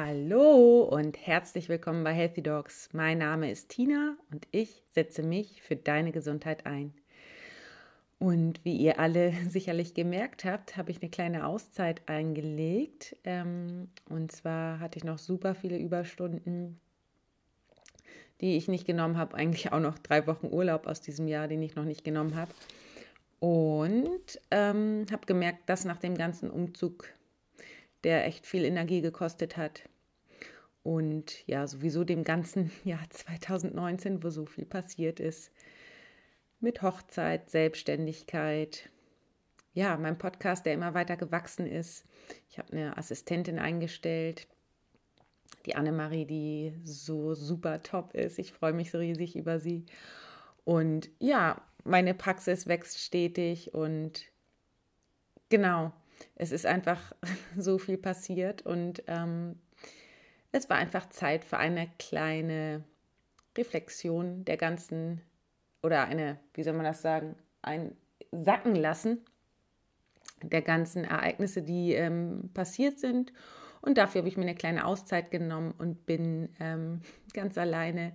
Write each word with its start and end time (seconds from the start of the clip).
Hallo 0.00 0.82
und 0.82 1.26
herzlich 1.26 1.68
willkommen 1.68 2.04
bei 2.04 2.12
Healthy 2.12 2.40
Dogs. 2.40 2.88
Mein 2.92 3.18
Name 3.18 3.50
ist 3.50 3.68
Tina 3.68 4.16
und 4.30 4.46
ich 4.52 4.84
setze 4.94 5.24
mich 5.24 5.60
für 5.60 5.74
deine 5.74 6.12
Gesundheit 6.12 6.66
ein. 6.66 6.94
Und 8.20 8.64
wie 8.64 8.76
ihr 8.76 9.00
alle 9.00 9.32
sicherlich 9.48 9.94
gemerkt 9.94 10.44
habt, 10.44 10.76
habe 10.76 10.92
ich 10.92 11.02
eine 11.02 11.10
kleine 11.10 11.44
Auszeit 11.44 12.02
eingelegt. 12.06 13.16
Ähm, 13.24 13.88
und 14.08 14.30
zwar 14.30 14.78
hatte 14.78 14.98
ich 14.98 15.04
noch 15.04 15.18
super 15.18 15.56
viele 15.56 15.78
Überstunden, 15.78 16.78
die 18.40 18.56
ich 18.56 18.68
nicht 18.68 18.86
genommen 18.86 19.16
habe. 19.16 19.34
Eigentlich 19.34 19.72
auch 19.72 19.80
noch 19.80 19.98
drei 19.98 20.28
Wochen 20.28 20.46
Urlaub 20.46 20.86
aus 20.86 21.00
diesem 21.00 21.26
Jahr, 21.26 21.48
den 21.48 21.60
ich 21.60 21.74
noch 21.74 21.84
nicht 21.84 22.04
genommen 22.04 22.36
habe. 22.36 22.52
Und 23.40 24.40
ähm, 24.52 25.06
habe 25.10 25.26
gemerkt, 25.26 25.68
dass 25.68 25.84
nach 25.84 25.98
dem 25.98 26.16
ganzen 26.16 26.52
Umzug 26.52 27.08
der 28.04 28.26
echt 28.26 28.46
viel 28.46 28.64
Energie 28.64 29.00
gekostet 29.00 29.56
hat. 29.56 29.88
Und 30.82 31.46
ja, 31.46 31.66
sowieso 31.66 32.04
dem 32.04 32.24
ganzen 32.24 32.70
Jahr 32.84 33.08
2019, 33.10 34.22
wo 34.22 34.30
so 34.30 34.46
viel 34.46 34.64
passiert 34.64 35.20
ist. 35.20 35.50
Mit 36.60 36.82
Hochzeit, 36.82 37.50
Selbstständigkeit. 37.50 38.88
Ja, 39.74 39.96
mein 39.96 40.18
Podcast, 40.18 40.66
der 40.66 40.74
immer 40.74 40.94
weiter 40.94 41.16
gewachsen 41.16 41.66
ist. 41.66 42.04
Ich 42.50 42.58
habe 42.58 42.72
eine 42.72 42.96
Assistentin 42.96 43.58
eingestellt, 43.58 44.48
die 45.66 45.76
Annemarie, 45.76 46.24
die 46.24 46.74
so 46.84 47.34
super 47.34 47.82
top 47.82 48.14
ist. 48.14 48.38
Ich 48.38 48.52
freue 48.52 48.72
mich 48.72 48.90
so 48.90 48.98
riesig 48.98 49.36
über 49.36 49.60
sie. 49.60 49.84
Und 50.64 51.10
ja, 51.20 51.62
meine 51.84 52.14
Praxis 52.14 52.66
wächst 52.66 52.98
stetig 52.98 53.74
und 53.74 54.24
genau, 55.48 55.92
es 56.34 56.52
ist 56.52 56.66
einfach 56.66 57.12
so 57.56 57.78
viel 57.78 57.98
passiert 57.98 58.62
und 58.62 59.02
ähm, 59.06 59.56
es 60.52 60.70
war 60.70 60.76
einfach 60.76 61.08
Zeit 61.10 61.44
für 61.44 61.58
eine 61.58 61.88
kleine 61.98 62.84
Reflexion 63.56 64.44
der 64.44 64.56
ganzen 64.56 65.20
oder 65.82 66.04
eine, 66.04 66.38
wie 66.54 66.62
soll 66.62 66.74
man 66.74 66.84
das 66.84 67.02
sagen, 67.02 67.36
ein 67.62 67.96
Sacken 68.32 68.74
lassen 68.74 69.24
der 70.42 70.62
ganzen 70.62 71.04
Ereignisse, 71.04 71.62
die 71.62 71.94
ähm, 71.94 72.50
passiert 72.54 72.98
sind. 72.98 73.32
Und 73.80 73.98
dafür 73.98 74.20
habe 74.20 74.28
ich 74.28 74.36
mir 74.36 74.44
eine 74.44 74.54
kleine 74.54 74.84
Auszeit 74.84 75.30
genommen 75.30 75.74
und 75.76 76.06
bin 76.06 76.50
ähm, 76.60 77.00
ganz 77.34 77.58
alleine 77.58 78.12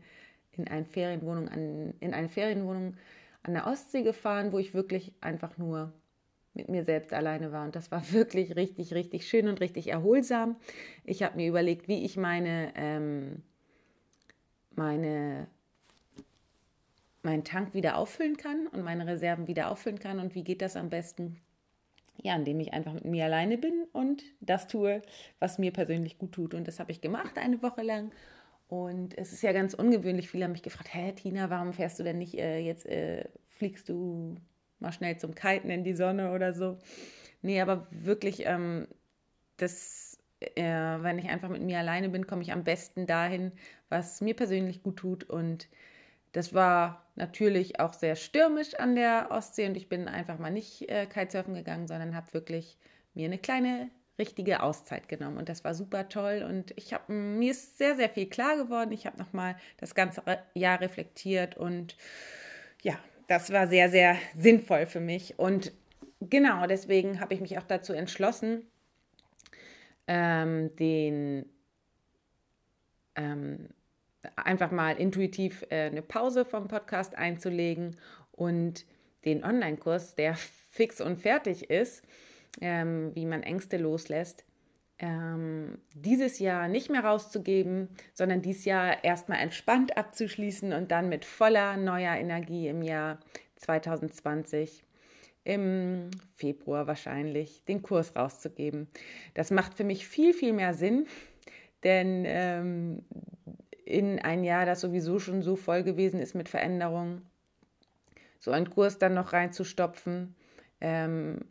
in 0.51 0.67
eine 0.67 0.85
Ferienwohnung 0.85 1.49
an, 1.49 1.93
in 1.99 2.13
eine 2.13 2.29
Ferienwohnung 2.29 2.95
an 3.43 3.53
der 3.53 3.67
Ostsee 3.67 4.03
gefahren, 4.03 4.51
wo 4.51 4.59
ich 4.59 4.73
wirklich 4.73 5.13
einfach 5.19 5.57
nur 5.57 5.91
mit 6.53 6.69
mir 6.69 6.83
selbst 6.83 7.13
alleine 7.13 7.51
war. 7.51 7.65
Und 7.65 7.75
das 7.75 7.91
war 7.91 8.03
wirklich 8.11 8.55
richtig, 8.55 8.93
richtig 8.93 9.27
schön 9.27 9.47
und 9.47 9.61
richtig 9.61 9.87
erholsam. 9.87 10.55
Ich 11.03 11.23
habe 11.23 11.35
mir 11.35 11.47
überlegt, 11.47 11.87
wie 11.87 12.03
ich 12.05 12.17
meine, 12.17 12.73
ähm, 12.75 13.43
meine, 14.75 15.47
meinen 17.21 17.43
Tank 17.43 17.73
wieder 17.73 17.97
auffüllen 17.97 18.37
kann 18.37 18.67
und 18.67 18.83
meine 18.83 19.07
Reserven 19.07 19.47
wieder 19.47 19.71
auffüllen 19.71 19.99
kann. 19.99 20.19
Und 20.19 20.35
wie 20.35 20.43
geht 20.43 20.61
das 20.61 20.75
am 20.75 20.89
besten? 20.89 21.39
Ja, 22.21 22.35
indem 22.35 22.59
ich 22.59 22.73
einfach 22.73 22.93
mit 22.93 23.05
mir 23.05 23.25
alleine 23.25 23.57
bin 23.57 23.85
und 23.91 24.23
das 24.39 24.67
tue, 24.67 25.01
was 25.39 25.57
mir 25.57 25.71
persönlich 25.71 26.19
gut 26.19 26.33
tut. 26.33 26.53
Und 26.53 26.67
das 26.67 26.79
habe 26.79 26.91
ich 26.91 27.01
gemacht 27.01 27.37
eine 27.37 27.63
Woche 27.63 27.81
lang. 27.81 28.11
Und 28.67 29.17
es 29.17 29.33
ist 29.33 29.41
ja 29.41 29.51
ganz 29.51 29.73
ungewöhnlich. 29.73 30.29
Viele 30.29 30.45
haben 30.45 30.51
mich 30.51 30.61
gefragt: 30.61 30.93
Hä, 30.93 31.11
Tina, 31.13 31.49
warum 31.49 31.73
fährst 31.73 31.99
du 31.99 32.03
denn 32.03 32.19
nicht 32.19 32.35
äh, 32.35 32.59
jetzt, 32.59 32.85
äh, 32.85 33.25
fliegst 33.49 33.89
du 33.89 34.35
mal 34.83 34.91
schnell 34.91 35.17
zum 35.17 35.33
Kiten 35.33 35.71
in 35.71 35.83
die 35.83 35.95
Sonne 35.95 36.31
oder 36.33 36.53
so. 36.53 36.77
Nee, 37.41 37.61
aber 37.61 37.87
wirklich, 37.91 38.45
ähm, 38.45 38.87
das, 39.57 40.19
äh, 40.39 40.63
wenn 40.63 41.19
ich 41.19 41.29
einfach 41.29 41.49
mit 41.49 41.63
mir 41.63 41.79
alleine 41.79 42.09
bin, 42.09 42.27
komme 42.27 42.43
ich 42.43 42.51
am 42.51 42.63
besten 42.63 43.07
dahin, 43.07 43.51
was 43.89 44.21
mir 44.21 44.35
persönlich 44.35 44.83
gut 44.83 44.97
tut. 44.97 45.23
Und 45.23 45.67
das 46.33 46.53
war 46.53 47.05
natürlich 47.15 47.79
auch 47.79 47.93
sehr 47.93 48.15
stürmisch 48.15 48.75
an 48.75 48.95
der 48.95 49.27
Ostsee 49.31 49.67
und 49.67 49.77
ich 49.77 49.89
bin 49.89 50.07
einfach 50.07 50.39
mal 50.39 50.51
nicht 50.51 50.89
äh, 50.89 51.05
Kitesurfen 51.05 51.53
gegangen, 51.53 51.87
sondern 51.87 52.15
habe 52.15 52.33
wirklich 52.33 52.77
mir 53.13 53.25
eine 53.25 53.37
kleine 53.37 53.89
richtige 54.19 54.61
Auszeit 54.61 55.07
genommen 55.09 55.37
und 55.37 55.49
das 55.49 55.63
war 55.63 55.73
super 55.73 56.07
toll 56.09 56.45
und 56.47 56.71
ich 56.77 56.93
habe 56.93 57.11
mir 57.11 57.51
ist 57.51 57.77
sehr 57.77 57.95
sehr 57.95 58.09
viel 58.09 58.27
klar 58.29 58.57
geworden. 58.57 58.91
Ich 58.91 59.05
habe 59.05 59.17
noch 59.17 59.33
mal 59.33 59.55
das 59.77 59.95
ganze 59.95 60.23
Jahr 60.53 60.81
reflektiert 60.81 61.57
und 61.57 61.97
ja, 62.81 62.97
das 63.27 63.51
war 63.51 63.67
sehr, 63.67 63.89
sehr 63.89 64.17
sinnvoll 64.35 64.85
für 64.85 64.99
mich. 64.99 65.37
Und 65.39 65.71
genau 66.19 66.67
deswegen 66.67 67.19
habe 67.19 67.33
ich 67.33 67.41
mich 67.41 67.57
auch 67.57 67.63
dazu 67.63 67.93
entschlossen, 67.93 68.67
ähm, 70.07 70.75
den 70.75 71.45
ähm, 73.15 73.69
einfach 74.35 74.71
mal 74.71 74.97
intuitiv 74.97 75.65
äh, 75.69 75.85
eine 75.85 76.01
Pause 76.01 76.45
vom 76.45 76.67
Podcast 76.67 77.15
einzulegen 77.15 77.97
und 78.31 78.85
den 79.25 79.43
Online-Kurs, 79.43 80.15
der 80.15 80.35
fix 80.69 81.01
und 81.01 81.19
fertig 81.19 81.69
ist, 81.69 82.03
ähm, 82.61 83.11
wie 83.15 83.25
man 83.25 83.43
Ängste 83.43 83.77
loslässt, 83.77 84.45
ähm, 85.03 85.79
dieses 85.93 86.39
Jahr 86.39 86.69
nicht 86.69 86.89
mehr 86.89 87.03
rauszugeben, 87.03 87.89
sondern 88.13 88.41
dieses 88.41 88.63
Jahr 88.63 89.03
erstmal 89.03 89.39
entspannt 89.39 89.97
abzuschließen 89.97 90.71
und 90.71 90.91
dann 90.91 91.09
mit 91.09 91.25
voller 91.25 91.75
neuer 91.75 92.15
Energie 92.15 92.69
im 92.69 92.81
Jahr 92.81 93.19
2020 93.57 94.85
im 95.43 96.09
Februar 96.37 96.87
wahrscheinlich 96.87 97.65
den 97.65 97.81
Kurs 97.81 98.15
rauszugeben. 98.15 98.87
Das 99.33 99.51
macht 99.51 99.73
für 99.73 99.83
mich 99.83 100.07
viel, 100.07 100.33
viel 100.33 100.53
mehr 100.53 100.73
Sinn, 100.73 101.05
denn 101.83 102.23
ähm, 102.25 103.03
in 103.83 104.19
ein 104.19 104.45
Jahr, 104.45 104.65
das 104.65 104.79
sowieso 104.79 105.19
schon 105.19 105.41
so 105.41 105.57
voll 105.57 105.83
gewesen 105.83 106.21
ist 106.21 106.33
mit 106.33 106.47
Veränderungen, 106.47 107.23
so 108.39 108.51
einen 108.51 108.69
Kurs 108.69 108.99
dann 108.99 109.15
noch 109.15 109.33
reinzustopfen, 109.33 110.33
ähm, 110.79 111.41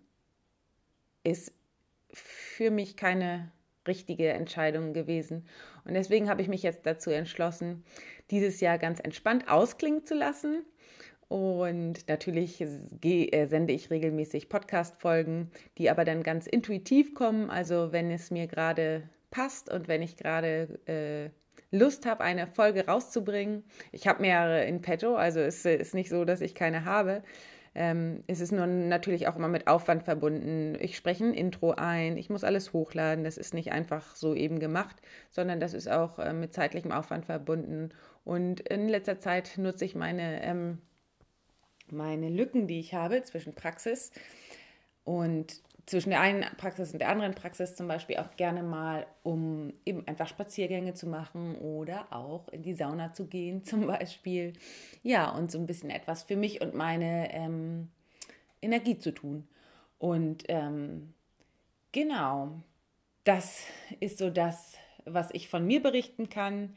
ist 1.23 1.53
für 2.13 2.71
mich 2.71 2.97
keine 2.97 3.51
richtige 3.87 4.29
Entscheidung 4.29 4.93
gewesen. 4.93 5.47
Und 5.85 5.95
deswegen 5.95 6.29
habe 6.29 6.43
ich 6.43 6.49
mich 6.49 6.63
jetzt 6.63 6.87
dazu 6.87 7.11
entschlossen, 7.11 7.85
dieses 8.31 8.61
Jahr 8.61 8.79
ganz 8.79 9.01
entspannt 9.01 9.49
ausklingen 9.49 10.05
zu 10.07 10.15
lassen. 10.15 10.65
Und 11.29 12.09
natürlich 12.09 12.61
äh, 12.61 13.47
sende 13.47 13.73
ich 13.73 13.91
regelmäßig 13.91 14.49
Podcast-Folgen, 14.49 15.51
die 15.79 15.91
aber 15.91 16.05
dann 16.05 16.23
ganz 16.23 16.47
intuitiv 16.47 17.15
kommen. 17.15 17.51
Also 17.51 17.91
wenn 17.91 18.11
es 18.11 18.31
mir 18.31 18.47
gerade 18.47 19.09
passt 19.31 19.73
und 19.73 19.89
wenn 19.89 20.03
ich 20.03 20.17
gerade 20.17 20.79
äh, 20.87 21.31
Lust 21.75 22.05
habe, 22.05 22.23
eine 22.23 22.47
Folge 22.47 22.87
rauszubringen. 22.87 23.65
Ich 23.93 24.07
habe 24.07 24.21
mehrere 24.21 24.65
in 24.67 24.83
petto, 24.83 25.17
also 25.17 25.41
es 25.41 25.65
ist 25.65 25.95
nicht 25.95 26.11
so, 26.11 26.27
dass 26.27 26.43
ich 26.43 26.55
keine 26.55 26.85
habe. 26.85 27.23
Ähm, 27.75 28.23
es 28.27 28.41
ist 28.41 28.53
nur 28.53 28.67
natürlich 28.67 29.29
auch 29.29 29.37
immer 29.37 29.49
mit 29.49 29.67
Aufwand 29.67 30.03
verbunden. 30.03 30.77
Ich 30.81 30.97
spreche 30.97 31.25
ein 31.25 31.35
Intro 31.35 31.73
ein, 31.73 32.17
ich 32.19 32.29
muss 32.29 32.45
alles 32.45 32.73
hochladen. 32.73 33.25
Das 33.25 33.39
ist 33.39 33.55
nicht 33.55 33.73
einfach 33.73 34.15
so 34.15 34.35
eben 34.35 34.59
gemacht, 34.59 34.97
sondern 35.31 35.61
das 35.61 35.73
ist 35.73 35.89
auch 35.89 36.19
äh, 36.19 36.33
mit 36.33 36.53
zeitlichem 36.53 36.93
Aufwand 36.93 37.27
verbunden. 37.27 37.91
Und 38.25 38.61
in 38.61 38.89
letzter 38.89 39.19
Zeit 39.19 39.57
nutze 39.57 39.85
ich 39.85 39.95
meine, 39.95 40.43
ähm, 40.45 40.79
meine 41.91 42.29
Lücken, 42.29 42.67
die 42.67 42.81
ich 42.81 42.95
habe 42.95 43.23
zwischen 43.23 43.55
Praxis 43.55 44.13
und 45.05 45.63
zwischen 45.87 46.11
der 46.11 46.21
einen 46.21 46.45
Praxis 46.57 46.93
und 46.93 47.01
der 47.01 47.09
anderen 47.09 47.35
Praxis 47.35 47.75
zum 47.75 47.89
Beispiel 47.89 48.17
auch 48.19 48.37
gerne 48.37 48.63
mal, 48.63 49.07
um 49.23 49.73
eben 49.85 50.07
einfach 50.07 50.29
Spaziergänge 50.29 50.95
zu 50.95 51.09
machen 51.09 51.57
oder 51.57 52.07
auch 52.13 52.49
in 52.49 52.63
die 52.63 52.75
Sauna 52.75 53.13
zu 53.13 53.27
gehen 53.27 53.65
zum 53.65 53.87
Beispiel. 53.87 54.53
Ja, 55.03 55.31
und 55.31 55.51
so 55.51 55.59
ein 55.59 55.67
bisschen 55.67 55.91
etwas 55.91 56.23
für 56.23 56.37
mich 56.37 56.61
und 56.61 56.75
meine 56.75 57.33
ähm, 57.33 57.89
Energie 58.61 58.99
zu 58.99 59.13
tun. 59.13 59.49
Und 59.99 60.45
ähm, 60.49 61.15
genau, 61.91 62.63
das 63.25 63.65
ist 64.01 64.19
so 64.19 64.31
das, 64.31 64.77
was 65.05 65.31
ich 65.33 65.49
von 65.49 65.67
mir 65.67 65.83
berichten 65.83 66.29
kann. 66.29 66.75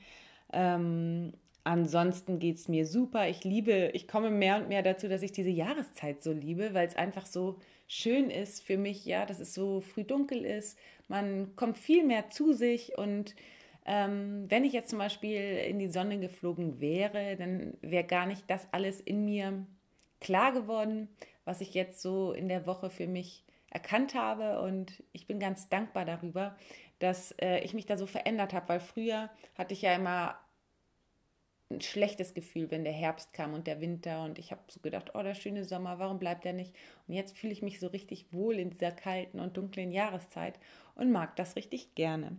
Ähm, 0.52 1.34
Ansonsten 1.66 2.38
geht 2.38 2.58
es 2.58 2.68
mir 2.68 2.86
super. 2.86 3.28
Ich 3.28 3.44
liebe, 3.44 3.90
ich 3.94 4.08
komme 4.08 4.30
mehr 4.30 4.58
und 4.58 4.70
mehr 4.70 4.84
dazu, 4.84 5.10
dass 5.10 5.24
ich 5.24 5.32
diese 5.32 5.50
Jahreszeit 5.50 6.22
so 6.22 6.32
liebe, 6.32 6.76
weil 6.76 6.88
es 6.88 6.96
einfach 6.96 7.26
so 7.26 7.58
schön 7.88 8.30
ist 8.30 8.64
für 8.64 8.78
mich, 8.78 9.04
ja, 9.04 9.26
dass 9.26 9.40
es 9.40 9.56
so 9.56 9.82
früh 9.82 10.04
dunkel 10.04 10.46
ist. 10.46 10.78
Man 11.08 11.56
kommt 11.56 11.80
viel 11.80 12.06
mehr 12.06 12.30
zu 12.30 12.54
sich 12.54 12.96
und 13.00 13.34
ähm, 13.88 14.46
wenn 14.48 14.64
ich 14.64 14.74
jetzt 14.74 14.92
zum 14.92 15.00
Beispiel 15.00 15.58
in 15.58 15.80
die 15.80 15.88
Sonne 15.88 16.20
geflogen 16.20 16.80
wäre, 16.80 17.36
dann 17.36 17.74
wäre 17.82 18.04
gar 18.04 18.28
nicht 18.28 18.44
das 18.48 18.68
alles 18.72 19.02
in 19.02 19.26
mir 19.26 19.66
klar 20.22 20.54
geworden, 20.54 21.10
was 21.46 21.62
ich 21.62 21.74
jetzt 21.74 22.00
so 22.00 22.32
in 22.32 22.48
der 22.48 22.68
Woche 22.68 22.92
für 22.92 23.08
mich 23.08 23.44
erkannt 23.72 24.14
habe. 24.14 24.62
Und 24.62 25.02
ich 25.14 25.26
bin 25.26 25.40
ganz 25.40 25.68
dankbar 25.68 26.06
darüber, 26.06 26.56
dass 27.00 27.32
äh, 27.42 27.60
ich 27.62 27.74
mich 27.74 27.88
da 27.88 27.98
so 27.98 28.06
verändert 28.06 28.54
habe, 28.54 28.70
weil 28.70 28.80
früher 28.80 29.32
hatte 29.56 29.74
ich 29.74 29.82
ja 29.82 29.96
immer 29.96 30.40
ein 31.76 31.82
schlechtes 31.82 32.34
Gefühl, 32.34 32.72
wenn 32.72 32.84
der 32.84 32.94
Herbst 32.94 33.34
kam 33.34 33.54
und 33.54 33.68
der 33.68 33.82
Winter 33.82 34.24
und 34.24 34.40
ich 34.40 34.52
habe 34.52 34.62
so 34.68 34.80
gedacht, 34.80 35.12
oh, 35.14 35.22
der 35.22 35.36
schöne 35.36 35.64
Sommer, 35.64 36.00
warum 36.00 36.20
bleibt 36.20 36.46
er 36.46 36.54
nicht? 36.54 36.74
Und 37.08 37.14
jetzt 37.14 37.38
fühle 37.38 37.54
ich 37.54 37.62
mich 37.62 37.80
so 37.80 37.88
richtig 37.88 38.26
wohl 38.32 38.56
in 38.56 38.72
dieser 38.72 38.92
kalten 38.92 39.40
und 39.40 39.58
dunklen 39.58 39.92
Jahreszeit 39.92 40.60
und 40.96 41.12
mag 41.12 41.36
das 41.36 41.56
richtig 41.56 41.94
gerne. 41.96 42.38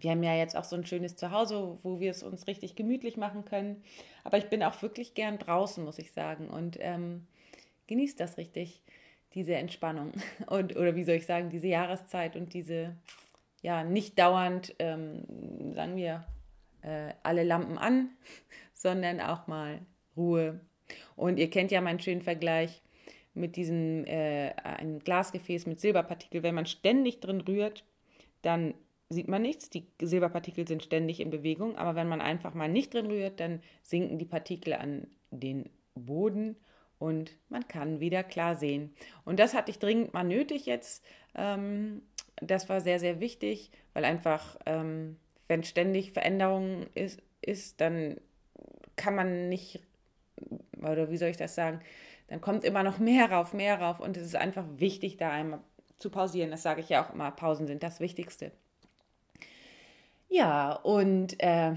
wir 0.00 0.12
haben 0.12 0.22
ja 0.22 0.34
jetzt 0.34 0.56
auch 0.56 0.64
so 0.64 0.76
ein 0.76 0.86
schönes 0.86 1.16
Zuhause, 1.16 1.78
wo 1.82 2.00
wir 2.00 2.10
es 2.10 2.22
uns 2.22 2.46
richtig 2.46 2.76
gemütlich 2.76 3.16
machen 3.16 3.44
können. 3.44 3.82
Aber 4.24 4.38
ich 4.38 4.48
bin 4.48 4.62
auch 4.62 4.80
wirklich 4.80 5.14
gern 5.14 5.38
draußen, 5.38 5.84
muss 5.84 5.98
ich 5.98 6.12
sagen. 6.12 6.48
Und 6.48 6.76
ähm, 6.80 7.26
genieße 7.88 8.16
das 8.16 8.38
richtig, 8.38 8.80
diese 9.34 9.56
Entspannung. 9.56 10.12
Und, 10.46 10.76
oder 10.76 10.94
wie 10.94 11.04
soll 11.04 11.16
ich 11.16 11.26
sagen, 11.26 11.50
diese 11.50 11.66
Jahreszeit 11.66 12.36
und 12.36 12.54
diese, 12.54 12.96
ja, 13.60 13.82
nicht 13.82 14.18
dauernd, 14.18 14.74
ähm, 14.78 15.74
sagen 15.74 15.96
wir, 15.96 16.24
äh, 16.82 17.12
alle 17.22 17.44
Lampen 17.44 17.78
an, 17.78 18.10
sondern 18.74 19.20
auch 19.20 19.46
mal 19.46 19.80
Ruhe. 20.16 20.60
Und 21.16 21.38
ihr 21.38 21.50
kennt 21.50 21.70
ja 21.70 21.80
meinen 21.80 22.00
schönen 22.00 22.22
Vergleich 22.22 22.82
mit 23.34 23.56
diesem 23.56 24.04
äh, 24.06 24.52
ein 24.62 24.98
Glasgefäß 25.00 25.66
mit 25.66 25.80
Silberpartikel. 25.80 26.42
Wenn 26.42 26.54
man 26.54 26.66
ständig 26.66 27.20
drin 27.20 27.40
rührt, 27.40 27.84
dann 28.42 28.74
sieht 29.08 29.28
man 29.28 29.42
nichts. 29.42 29.70
Die 29.70 29.86
Silberpartikel 30.00 30.66
sind 30.66 30.82
ständig 30.82 31.20
in 31.20 31.30
Bewegung, 31.30 31.76
aber 31.76 31.94
wenn 31.94 32.08
man 32.08 32.20
einfach 32.20 32.54
mal 32.54 32.68
nicht 32.68 32.94
drin 32.94 33.06
rührt, 33.06 33.40
dann 33.40 33.62
sinken 33.82 34.18
die 34.18 34.24
Partikel 34.24 34.74
an 34.74 35.06
den 35.30 35.70
Boden 35.94 36.56
und 36.98 37.32
man 37.48 37.66
kann 37.68 38.00
wieder 38.00 38.22
klar 38.22 38.56
sehen. 38.56 38.94
Und 39.24 39.38
das 39.38 39.54
hatte 39.54 39.70
ich 39.70 39.78
dringend 39.78 40.14
mal 40.14 40.24
nötig 40.24 40.66
jetzt. 40.66 41.04
Ähm, 41.34 42.02
das 42.40 42.68
war 42.68 42.80
sehr, 42.80 43.00
sehr 43.00 43.20
wichtig, 43.20 43.70
weil 43.94 44.04
einfach, 44.04 44.58
ähm, 44.66 45.16
wenn 45.48 45.64
ständig 45.64 46.12
Veränderungen 46.12 46.86
ist, 46.94 47.20
ist, 47.40 47.80
dann 47.80 48.20
kann 48.96 49.14
man 49.14 49.48
nicht, 49.48 49.80
oder 50.80 51.10
wie 51.10 51.16
soll 51.16 51.28
ich 51.28 51.36
das 51.36 51.54
sagen, 51.54 51.80
dann 52.28 52.40
kommt 52.40 52.64
immer 52.64 52.82
noch 52.82 52.98
mehr 52.98 53.30
rauf, 53.30 53.54
mehr 53.54 53.80
rauf 53.80 54.00
und 54.00 54.16
es 54.16 54.24
ist 54.24 54.36
einfach 54.36 54.64
wichtig, 54.76 55.16
da 55.16 55.30
einmal 55.30 55.60
zu 55.98 56.10
pausieren. 56.10 56.50
Das 56.50 56.62
sage 56.62 56.80
ich 56.80 56.88
ja 56.90 57.04
auch 57.04 57.12
immer, 57.12 57.30
Pausen 57.30 57.66
sind 57.66 57.82
das 57.82 58.00
Wichtigste. 58.00 58.52
Ja, 60.28 60.72
und 60.72 61.42
äh, 61.42 61.72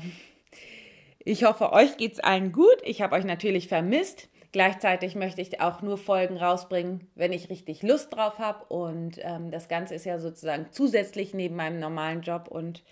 ich 1.19 1.44
hoffe, 1.44 1.71
euch 1.71 1.97
geht 1.97 2.13
es 2.13 2.19
allen 2.19 2.51
gut. 2.51 2.77
Ich 2.83 3.01
habe 3.01 3.15
euch 3.15 3.23
natürlich 3.23 3.68
vermisst. 3.68 4.27
Gleichzeitig 4.51 5.15
möchte 5.15 5.41
ich 5.41 5.62
auch 5.62 5.81
nur 5.81 5.97
Folgen 5.97 6.35
rausbringen, 6.35 7.07
wenn 7.15 7.31
ich 7.31 7.50
richtig 7.50 7.83
Lust 7.83 8.13
drauf 8.13 8.38
habe. 8.38 8.65
Und 8.65 9.18
ähm, 9.21 9.50
das 9.51 9.69
Ganze 9.69 9.95
ist 9.95 10.06
ja 10.06 10.19
sozusagen 10.19 10.68
zusätzlich 10.71 11.33
neben 11.33 11.56
meinem 11.56 11.79
normalen 11.79 12.21
Job. 12.21 12.50
Und 12.50 12.83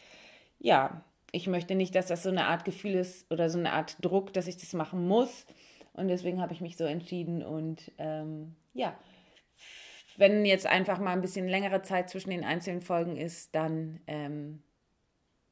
ja, 0.59 1.03
ich 1.31 1.47
möchte 1.47 1.75
nicht, 1.75 1.95
dass 1.95 2.07
das 2.07 2.23
so 2.23 2.29
eine 2.29 2.45
Art 2.45 2.65
Gefühl 2.65 2.95
ist 2.95 3.31
oder 3.31 3.49
so 3.49 3.59
eine 3.59 3.73
Art 3.73 3.97
Druck, 4.01 4.33
dass 4.33 4.47
ich 4.47 4.57
das 4.57 4.73
machen 4.73 5.07
muss. 5.07 5.45
Und 5.93 6.07
deswegen 6.07 6.41
habe 6.41 6.53
ich 6.53 6.61
mich 6.61 6.77
so 6.77 6.85
entschieden. 6.85 7.43
Und 7.43 7.91
ähm, 7.97 8.55
ja, 8.73 8.97
wenn 10.17 10.45
jetzt 10.45 10.65
einfach 10.65 10.99
mal 10.99 11.13
ein 11.13 11.21
bisschen 11.21 11.47
längere 11.47 11.81
Zeit 11.81 12.09
zwischen 12.09 12.29
den 12.29 12.43
einzelnen 12.43 12.81
Folgen 12.81 13.17
ist, 13.17 13.55
dann 13.55 14.01
ähm, 14.07 14.63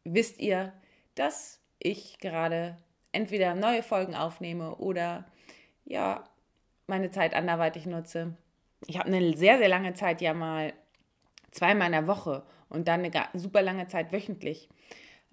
wisst 0.03 0.39
ihr, 0.39 0.73
dass 1.15 1.61
ich 1.79 2.19
gerade 2.19 2.77
entweder 3.11 3.55
neue 3.55 3.83
Folgen 3.83 4.15
aufnehme 4.15 4.75
oder 4.75 5.25
ja, 5.85 6.23
meine 6.87 7.11
Zeit 7.11 7.33
anderweitig 7.33 7.85
nutze. 7.85 8.35
Ich 8.87 8.97
habe 8.97 9.07
eine 9.07 9.35
sehr, 9.35 9.57
sehr 9.57 9.69
lange 9.69 9.93
Zeit 9.93 10.21
ja 10.21 10.33
mal 10.33 10.73
zweimal 11.51 11.87
in 11.87 11.93
der 11.93 12.07
Woche 12.07 12.43
und 12.69 12.87
dann 12.87 13.03
eine 13.03 13.11
super 13.33 13.61
lange 13.61 13.87
Zeit 13.87 14.11
wöchentlich 14.11 14.69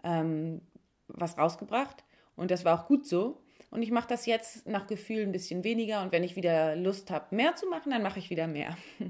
ähm, 0.03 0.61
was 1.09 1.39
rausgebracht. 1.39 2.05
Und 2.37 2.51
das 2.51 2.65
war 2.65 2.81
auch 2.81 2.87
gut 2.87 3.07
so. 3.07 3.41
Und 3.71 3.83
ich 3.83 3.91
mache 3.91 4.09
das 4.09 4.27
jetzt 4.27 4.67
nach 4.69 4.87
Gefühl 4.87 5.23
ein 5.23 5.33
bisschen 5.33 5.65
weniger. 5.65 6.03
Und 6.03 6.13
wenn 6.13 6.23
ich 6.23 6.37
wieder 6.37 6.77
Lust 6.77 7.11
habe, 7.11 7.35
mehr 7.35 7.57
zu 7.57 7.67
machen, 7.69 7.91
dann 7.91 8.03
mache 8.03 8.19
ich 8.19 8.31
wieder 8.31 8.47
mehr. 8.47 8.77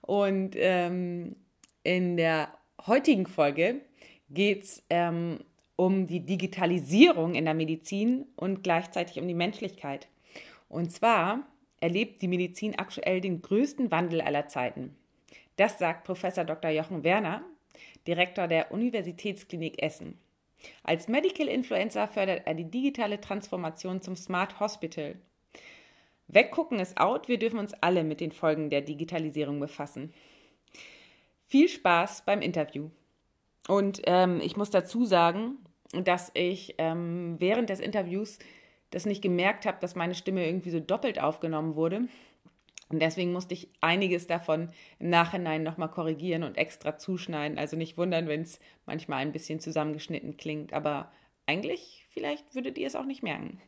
und 0.00 0.54
ähm, 0.56 1.36
in 1.82 2.16
der 2.16 2.52
heutigen 2.86 3.26
Folge 3.26 3.80
geht 4.30 4.62
es 4.64 4.82
ähm, 4.88 5.40
um 5.76 6.06
die 6.06 6.20
Digitalisierung 6.20 7.34
in 7.34 7.44
der 7.44 7.54
Medizin 7.54 8.26
und 8.36 8.62
gleichzeitig 8.62 9.20
um 9.20 9.26
die 9.26 9.34
Menschlichkeit. 9.34 10.08
Und 10.68 10.92
zwar 10.92 11.40
erlebt 11.80 12.22
die 12.22 12.28
Medizin 12.28 12.78
aktuell 12.78 13.20
den 13.20 13.42
größten 13.42 13.90
Wandel 13.90 14.20
aller 14.20 14.46
Zeiten. 14.46 14.96
Das 15.56 15.78
sagt 15.78 16.04
Professor 16.04 16.44
Dr. 16.44 16.70
Jochen 16.70 17.04
Werner, 17.04 17.42
Direktor 18.06 18.48
der 18.48 18.72
Universitätsklinik 18.72 19.82
Essen. 19.82 20.18
Als 20.82 21.08
Medical 21.08 21.48
Influencer 21.48 22.08
fördert 22.08 22.42
er 22.46 22.54
die 22.54 22.70
digitale 22.70 23.20
Transformation 23.20 24.00
zum 24.00 24.16
Smart 24.16 24.60
Hospital. 24.60 25.16
Weggucken 26.28 26.78
ist 26.78 26.98
out, 26.98 27.28
wir 27.28 27.38
dürfen 27.38 27.58
uns 27.58 27.74
alle 27.74 28.04
mit 28.04 28.20
den 28.20 28.32
Folgen 28.32 28.70
der 28.70 28.80
Digitalisierung 28.80 29.60
befassen. 29.60 30.12
Viel 31.46 31.68
Spaß 31.68 32.24
beim 32.24 32.40
Interview. 32.40 32.90
Und 33.68 34.00
ähm, 34.06 34.40
ich 34.40 34.56
muss 34.56 34.70
dazu 34.70 35.04
sagen, 35.04 35.58
dass 35.92 36.30
ich 36.34 36.74
ähm, 36.78 37.36
während 37.38 37.68
des 37.68 37.80
Interviews 37.80 38.38
das 38.90 39.06
nicht 39.06 39.22
gemerkt 39.22 39.66
habe, 39.66 39.78
dass 39.80 39.94
meine 39.94 40.14
Stimme 40.14 40.46
irgendwie 40.46 40.70
so 40.70 40.80
doppelt 40.80 41.20
aufgenommen 41.20 41.76
wurde. 41.76 42.08
Und 42.92 43.00
deswegen 43.00 43.32
musste 43.32 43.54
ich 43.54 43.70
einiges 43.80 44.26
davon 44.26 44.70
im 44.98 45.08
Nachhinein 45.08 45.62
nochmal 45.62 45.90
korrigieren 45.90 46.42
und 46.42 46.58
extra 46.58 46.98
zuschneiden. 46.98 47.58
Also 47.58 47.76
nicht 47.76 47.96
wundern, 47.96 48.28
wenn 48.28 48.42
es 48.42 48.60
manchmal 48.84 49.20
ein 49.20 49.32
bisschen 49.32 49.60
zusammengeschnitten 49.60 50.36
klingt. 50.36 50.74
Aber 50.74 51.10
eigentlich, 51.46 52.06
vielleicht 52.10 52.54
würdet 52.54 52.76
ihr 52.76 52.86
es 52.86 52.94
auch 52.94 53.06
nicht 53.06 53.22
merken. 53.22 53.60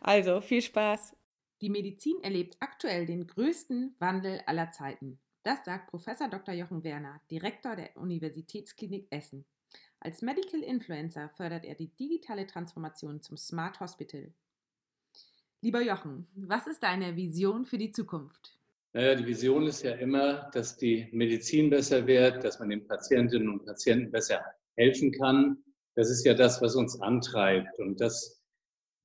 Also 0.00 0.42
viel 0.42 0.60
Spaß. 0.60 1.16
Die 1.62 1.70
Medizin 1.70 2.22
erlebt 2.22 2.58
aktuell 2.60 3.06
den 3.06 3.26
größten 3.26 3.96
Wandel 3.98 4.42
aller 4.44 4.70
Zeiten. 4.72 5.18
Das 5.42 5.64
sagt 5.64 5.90
Professor 5.90 6.28
Dr. 6.28 6.54
Jochen 6.54 6.84
Werner, 6.84 7.20
Direktor 7.30 7.76
der 7.76 7.96
Universitätsklinik 7.96 9.06
Essen. 9.10 9.46
Als 10.00 10.20
Medical 10.20 10.60
Influencer 10.60 11.30
fördert 11.30 11.64
er 11.64 11.76
die 11.76 11.88
digitale 11.88 12.46
Transformation 12.46 13.22
zum 13.22 13.38
Smart 13.38 13.80
Hospital. 13.80 14.34
Lieber 15.62 15.80
Jochen, 15.80 16.26
was 16.34 16.66
ist 16.66 16.82
deine 16.82 17.16
Vision 17.16 17.64
für 17.64 17.78
die 17.78 17.90
Zukunft? 17.90 18.58
Naja, 18.92 19.14
die 19.14 19.26
Vision 19.26 19.66
ist 19.66 19.82
ja 19.82 19.92
immer, 19.92 20.50
dass 20.52 20.76
die 20.76 21.08
Medizin 21.12 21.70
besser 21.70 22.06
wird, 22.06 22.42
dass 22.44 22.58
man 22.58 22.70
den 22.70 22.86
Patientinnen 22.86 23.48
und 23.48 23.66
Patienten 23.66 24.10
besser 24.10 24.40
helfen 24.76 25.12
kann. 25.12 25.58
Das 25.94 26.10
ist 26.10 26.24
ja 26.24 26.34
das, 26.34 26.62
was 26.62 26.76
uns 26.76 27.00
antreibt. 27.00 27.78
Und 27.78 28.00
das, 28.00 28.42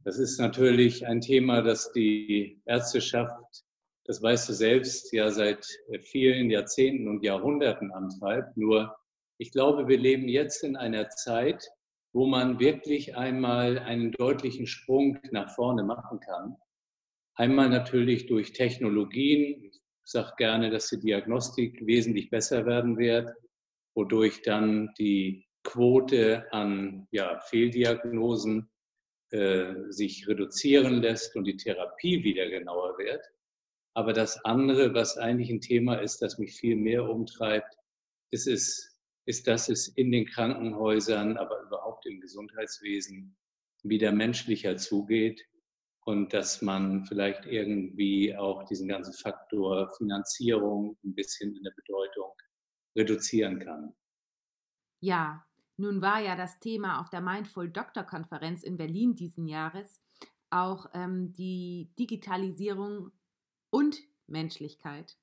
das 0.03 0.17
ist 0.17 0.39
natürlich 0.39 1.05
ein 1.05 1.21
Thema, 1.21 1.61
das 1.61 1.91
die 1.91 2.61
Ärzteschaft 2.65 3.63
das 4.05 4.21
weißt 4.21 4.49
du 4.49 4.53
selbst, 4.53 5.13
ja 5.13 5.29
seit 5.29 5.65
vielen 6.01 6.49
Jahrzehnten 6.49 7.07
und 7.07 7.23
Jahrhunderten 7.23 7.91
antreibt. 7.91 8.57
Nur 8.57 8.95
ich 9.37 9.51
glaube, 9.51 9.87
wir 9.87 9.97
leben 9.97 10.27
jetzt 10.27 10.63
in 10.63 10.75
einer 10.75 11.09
Zeit, 11.09 11.65
wo 12.13 12.25
man 12.25 12.59
wirklich 12.59 13.15
einmal 13.15 13.79
einen 13.79 14.11
deutlichen 14.11 14.67
Sprung 14.67 15.19
nach 15.31 15.53
vorne 15.55 15.83
machen 15.83 16.19
kann. 16.19 16.57
Einmal 17.35 17.69
natürlich 17.69 18.27
durch 18.27 18.53
Technologien. 18.53 19.63
Ich 19.63 19.81
sage 20.03 20.33
gerne, 20.37 20.69
dass 20.69 20.89
die 20.89 20.99
Diagnostik 20.99 21.85
wesentlich 21.85 22.29
besser 22.29 22.65
werden 22.65 22.97
wird, 22.97 23.31
wodurch 23.95 24.41
dann 24.41 24.93
die 24.97 25.45
Quote 25.63 26.51
an 26.51 27.07
ja, 27.11 27.39
Fehldiagnosen 27.39 28.69
äh, 29.29 29.73
sich 29.89 30.27
reduzieren 30.27 31.01
lässt 31.01 31.35
und 31.35 31.45
die 31.45 31.55
Therapie 31.55 32.23
wieder 32.23 32.49
genauer 32.49 32.97
wird. 32.97 33.23
Aber 33.93 34.13
das 34.13 34.43
andere, 34.43 34.93
was 34.93 35.17
eigentlich 35.17 35.49
ein 35.49 35.61
Thema 35.61 35.95
ist, 35.95 36.21
das 36.21 36.37
mich 36.37 36.53
viel 36.53 36.75
mehr 36.75 37.09
umtreibt, 37.09 37.75
ist, 38.31 38.47
es, 38.47 38.97
ist, 39.25 39.47
dass 39.47 39.69
es 39.69 39.87
in 39.87 40.11
den 40.11 40.25
Krankenhäusern, 40.25 41.37
aber 41.37 41.61
überhaupt 41.61 42.05
im 42.05 42.19
Gesundheitswesen 42.19 43.37
wieder 43.83 44.11
menschlicher 44.11 44.77
zugeht 44.77 45.45
und 46.05 46.33
dass 46.33 46.61
man 46.61 47.05
vielleicht 47.05 47.45
irgendwie 47.45 48.35
auch 48.35 48.63
diesen 48.63 48.87
ganzen 48.87 49.13
Faktor 49.13 49.89
Finanzierung 49.97 50.97
ein 51.03 51.13
bisschen 51.13 51.55
in 51.55 51.63
der 51.63 51.73
Bedeutung 51.75 52.31
reduzieren 52.95 53.59
kann. 53.59 53.93
Ja, 54.99 55.45
nun 55.77 56.01
war 56.01 56.19
ja 56.19 56.35
das 56.35 56.59
Thema 56.59 56.99
auf 56.99 57.09
der 57.09 57.21
Mindful 57.21 57.69
Doctor 57.69 58.03
Konferenz 58.03 58.63
in 58.63 58.77
Berlin 58.77 59.15
diesen 59.15 59.47
Jahres 59.47 59.99
auch 60.51 60.87
ähm, 60.93 61.33
die 61.33 61.89
Digitalisierung 61.97 63.11
und 63.69 63.97
Menschlichkeit. 64.27 65.17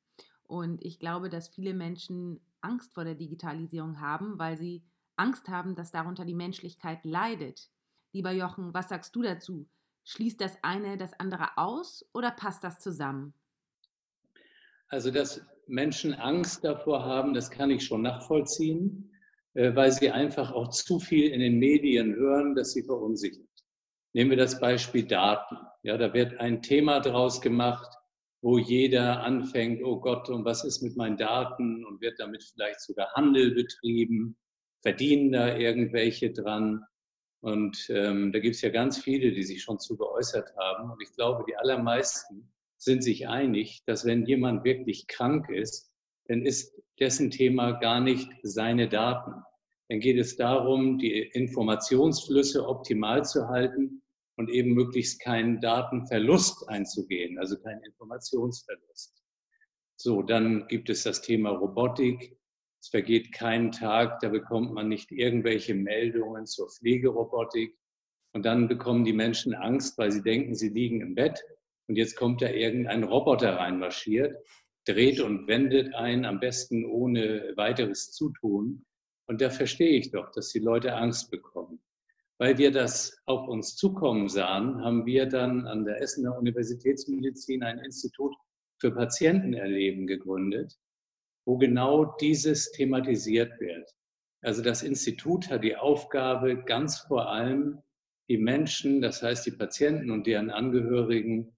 Und 0.44 0.82
ich 0.82 0.98
glaube, 0.98 1.28
dass 1.28 1.48
viele 1.48 1.74
Menschen 1.74 2.40
Angst 2.60 2.94
vor 2.94 3.04
der 3.04 3.14
Digitalisierung 3.14 4.00
haben, 4.00 4.38
weil 4.38 4.56
sie 4.56 4.82
Angst 5.16 5.48
haben, 5.48 5.74
dass 5.74 5.90
darunter 5.90 6.24
die 6.24 6.34
Menschlichkeit 6.34 7.04
leidet. 7.04 7.70
Lieber 8.12 8.32
Jochen, 8.32 8.72
was 8.72 8.88
sagst 8.88 9.14
du 9.14 9.22
dazu? 9.22 9.68
Schließt 10.08 10.40
das 10.40 10.56
eine 10.62 10.96
das 10.96 11.12
andere 11.20 11.58
aus 11.58 12.02
oder 12.14 12.30
passt 12.30 12.64
das 12.64 12.78
zusammen? 12.78 13.34
Also, 14.88 15.10
dass 15.10 15.44
Menschen 15.66 16.14
Angst 16.14 16.64
davor 16.64 17.04
haben, 17.04 17.34
das 17.34 17.50
kann 17.50 17.70
ich 17.70 17.84
schon 17.84 18.00
nachvollziehen, 18.00 19.12
äh, 19.52 19.76
weil 19.76 19.92
sie 19.92 20.10
einfach 20.10 20.50
auch 20.52 20.70
zu 20.70 20.98
viel 20.98 21.30
in 21.30 21.40
den 21.40 21.58
Medien 21.58 22.14
hören, 22.14 22.54
dass 22.54 22.72
sie 22.72 22.84
verunsichert. 22.84 23.46
Nehmen 24.14 24.30
wir 24.30 24.38
das 24.38 24.58
Beispiel 24.58 25.06
Daten. 25.06 25.58
Ja, 25.82 25.98
da 25.98 26.14
wird 26.14 26.40
ein 26.40 26.62
Thema 26.62 27.00
draus 27.00 27.42
gemacht, 27.42 27.94
wo 28.40 28.56
jeder 28.56 29.22
anfängt, 29.22 29.82
oh 29.84 30.00
Gott, 30.00 30.30
und 30.30 30.46
was 30.46 30.64
ist 30.64 30.80
mit 30.80 30.96
meinen 30.96 31.18
Daten 31.18 31.84
und 31.84 32.00
wird 32.00 32.18
damit 32.18 32.42
vielleicht 32.44 32.80
sogar 32.80 33.12
Handel 33.12 33.54
betrieben. 33.54 34.38
verdienen 34.80 35.32
da 35.32 35.54
irgendwelche 35.54 36.32
dran. 36.32 36.82
Und 37.40 37.88
ähm, 37.90 38.32
da 38.32 38.40
gibt 38.40 38.56
es 38.56 38.62
ja 38.62 38.70
ganz 38.70 38.98
viele, 38.98 39.32
die 39.32 39.44
sich 39.44 39.62
schon 39.62 39.78
zu 39.78 39.96
geäußert 39.96 40.54
haben. 40.56 40.90
Und 40.90 41.00
ich 41.02 41.12
glaube, 41.14 41.44
die 41.48 41.56
allermeisten 41.56 42.50
sind 42.76 43.02
sich 43.02 43.28
einig, 43.28 43.82
dass 43.86 44.04
wenn 44.04 44.26
jemand 44.26 44.64
wirklich 44.64 45.06
krank 45.06 45.48
ist, 45.50 45.92
dann 46.26 46.44
ist 46.44 46.74
dessen 46.98 47.30
Thema 47.30 47.72
gar 47.72 48.00
nicht 48.00 48.30
seine 48.42 48.88
Daten. 48.88 49.42
Dann 49.88 50.00
geht 50.00 50.18
es 50.18 50.36
darum, 50.36 50.98
die 50.98 51.12
Informationsflüsse 51.32 52.66
optimal 52.66 53.24
zu 53.24 53.48
halten 53.48 54.02
und 54.36 54.50
eben 54.50 54.72
möglichst 54.74 55.20
keinen 55.20 55.60
Datenverlust 55.60 56.68
einzugehen, 56.68 57.38
also 57.38 57.58
keinen 57.58 57.82
Informationsverlust. 57.82 59.22
So, 59.96 60.22
dann 60.22 60.68
gibt 60.68 60.90
es 60.90 61.02
das 61.02 61.22
Thema 61.22 61.50
Robotik. 61.50 62.37
Es 62.80 62.88
vergeht 62.88 63.32
kein 63.32 63.72
Tag, 63.72 64.20
da 64.20 64.28
bekommt 64.28 64.72
man 64.72 64.88
nicht 64.88 65.10
irgendwelche 65.10 65.74
Meldungen 65.74 66.46
zur 66.46 66.68
Pflegerobotik. 66.68 67.76
Und 68.34 68.44
dann 68.44 68.68
bekommen 68.68 69.04
die 69.04 69.12
Menschen 69.12 69.54
Angst, 69.54 69.98
weil 69.98 70.12
sie 70.12 70.22
denken, 70.22 70.54
sie 70.54 70.68
liegen 70.68 71.00
im 71.00 71.14
Bett 71.14 71.42
und 71.88 71.96
jetzt 71.96 72.16
kommt 72.16 72.42
da 72.42 72.50
irgendein 72.50 73.02
Roboter 73.02 73.56
reinmarschiert, 73.56 74.36
dreht 74.84 75.20
und 75.20 75.48
wendet 75.48 75.94
ein, 75.94 76.24
am 76.24 76.38
besten 76.38 76.84
ohne 76.84 77.52
weiteres 77.56 78.12
Zutun. 78.12 78.84
Und 79.26 79.40
da 79.40 79.50
verstehe 79.50 79.98
ich 79.98 80.10
doch, 80.10 80.30
dass 80.32 80.50
die 80.50 80.60
Leute 80.60 80.94
Angst 80.94 81.30
bekommen. 81.30 81.80
Weil 82.38 82.56
wir 82.58 82.70
das 82.70 83.18
auf 83.24 83.48
uns 83.48 83.74
zukommen 83.74 84.28
sahen, 84.28 84.82
haben 84.84 85.06
wir 85.06 85.26
dann 85.26 85.66
an 85.66 85.84
der 85.84 86.00
Essener 86.00 86.38
Universitätsmedizin 86.38 87.62
ein 87.62 87.78
Institut 87.80 88.34
für 88.80 88.92
Patientenerleben 88.92 90.06
gegründet, 90.06 90.78
wo 91.48 91.56
genau 91.56 92.04
dieses 92.20 92.72
thematisiert 92.72 93.58
wird. 93.58 93.90
Also 94.42 94.62
das 94.62 94.82
Institut 94.82 95.48
hat 95.48 95.64
die 95.64 95.76
Aufgabe, 95.76 96.62
ganz 96.62 96.98
vor 96.98 97.30
allem 97.30 97.78
die 98.28 98.36
Menschen, 98.36 99.00
das 99.00 99.22
heißt 99.22 99.46
die 99.46 99.52
Patienten 99.52 100.10
und 100.10 100.26
deren 100.26 100.50
Angehörigen, 100.50 101.56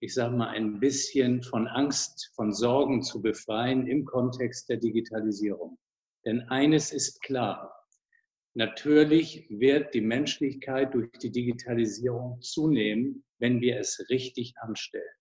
ich 0.00 0.12
sage 0.12 0.36
mal, 0.36 0.50
ein 0.50 0.78
bisschen 0.78 1.42
von 1.42 1.66
Angst, 1.66 2.30
von 2.34 2.52
Sorgen 2.52 3.02
zu 3.02 3.22
befreien 3.22 3.86
im 3.86 4.04
Kontext 4.04 4.68
der 4.68 4.76
Digitalisierung. 4.76 5.78
Denn 6.26 6.42
eines 6.50 6.92
ist 6.92 7.22
klar, 7.22 7.74
natürlich 8.52 9.46
wird 9.48 9.94
die 9.94 10.02
Menschlichkeit 10.02 10.92
durch 10.92 11.12
die 11.12 11.32
Digitalisierung 11.32 12.42
zunehmen, 12.42 13.24
wenn 13.38 13.62
wir 13.62 13.78
es 13.78 14.04
richtig 14.10 14.52
anstellen. 14.58 15.16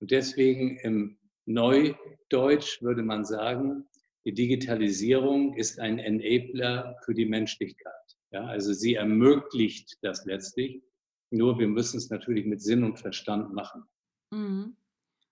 Und 0.00 0.10
deswegen 0.10 0.76
im 0.78 1.18
Neudeutsch 1.46 2.82
würde 2.82 3.02
man 3.02 3.24
sagen, 3.24 3.86
die 4.24 4.32
Digitalisierung 4.32 5.54
ist 5.54 5.78
ein 5.78 5.98
Enabler 5.98 6.96
für 7.04 7.14
die 7.14 7.26
Menschlichkeit. 7.26 7.92
Ja, 8.30 8.46
also 8.46 8.72
sie 8.72 8.94
ermöglicht 8.94 9.98
das 10.02 10.24
letztlich. 10.24 10.82
Nur 11.30 11.58
wir 11.58 11.68
müssen 11.68 11.98
es 11.98 12.10
natürlich 12.10 12.46
mit 12.46 12.62
Sinn 12.62 12.84
und 12.84 12.98
Verstand 12.98 13.52
machen. 13.52 13.84
Mhm. 14.30 14.76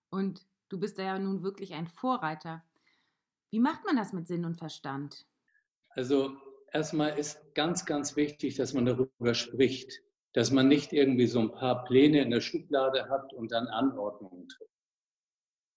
Und 0.09 0.45
du 0.69 0.79
bist 0.79 0.99
da 0.99 1.03
ja 1.03 1.19
nun 1.19 1.43
wirklich 1.43 1.73
ein 1.73 1.87
Vorreiter. 1.87 2.63
Wie 3.49 3.59
macht 3.59 3.83
man 3.85 3.95
das 3.95 4.13
mit 4.13 4.27
Sinn 4.27 4.45
und 4.45 4.57
Verstand? 4.57 5.25
Also 5.89 6.35
erstmal 6.71 7.17
ist 7.17 7.39
ganz, 7.55 7.85
ganz 7.85 8.15
wichtig, 8.15 8.55
dass 8.55 8.73
man 8.73 8.85
darüber 8.85 9.33
spricht 9.33 10.03
dass 10.33 10.51
man 10.51 10.67
nicht 10.67 10.93
irgendwie 10.93 11.27
so 11.27 11.39
ein 11.39 11.51
paar 11.51 11.85
Pläne 11.85 12.21
in 12.21 12.31
der 12.31 12.41
Schublade 12.41 13.07
hat 13.09 13.31
und 13.33 13.51
dann 13.51 13.67
Anordnungen 13.67 14.49
trifft. 14.49 14.72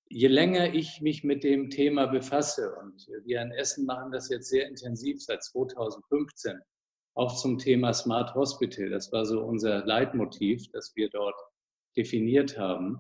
Je 0.09 0.29
länger 0.29 0.73
ich 0.73 1.01
mich 1.01 1.25
mit 1.25 1.43
dem 1.43 1.69
Thema 1.69 2.07
befasse, 2.07 2.75
und 2.77 3.07
wir 3.25 3.43
in 3.43 3.51
Essen 3.51 3.87
machen 3.87 4.13
das 4.13 4.29
jetzt 4.29 4.49
sehr 4.49 4.69
intensiv 4.69 5.23
seit 5.23 5.43
2015, 5.43 6.61
auch 7.15 7.35
zum 7.35 7.59
Thema 7.59 7.93
Smart 7.93 8.35
Hospital, 8.35 8.91
das 8.91 9.11
war 9.11 9.25
so 9.25 9.41
unser 9.43 9.85
Leitmotiv, 9.85 10.71
das 10.73 10.93
wir 10.95 11.09
dort 11.09 11.35
definiert 11.97 12.57
haben. 12.57 12.99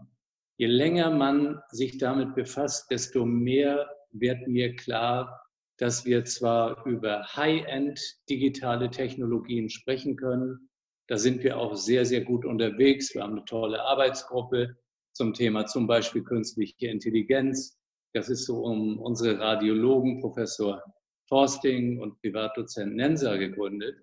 Je 0.58 0.66
länger 0.66 1.10
man 1.10 1.62
sich 1.70 1.98
damit 1.98 2.34
befasst, 2.34 2.90
desto 2.90 3.24
mehr 3.24 3.88
wird 4.10 4.48
mir 4.48 4.74
klar, 4.74 5.42
dass 5.78 6.06
wir 6.06 6.24
zwar 6.24 6.84
über 6.86 7.24
High-End 7.36 8.00
digitale 8.28 8.90
Technologien 8.90 9.68
sprechen 9.68 10.16
können, 10.16 10.70
da 11.08 11.18
sind 11.18 11.44
wir 11.44 11.58
auch 11.58 11.76
sehr, 11.76 12.04
sehr 12.04 12.22
gut 12.22 12.44
unterwegs. 12.44 13.14
Wir 13.14 13.22
haben 13.22 13.34
eine 13.34 13.44
tolle 13.44 13.80
Arbeitsgruppe 13.82 14.76
zum 15.16 15.32
Thema 15.32 15.66
zum 15.66 15.86
Beispiel 15.86 16.22
künstliche 16.22 16.88
Intelligenz. 16.88 17.78
Das 18.14 18.28
ist 18.28 18.46
so 18.46 18.62
um 18.64 18.98
unsere 18.98 19.38
Radiologen, 19.38 20.20
Professor 20.20 20.82
Forsting 21.28 22.00
und 22.00 22.20
Privatdozent 22.20 22.94
Nenser 22.94 23.38
gegründet. 23.38 23.96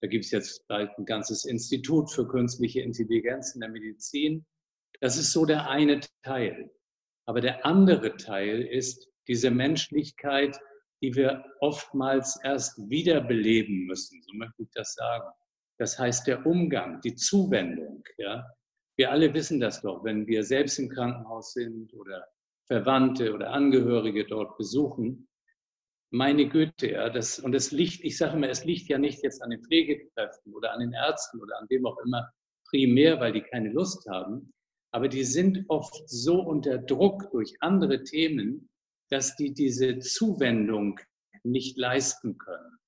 Da 0.00 0.08
gibt 0.08 0.24
es 0.24 0.30
jetzt 0.32 0.66
bald 0.68 0.90
ein 0.98 1.04
ganzes 1.04 1.44
Institut 1.44 2.10
für 2.10 2.26
künstliche 2.26 2.80
Intelligenz 2.80 3.54
in 3.54 3.60
der 3.60 3.70
Medizin. 3.70 4.44
Das 5.00 5.16
ist 5.16 5.32
so 5.32 5.46
der 5.46 5.68
eine 5.68 6.00
Teil. 6.22 6.70
Aber 7.26 7.40
der 7.40 7.64
andere 7.64 8.16
Teil 8.16 8.62
ist 8.62 9.08
diese 9.28 9.50
Menschlichkeit, 9.50 10.58
die 11.02 11.14
wir 11.14 11.44
oftmals 11.60 12.38
erst 12.42 12.78
wiederbeleben 12.90 13.86
müssen, 13.86 14.22
so 14.22 14.34
möchte 14.34 14.62
ich 14.62 14.70
das 14.74 14.94
sagen. 14.94 15.28
Das 15.78 15.98
heißt, 15.98 16.26
der 16.26 16.46
Umgang, 16.46 17.00
die 17.00 17.14
Zuwendung. 17.14 18.04
Ja? 18.18 18.44
Wir 18.96 19.10
alle 19.10 19.34
wissen 19.34 19.58
das 19.58 19.82
doch, 19.82 20.04
wenn 20.04 20.26
wir 20.26 20.44
selbst 20.44 20.78
im 20.78 20.88
Krankenhaus 20.88 21.52
sind 21.52 21.92
oder 21.94 22.26
Verwandte 22.66 23.34
oder 23.34 23.50
Angehörige 23.50 24.24
dort 24.24 24.56
besuchen. 24.56 25.28
Meine 26.10 26.48
Güte, 26.48 26.92
ja, 26.92 27.10
das, 27.10 27.40
und 27.40 27.54
es 27.54 27.72
liegt, 27.72 28.04
ich 28.04 28.16
sage 28.16 28.36
immer, 28.36 28.48
es 28.48 28.64
liegt 28.64 28.88
ja 28.88 28.98
nicht 28.98 29.22
jetzt 29.22 29.42
an 29.42 29.50
den 29.50 29.64
Pflegekräften 29.64 30.54
oder 30.54 30.72
an 30.72 30.80
den 30.80 30.92
Ärzten 30.92 31.40
oder 31.42 31.58
an 31.58 31.66
wem 31.68 31.86
auch 31.86 31.98
immer 32.04 32.30
primär, 32.68 33.18
weil 33.18 33.32
die 33.32 33.42
keine 33.42 33.70
Lust 33.70 34.06
haben, 34.08 34.52
aber 34.92 35.08
die 35.08 35.24
sind 35.24 35.64
oft 35.68 36.08
so 36.08 36.40
unter 36.40 36.78
Druck 36.78 37.30
durch 37.32 37.56
andere 37.60 38.04
Themen, 38.04 38.68
dass 39.10 39.34
die 39.34 39.52
diese 39.52 39.98
Zuwendung 39.98 41.00
nicht 41.42 41.76
leisten 41.76 42.38
können. 42.38 42.78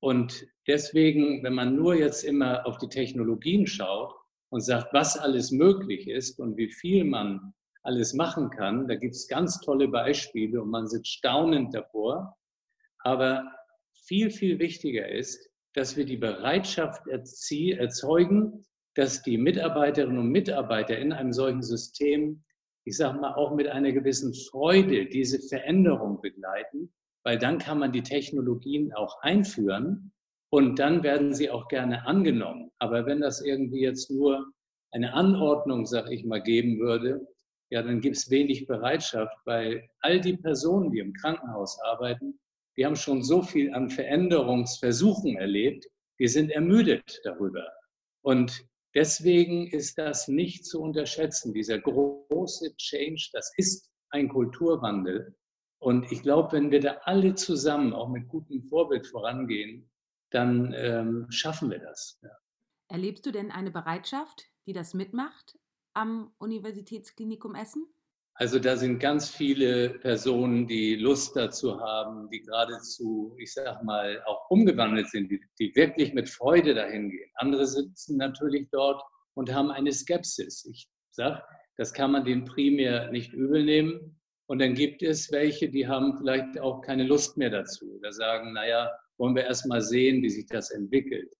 Und 0.00 0.46
deswegen, 0.66 1.42
wenn 1.44 1.54
man 1.54 1.76
nur 1.76 1.94
jetzt 1.94 2.24
immer 2.24 2.66
auf 2.66 2.78
die 2.78 2.88
Technologien 2.88 3.66
schaut 3.66 4.14
und 4.54 4.60
sagt, 4.60 4.92
was 4.94 5.18
alles 5.18 5.50
möglich 5.50 6.08
ist 6.08 6.38
und 6.38 6.56
wie 6.56 6.70
viel 6.70 7.04
man 7.04 7.52
alles 7.82 8.14
machen 8.14 8.50
kann, 8.50 8.86
da 8.88 8.94
gibt 8.94 9.14
es 9.14 9.28
ganz 9.28 9.60
tolle 9.60 9.88
Beispiele 9.88 10.62
und 10.62 10.70
man 10.70 10.86
sitzt 10.86 11.08
staunend 11.08 11.74
davor. 11.74 12.36
Aber 13.00 13.44
viel, 14.06 14.30
viel 14.30 14.58
wichtiger 14.58 15.08
ist, 15.08 15.50
dass 15.74 15.96
wir 15.96 16.04
die 16.04 16.16
Bereitschaft 16.16 17.06
erzeugen, 17.08 18.64
dass 18.94 19.22
die 19.22 19.36
Mitarbeiterinnen 19.36 20.18
und 20.18 20.28
Mitarbeiter 20.28 20.96
in 20.96 21.12
einem 21.12 21.32
solchen 21.32 21.62
System, 21.62 22.44
ich 22.84 22.96
sage 22.96 23.18
mal, 23.18 23.34
auch 23.34 23.54
mit 23.54 23.66
einer 23.66 23.92
gewissen 23.92 24.32
Freude 24.32 25.06
diese 25.06 25.40
Veränderung 25.40 26.20
begleiten 26.20 26.94
weil 27.24 27.38
dann 27.38 27.58
kann 27.58 27.78
man 27.78 27.90
die 27.90 28.02
Technologien 28.02 28.92
auch 28.92 29.20
einführen 29.22 30.12
und 30.50 30.78
dann 30.78 31.02
werden 31.02 31.34
sie 31.34 31.50
auch 31.50 31.68
gerne 31.68 32.06
angenommen. 32.06 32.63
Aber 32.84 33.06
wenn 33.06 33.22
das 33.22 33.40
irgendwie 33.40 33.80
jetzt 33.80 34.10
nur 34.10 34.52
eine 34.90 35.14
Anordnung, 35.14 35.86
sag 35.86 36.10
ich 36.10 36.22
mal, 36.22 36.42
geben 36.42 36.78
würde, 36.80 37.26
ja, 37.70 37.82
dann 37.82 38.02
gibt 38.02 38.18
es 38.18 38.28
wenig 38.28 38.66
Bereitschaft, 38.66 39.34
weil 39.46 39.88
all 40.00 40.20
die 40.20 40.36
Personen, 40.36 40.90
die 40.90 40.98
im 40.98 41.14
Krankenhaus 41.14 41.80
arbeiten, 41.80 42.38
die 42.76 42.84
haben 42.84 42.94
schon 42.94 43.22
so 43.22 43.40
viel 43.40 43.72
an 43.72 43.88
Veränderungsversuchen 43.88 45.38
erlebt, 45.38 45.86
die 46.18 46.28
sind 46.28 46.50
ermüdet 46.50 47.22
darüber. 47.24 47.66
Und 48.20 48.66
deswegen 48.94 49.66
ist 49.68 49.96
das 49.96 50.28
nicht 50.28 50.66
zu 50.66 50.82
unterschätzen. 50.82 51.54
Dieser 51.54 51.78
große 51.78 52.76
Change, 52.76 53.30
das 53.32 53.50
ist 53.56 53.90
ein 54.10 54.28
Kulturwandel. 54.28 55.34
Und 55.78 56.12
ich 56.12 56.20
glaube, 56.20 56.52
wenn 56.52 56.70
wir 56.70 56.80
da 56.80 56.98
alle 57.04 57.34
zusammen 57.34 57.94
auch 57.94 58.10
mit 58.10 58.28
gutem 58.28 58.62
Vorbild 58.64 59.06
vorangehen, 59.06 59.90
dann 60.28 60.74
ähm, 60.76 61.26
schaffen 61.30 61.70
wir 61.70 61.78
das. 61.78 62.18
Ja. 62.22 62.28
Erlebst 62.88 63.24
du 63.26 63.30
denn 63.30 63.50
eine 63.50 63.70
Bereitschaft, 63.70 64.44
die 64.66 64.72
das 64.72 64.94
mitmacht 64.94 65.58
am 65.94 66.34
Universitätsklinikum 66.38 67.54
Essen? 67.54 67.86
Also 68.36 68.58
da 68.58 68.76
sind 68.76 68.98
ganz 68.98 69.30
viele 69.30 69.90
Personen, 70.00 70.66
die 70.66 70.96
Lust 70.96 71.36
dazu 71.36 71.80
haben, 71.80 72.28
die 72.30 72.42
geradezu, 72.42 73.36
ich 73.38 73.52
sag 73.52 73.84
mal, 73.84 74.20
auch 74.26 74.50
umgewandelt 74.50 75.08
sind, 75.08 75.30
die, 75.30 75.40
die 75.60 75.74
wirklich 75.76 76.14
mit 76.14 76.28
Freude 76.28 76.74
dahin 76.74 77.10
gehen. 77.10 77.30
Andere 77.36 77.64
sitzen 77.64 78.16
natürlich 78.16 78.68
dort 78.72 79.00
und 79.34 79.54
haben 79.54 79.70
eine 79.70 79.92
Skepsis. 79.92 80.64
Ich 80.64 80.88
sage, 81.12 81.44
das 81.76 81.92
kann 81.92 82.10
man 82.10 82.24
denen 82.24 82.44
primär 82.44 83.10
nicht 83.12 83.32
übel 83.32 83.64
nehmen. 83.64 84.20
Und 84.46 84.58
dann 84.58 84.74
gibt 84.74 85.02
es 85.02 85.30
welche, 85.30 85.70
die 85.70 85.86
haben 85.86 86.18
vielleicht 86.18 86.58
auch 86.58 86.80
keine 86.80 87.04
Lust 87.04 87.36
mehr 87.36 87.50
dazu 87.50 87.86
oder 87.98 88.12
sagen, 88.12 88.52
naja, 88.52 88.90
wollen 89.16 89.36
wir 89.36 89.44
erst 89.44 89.66
mal 89.66 89.80
sehen, 89.80 90.22
wie 90.22 90.30
sich 90.30 90.46
das 90.46 90.70
entwickelt. 90.70 91.32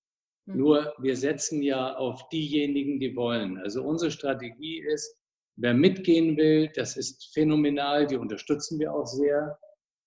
Mhm. 0.46 0.56
Nur 0.56 0.94
wir 0.98 1.16
setzen 1.16 1.62
ja 1.62 1.96
auf 1.96 2.28
diejenigen, 2.28 3.00
die 3.00 3.16
wollen. 3.16 3.58
Also 3.58 3.82
unsere 3.82 4.10
Strategie 4.10 4.80
ist, 4.80 5.16
wer 5.56 5.74
mitgehen 5.74 6.36
will, 6.36 6.70
das 6.74 6.96
ist 6.96 7.32
phänomenal, 7.32 8.06
die 8.06 8.16
unterstützen 8.16 8.78
wir 8.78 8.92
auch 8.92 9.06
sehr. 9.06 9.58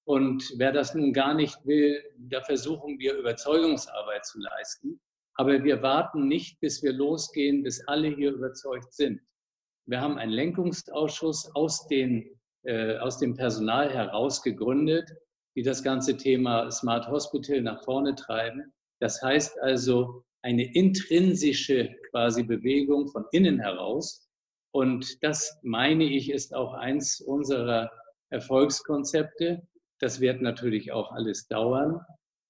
Und 0.06 0.54
wer 0.58 0.72
das 0.72 0.96
nun 0.96 1.12
gar 1.12 1.34
nicht 1.34 1.58
will, 1.66 2.02
da 2.18 2.42
versuchen 2.42 2.98
wir 3.00 3.18
Überzeugungsarbeit 3.18 4.26
zu 4.26 4.40
leisten. 4.40 5.02
Aber 5.36 5.64
wir 5.64 5.82
warten 5.82 6.28
nicht, 6.28 6.60
bis 6.62 6.82
wir 6.82 6.94
losgehen, 6.94 7.64
bis 7.64 7.86
alle 7.88 8.10
hier 8.10 8.32
überzeugt 8.32 8.94
sind. 8.94 9.22
Wir 9.86 10.02
haben 10.02 10.18
einen 10.18 10.32
Lenkungsausschuss 10.32 11.52
aus, 11.56 11.88
den, 11.88 12.40
äh, 12.64 12.98
aus 12.98 13.20
dem 13.20 13.36
Personal 13.36 13.94
heraus 13.94 14.42
gegründet, 14.42 15.10
die 15.56 15.62
das 15.62 15.84
ganze 15.84 16.18
Thema 16.18 16.72
Smart 16.72 17.08
Hospital 17.08 17.62
nach 17.62 17.84
vorne 17.84 18.16
treiben. 18.16 18.74
Das 19.00 19.22
heißt 19.22 19.60
also 19.62 20.24
eine 20.42 20.74
intrinsische 20.74 21.96
quasi 22.12 22.44
Bewegung 22.44 23.08
von 23.08 23.26
innen 23.32 23.60
heraus. 23.60 24.28
Und 24.72 25.24
das 25.24 25.58
meine 25.64 26.04
ich 26.04 26.32
ist 26.32 26.54
auch 26.54 26.74
eins 26.74 27.20
unserer 27.22 27.92
Erfolgskonzepte. 28.30 29.68
Das 30.00 30.20
wird 30.20 30.42
natürlich 30.42 30.92
auch 30.92 31.12
alles 31.12 31.48
dauern. 31.48 32.02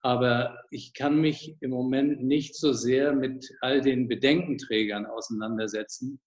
Aber 0.02 0.60
ich 0.70 0.94
kann 0.94 1.20
mich 1.20 1.56
im 1.62 1.72
Moment 1.72 2.24
nicht 2.24 2.56
so 2.56 2.72
sehr 2.72 3.14
mit 3.14 3.50
all 3.62 3.82
den 3.82 4.08
Bedenkenträgern 4.08 5.06
auseinandersetzen, 5.06 6.20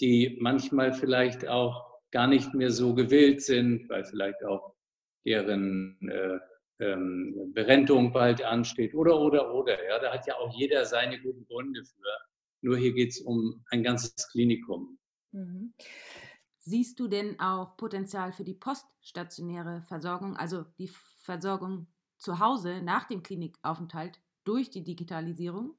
die 0.00 0.36
manchmal 0.40 0.92
vielleicht 0.92 1.46
auch 1.48 2.00
gar 2.10 2.26
nicht 2.26 2.54
mehr 2.54 2.70
so 2.70 2.94
gewillt 2.94 3.42
sind, 3.42 3.88
weil 3.88 4.04
vielleicht 4.04 4.44
auch 4.44 4.74
deren 5.24 5.98
äh, 6.08 6.38
ähm, 6.80 7.52
Berentung 7.54 8.12
bald 8.12 8.42
ansteht 8.42 8.94
oder, 8.94 9.20
oder, 9.20 9.54
oder. 9.54 9.84
Ja, 9.86 9.98
da 9.98 10.12
hat 10.12 10.26
ja 10.26 10.36
auch 10.36 10.54
jeder 10.54 10.84
seine 10.84 11.20
guten 11.20 11.46
Gründe 11.46 11.84
für. 11.84 12.18
Nur 12.62 12.76
hier 12.76 12.92
geht 12.92 13.10
es 13.10 13.20
um 13.20 13.64
ein 13.70 13.82
ganzes 13.82 14.14
Klinikum. 14.30 14.98
Mhm. 15.32 15.74
Siehst 16.58 16.98
du 16.98 17.08
denn 17.08 17.38
auch 17.40 17.76
Potenzial 17.76 18.32
für 18.32 18.44
die 18.44 18.54
poststationäre 18.54 19.82
Versorgung, 19.82 20.34
also 20.36 20.64
die 20.78 20.88
Versorgung 20.88 21.88
zu 22.16 22.38
Hause 22.38 22.80
nach 22.82 23.06
dem 23.06 23.22
Klinikaufenthalt 23.22 24.20
durch 24.44 24.70
die 24.70 24.82
Digitalisierung? 24.82 25.76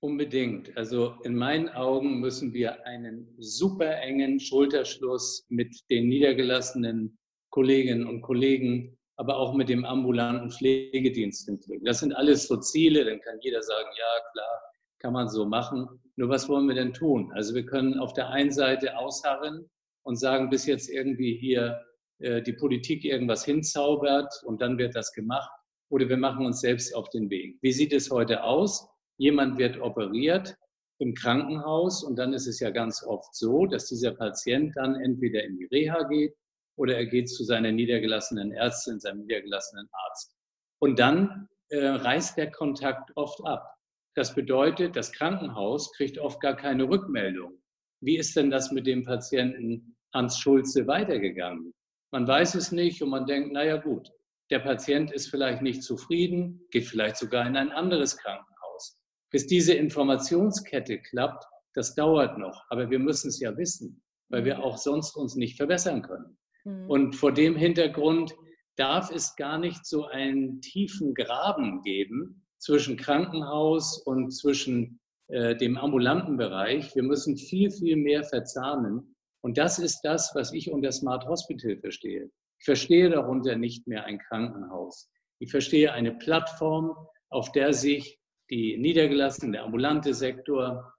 Unbedingt. 0.00 0.76
Also 0.76 1.14
in 1.22 1.36
meinen 1.36 1.68
Augen 1.68 2.20
müssen 2.20 2.52
wir 2.52 2.84
einen 2.84 3.34
super 3.38 3.96
engen 4.02 4.40
Schulterschluss 4.40 5.46
mit 5.48 5.74
den 5.88 6.08
niedergelassenen 6.08 7.16
Kolleginnen 7.50 8.06
und 8.06 8.20
Kollegen, 8.20 8.98
aber 9.16 9.36
auch 9.36 9.54
mit 9.54 9.68
dem 9.68 9.84
ambulanten 9.84 10.50
Pflegedienst 10.50 11.46
hinkriegen. 11.46 11.84
Das 11.84 12.00
sind 12.00 12.12
alles 12.14 12.48
so 12.48 12.56
Ziele, 12.56 13.04
dann 13.04 13.20
kann 13.20 13.38
jeder 13.40 13.62
sagen, 13.62 13.88
ja 13.96 14.22
klar, 14.32 14.60
kann 14.98 15.12
man 15.12 15.28
so 15.28 15.44
machen. 15.44 15.88
Nur 16.16 16.28
was 16.28 16.48
wollen 16.48 16.66
wir 16.66 16.74
denn 16.74 16.92
tun? 16.92 17.30
Also 17.34 17.54
wir 17.54 17.66
können 17.66 17.98
auf 17.98 18.12
der 18.14 18.30
einen 18.30 18.50
Seite 18.50 18.96
ausharren 18.96 19.68
und 20.02 20.16
sagen, 20.16 20.50
bis 20.50 20.66
jetzt 20.66 20.88
irgendwie 20.88 21.36
hier 21.36 21.80
äh, 22.18 22.42
die 22.42 22.54
Politik 22.54 23.04
irgendwas 23.04 23.44
hinzaubert 23.44 24.32
und 24.44 24.60
dann 24.60 24.78
wird 24.78 24.94
das 24.94 25.12
gemacht. 25.12 25.50
Oder 25.90 26.08
wir 26.08 26.16
machen 26.16 26.46
uns 26.46 26.60
selbst 26.60 26.94
auf 26.94 27.08
den 27.10 27.30
Weg. 27.30 27.58
Wie 27.60 27.72
sieht 27.72 27.92
es 27.92 28.10
heute 28.10 28.42
aus? 28.42 28.88
Jemand 29.18 29.58
wird 29.58 29.80
operiert 29.80 30.56
im 30.98 31.14
Krankenhaus 31.14 32.02
und 32.02 32.18
dann 32.18 32.32
ist 32.32 32.46
es 32.46 32.58
ja 32.60 32.70
ganz 32.70 33.04
oft 33.04 33.34
so, 33.34 33.66
dass 33.66 33.88
dieser 33.88 34.12
Patient 34.12 34.74
dann 34.76 34.94
entweder 34.96 35.44
in 35.44 35.56
die 35.56 35.66
Reha 35.66 36.02
geht 36.04 36.34
oder 36.76 36.96
er 36.96 37.06
geht 37.06 37.28
zu 37.28 37.44
seiner 37.44 37.72
niedergelassenen 37.72 38.52
Ärztin, 38.52 39.00
seinem 39.00 39.20
niedergelassenen 39.20 39.88
Arzt. 39.92 40.34
Und 40.80 40.98
dann 40.98 41.48
äh, 41.68 41.86
reißt 41.86 42.36
der 42.36 42.50
Kontakt 42.50 43.10
oft 43.16 43.44
ab. 43.44 43.74
Das 44.14 44.34
bedeutet, 44.34 44.96
das 44.96 45.12
Krankenhaus 45.12 45.92
kriegt 45.92 46.18
oft 46.18 46.40
gar 46.40 46.56
keine 46.56 46.88
Rückmeldung. 46.88 47.60
Wie 48.00 48.16
ist 48.16 48.36
denn 48.36 48.50
das 48.50 48.70
mit 48.70 48.86
dem 48.86 49.04
Patienten 49.04 49.96
Hans 50.12 50.38
Schulze 50.38 50.86
weitergegangen? 50.86 51.72
Man 52.12 52.28
weiß 52.28 52.54
es 52.54 52.70
nicht 52.70 53.02
und 53.02 53.10
man 53.10 53.26
denkt, 53.26 53.52
naja 53.52 53.76
gut, 53.76 54.08
der 54.50 54.60
Patient 54.60 55.10
ist 55.10 55.28
vielleicht 55.28 55.62
nicht 55.62 55.82
zufrieden, 55.82 56.60
geht 56.70 56.86
vielleicht 56.86 57.16
sogar 57.16 57.46
in 57.46 57.56
ein 57.56 57.72
anderes 57.72 58.16
Krankenhaus. 58.16 58.98
Bis 59.30 59.46
diese 59.46 59.74
Informationskette 59.74 61.00
klappt, 61.00 61.44
das 61.74 61.94
dauert 61.94 62.38
noch, 62.38 62.64
aber 62.68 62.88
wir 62.90 63.00
müssen 63.00 63.28
es 63.28 63.40
ja 63.40 63.56
wissen, 63.56 64.00
weil 64.28 64.44
wir 64.44 64.62
auch 64.62 64.76
sonst 64.76 65.16
uns 65.16 65.34
nicht 65.34 65.56
verbessern 65.56 66.02
können. 66.02 66.38
Mhm. 66.64 66.90
Und 66.90 67.16
vor 67.16 67.32
dem 67.32 67.56
Hintergrund 67.56 68.34
darf 68.76 69.10
es 69.10 69.36
gar 69.36 69.58
nicht 69.58 69.86
so 69.86 70.06
einen 70.06 70.60
tiefen 70.60 71.14
Graben 71.14 71.82
geben 71.82 72.44
zwischen 72.58 72.96
Krankenhaus 72.96 74.02
und 74.04 74.32
zwischen 74.32 74.98
äh, 75.28 75.56
dem 75.56 75.76
ambulanten 75.76 76.36
Bereich. 76.36 76.94
Wir 76.94 77.02
müssen 77.02 77.36
viel, 77.36 77.70
viel 77.70 77.96
mehr 77.96 78.24
verzahnen. 78.24 79.14
Und 79.42 79.58
das 79.58 79.78
ist 79.78 80.00
das, 80.02 80.32
was 80.34 80.52
ich 80.52 80.70
unter 80.70 80.90
Smart 80.90 81.26
Hospital 81.26 81.76
verstehe. 81.76 82.30
Ich 82.58 82.64
verstehe 82.64 83.10
darunter 83.10 83.56
nicht 83.56 83.86
mehr 83.86 84.04
ein 84.04 84.18
Krankenhaus. 84.18 85.10
Ich 85.38 85.50
verstehe 85.50 85.92
eine 85.92 86.14
Plattform, 86.14 86.96
auf 87.28 87.52
der 87.52 87.72
sich 87.74 88.18
die 88.50 88.78
niedergelassenen, 88.78 89.52
der 89.52 89.64
ambulante 89.64 90.14
Sektor, 90.14 90.92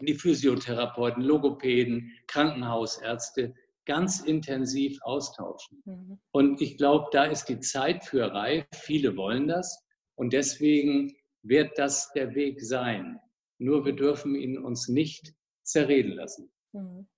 die 0.00 0.14
Physiotherapeuten, 0.14 1.22
Logopäden, 1.22 2.10
Krankenhausärzte 2.26 3.54
ganz 3.86 4.20
intensiv 4.20 4.98
austauschen. 5.02 5.82
Mhm. 5.84 6.20
Und 6.32 6.60
ich 6.60 6.76
glaube, 6.76 7.08
da 7.12 7.24
ist 7.24 7.46
die 7.46 7.60
Zeit 7.60 8.04
für 8.04 8.32
reif. 8.32 8.66
Viele 8.72 9.16
wollen 9.16 9.48
das. 9.48 9.84
Und 10.16 10.32
deswegen 10.32 11.14
wird 11.42 11.78
das 11.78 12.12
der 12.12 12.34
Weg 12.34 12.60
sein. 12.62 13.20
Nur 13.58 13.84
wir 13.84 13.94
dürfen 13.94 14.34
ihn 14.34 14.58
uns 14.58 14.88
nicht 14.88 15.34
zerreden 15.62 16.12
lassen. 16.12 16.52
Mhm. 16.72 17.08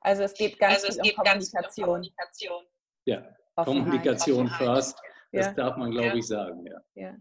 Also 0.00 0.22
es 0.22 0.34
geht 0.34 0.58
ganz, 0.58 0.84
also 0.84 0.88
es 0.88 0.98
geht 0.98 1.16
um 1.16 1.24
Kommunikation. 1.24 1.88
Um 1.88 1.94
Kommunikation. 1.94 2.64
Ja, 3.04 3.18
Offenheit. 3.56 3.84
Kommunikation 3.84 4.48
first. 4.48 5.00
Das 5.32 5.46
ja. 5.46 5.52
darf 5.54 5.76
man, 5.76 5.90
glaube 5.90 6.08
ja. 6.08 6.14
ich, 6.14 6.26
sagen. 6.26 6.66
Ja. 6.66 6.80
ja. 6.94 7.16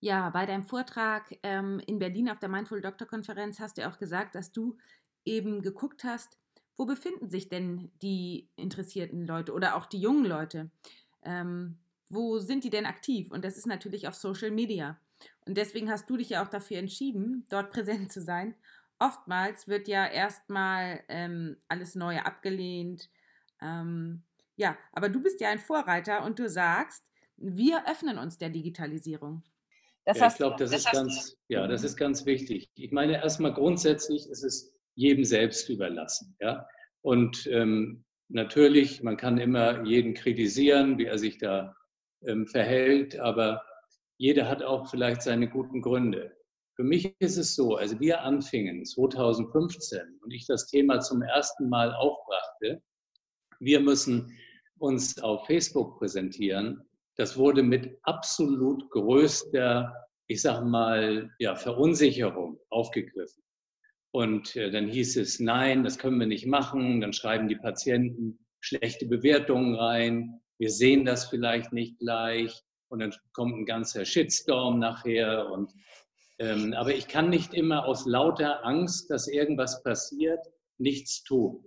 Ja, 0.00 0.30
bei 0.30 0.46
deinem 0.46 0.64
Vortrag 0.64 1.36
ähm, 1.42 1.80
in 1.86 1.98
Berlin 1.98 2.28
auf 2.28 2.38
der 2.38 2.48
Mindful 2.48 2.80
Doctor 2.80 3.08
Konferenz 3.08 3.58
hast 3.60 3.78
du 3.78 3.88
auch 3.88 3.98
gesagt, 3.98 4.34
dass 4.34 4.52
du 4.52 4.76
eben 5.24 5.62
geguckt 5.62 6.04
hast, 6.04 6.38
wo 6.76 6.84
befinden 6.84 7.28
sich 7.28 7.48
denn 7.48 7.90
die 8.02 8.48
interessierten 8.56 9.26
Leute 9.26 9.52
oder 9.52 9.76
auch 9.76 9.86
die 9.86 10.00
jungen 10.00 10.26
Leute? 10.26 10.70
Ähm, 11.22 11.78
wo 12.08 12.38
sind 12.38 12.64
die 12.64 12.70
denn 12.70 12.86
aktiv? 12.86 13.30
Und 13.30 13.44
das 13.44 13.56
ist 13.56 13.66
natürlich 13.66 14.06
auf 14.06 14.14
Social 14.14 14.50
Media. 14.50 14.98
Und 15.46 15.56
deswegen 15.56 15.90
hast 15.90 16.08
du 16.08 16.16
dich 16.16 16.30
ja 16.30 16.44
auch 16.44 16.48
dafür 16.48 16.78
entschieden, 16.78 17.44
dort 17.48 17.70
präsent 17.70 18.12
zu 18.12 18.20
sein. 18.20 18.54
Oftmals 18.98 19.68
wird 19.68 19.88
ja 19.88 20.06
erstmal 20.06 21.02
ähm, 21.08 21.56
alles 21.68 21.94
Neue 21.94 22.24
abgelehnt. 22.24 23.10
Ähm, 23.60 24.22
ja, 24.56 24.76
aber 24.92 25.08
du 25.08 25.22
bist 25.22 25.40
ja 25.40 25.50
ein 25.50 25.58
Vorreiter 25.58 26.24
und 26.24 26.38
du 26.38 26.48
sagst, 26.48 27.04
wir 27.36 27.88
öffnen 27.88 28.18
uns 28.18 28.38
der 28.38 28.50
Digitalisierung. 28.50 29.42
Das 30.04 30.18
ja, 30.18 30.28
ich 30.28 30.36
glaube, 30.36 30.56
das, 30.58 30.70
das, 30.70 30.84
ist 30.84 30.92
ganz, 30.92 31.36
ja, 31.48 31.66
das 31.66 31.82
ist 31.82 31.96
ganz 31.96 32.24
wichtig. 32.26 32.70
Ich 32.74 32.92
meine, 32.92 33.14
erstmal 33.14 33.52
grundsätzlich 33.52 34.28
ist 34.28 34.44
es 34.44 34.72
jedem 34.96 35.24
selbst 35.24 35.68
überlassen. 35.68 36.36
Ja? 36.40 36.66
Und 37.02 37.46
ähm, 37.46 38.04
natürlich, 38.28 39.02
man 39.02 39.16
kann 39.16 39.38
immer 39.38 39.84
jeden 39.84 40.14
kritisieren, 40.14 40.98
wie 40.98 41.04
er 41.04 41.18
sich 41.18 41.38
da 41.38 41.76
ähm, 42.26 42.46
verhält, 42.46 43.18
aber 43.18 43.62
jeder 44.18 44.48
hat 44.48 44.62
auch 44.62 44.90
vielleicht 44.90 45.22
seine 45.22 45.48
guten 45.48 45.82
Gründe. 45.82 46.34
Für 46.74 46.84
mich 46.84 47.14
ist 47.20 47.36
es 47.36 47.54
so, 47.54 47.76
als 47.76 47.98
wir 48.00 48.22
anfingen 48.22 48.84
2015 48.84 50.18
und 50.22 50.30
ich 50.30 50.46
das 50.46 50.66
Thema 50.66 51.00
zum 51.00 51.22
ersten 51.22 51.68
Mal 51.68 51.94
aufbrachte, 51.94 52.82
wir 53.60 53.80
müssen 53.80 54.36
uns 54.78 55.18
auf 55.22 55.46
Facebook 55.46 55.98
präsentieren, 55.98 56.82
das 57.16 57.38
wurde 57.38 57.62
mit 57.62 57.98
absolut 58.02 58.90
größter, 58.90 59.94
ich 60.26 60.42
sage 60.42 60.66
mal, 60.66 61.30
ja, 61.38 61.54
Verunsicherung 61.56 62.58
aufgegriffen. 62.68 63.42
Und 64.16 64.56
äh, 64.56 64.70
dann 64.70 64.88
hieß 64.88 65.18
es, 65.18 65.40
nein, 65.40 65.84
das 65.84 65.98
können 65.98 66.18
wir 66.18 66.26
nicht 66.26 66.46
machen. 66.46 67.02
Dann 67.02 67.12
schreiben 67.12 67.48
die 67.48 67.56
Patienten 67.56 68.38
schlechte 68.60 69.04
Bewertungen 69.04 69.74
rein. 69.74 70.40
Wir 70.56 70.70
sehen 70.70 71.04
das 71.04 71.26
vielleicht 71.26 71.74
nicht 71.74 71.98
gleich. 71.98 72.62
Und 72.88 73.00
dann 73.00 73.14
kommt 73.34 73.54
ein 73.58 73.66
ganzer 73.66 74.06
Shitstorm 74.06 74.78
nachher. 74.78 75.50
Und, 75.50 75.70
ähm, 76.38 76.72
aber 76.72 76.94
ich 76.94 77.08
kann 77.08 77.28
nicht 77.28 77.52
immer 77.52 77.84
aus 77.84 78.06
lauter 78.06 78.64
Angst, 78.64 79.10
dass 79.10 79.28
irgendwas 79.28 79.82
passiert, 79.82 80.40
nichts 80.78 81.22
tun. 81.22 81.62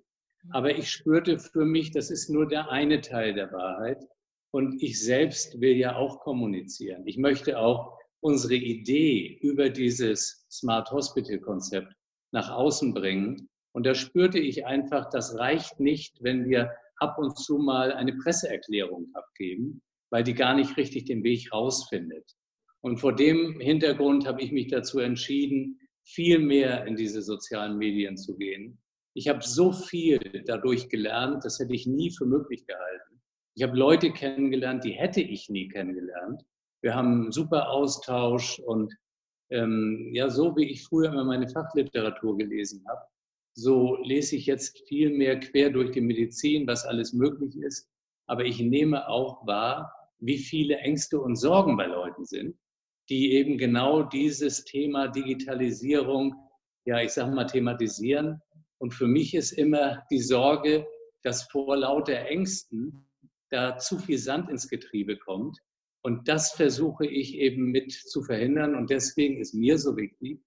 Aber 0.49 0.75
ich 0.75 0.89
spürte 0.89 1.37
für 1.37 1.65
mich, 1.65 1.91
das 1.91 2.09
ist 2.09 2.31
nur 2.31 2.47
der 2.47 2.71
eine 2.71 3.01
Teil 3.01 3.35
der 3.35 3.51
Wahrheit. 3.51 4.03
Und 4.49 4.81
ich 4.81 4.99
selbst 4.99 5.61
will 5.61 5.77
ja 5.77 5.97
auch 5.97 6.21
kommunizieren. 6.21 7.05
Ich 7.05 7.19
möchte 7.19 7.59
auch 7.59 7.95
unsere 8.21 8.55
Idee 8.55 9.37
über 9.43 9.69
dieses 9.69 10.47
Smart 10.49 10.89
Hospital 10.89 11.37
Konzept 11.37 11.93
nach 12.31 12.49
außen 12.51 12.93
bringen. 12.93 13.49
Und 13.73 13.85
da 13.85 13.95
spürte 13.95 14.39
ich 14.39 14.65
einfach, 14.65 15.09
das 15.09 15.37
reicht 15.37 15.79
nicht, 15.79 16.17
wenn 16.21 16.49
wir 16.49 16.71
ab 16.97 17.17
und 17.17 17.37
zu 17.37 17.57
mal 17.57 17.93
eine 17.93 18.13
Presseerklärung 18.13 19.09
abgeben, 19.13 19.81
weil 20.11 20.23
die 20.23 20.33
gar 20.33 20.55
nicht 20.55 20.75
richtig 20.77 21.05
den 21.05 21.23
Weg 21.23 21.51
rausfindet. 21.53 22.35
Und 22.81 22.97
vor 22.97 23.15
dem 23.15 23.59
Hintergrund 23.59 24.25
habe 24.25 24.41
ich 24.41 24.51
mich 24.51 24.67
dazu 24.67 24.99
entschieden, 24.99 25.79
viel 26.03 26.39
mehr 26.39 26.85
in 26.85 26.95
diese 26.95 27.21
sozialen 27.21 27.77
Medien 27.77 28.17
zu 28.17 28.35
gehen. 28.37 28.79
Ich 29.13 29.27
habe 29.27 29.43
so 29.43 29.71
viel 29.71 30.19
dadurch 30.45 30.89
gelernt, 30.89 31.43
das 31.45 31.59
hätte 31.59 31.73
ich 31.73 31.85
nie 31.85 32.11
für 32.11 32.25
möglich 32.25 32.65
gehalten. 32.65 33.21
Ich 33.55 33.63
habe 33.63 33.77
Leute 33.77 34.11
kennengelernt, 34.11 34.83
die 34.83 34.93
hätte 34.93 35.21
ich 35.21 35.49
nie 35.49 35.67
kennengelernt. 35.67 36.43
Wir 36.81 36.95
haben 36.95 37.23
einen 37.23 37.31
super 37.31 37.69
Austausch 37.69 38.59
und 38.59 38.95
ähm, 39.51 40.11
ja, 40.13 40.29
so 40.29 40.55
wie 40.55 40.69
ich 40.69 40.83
früher 40.83 41.09
immer 41.09 41.23
meine 41.23 41.47
Fachliteratur 41.47 42.37
gelesen 42.37 42.83
habe, 42.87 43.01
so 43.53 43.97
lese 44.03 44.35
ich 44.35 44.45
jetzt 44.45 44.87
viel 44.87 45.09
mehr 45.09 45.39
quer 45.39 45.69
durch 45.69 45.91
die 45.91 46.01
Medizin, 46.01 46.67
was 46.67 46.85
alles 46.85 47.13
möglich 47.13 47.57
ist. 47.57 47.89
Aber 48.27 48.45
ich 48.45 48.59
nehme 48.59 49.07
auch 49.09 49.45
wahr, 49.45 49.93
wie 50.19 50.37
viele 50.37 50.77
Ängste 50.77 51.19
und 51.19 51.35
Sorgen 51.35 51.75
bei 51.77 51.87
Leuten 51.87 52.25
sind, 52.25 52.55
die 53.09 53.33
eben 53.33 53.57
genau 53.57 54.03
dieses 54.03 54.63
Thema 54.63 55.07
Digitalisierung, 55.07 56.35
ja, 56.85 57.01
ich 57.01 57.11
sage 57.11 57.33
mal, 57.33 57.45
thematisieren. 57.45 58.39
Und 58.77 58.93
für 58.93 59.07
mich 59.07 59.33
ist 59.33 59.51
immer 59.51 60.03
die 60.11 60.21
Sorge, 60.21 60.85
dass 61.23 61.43
vor 61.49 61.75
lauter 61.75 62.17
Ängsten 62.27 63.05
da 63.49 63.77
zu 63.77 63.97
viel 63.97 64.19
Sand 64.19 64.49
ins 64.49 64.69
Getriebe 64.69 65.17
kommt. 65.17 65.57
Und 66.01 66.27
das 66.27 66.51
versuche 66.51 67.05
ich 67.05 67.35
eben 67.35 67.71
mit 67.71 67.91
zu 67.91 68.23
verhindern. 68.23 68.75
Und 68.75 68.89
deswegen 68.89 69.39
ist 69.39 69.53
mir 69.53 69.77
so 69.77 69.97
wichtig, 69.97 70.41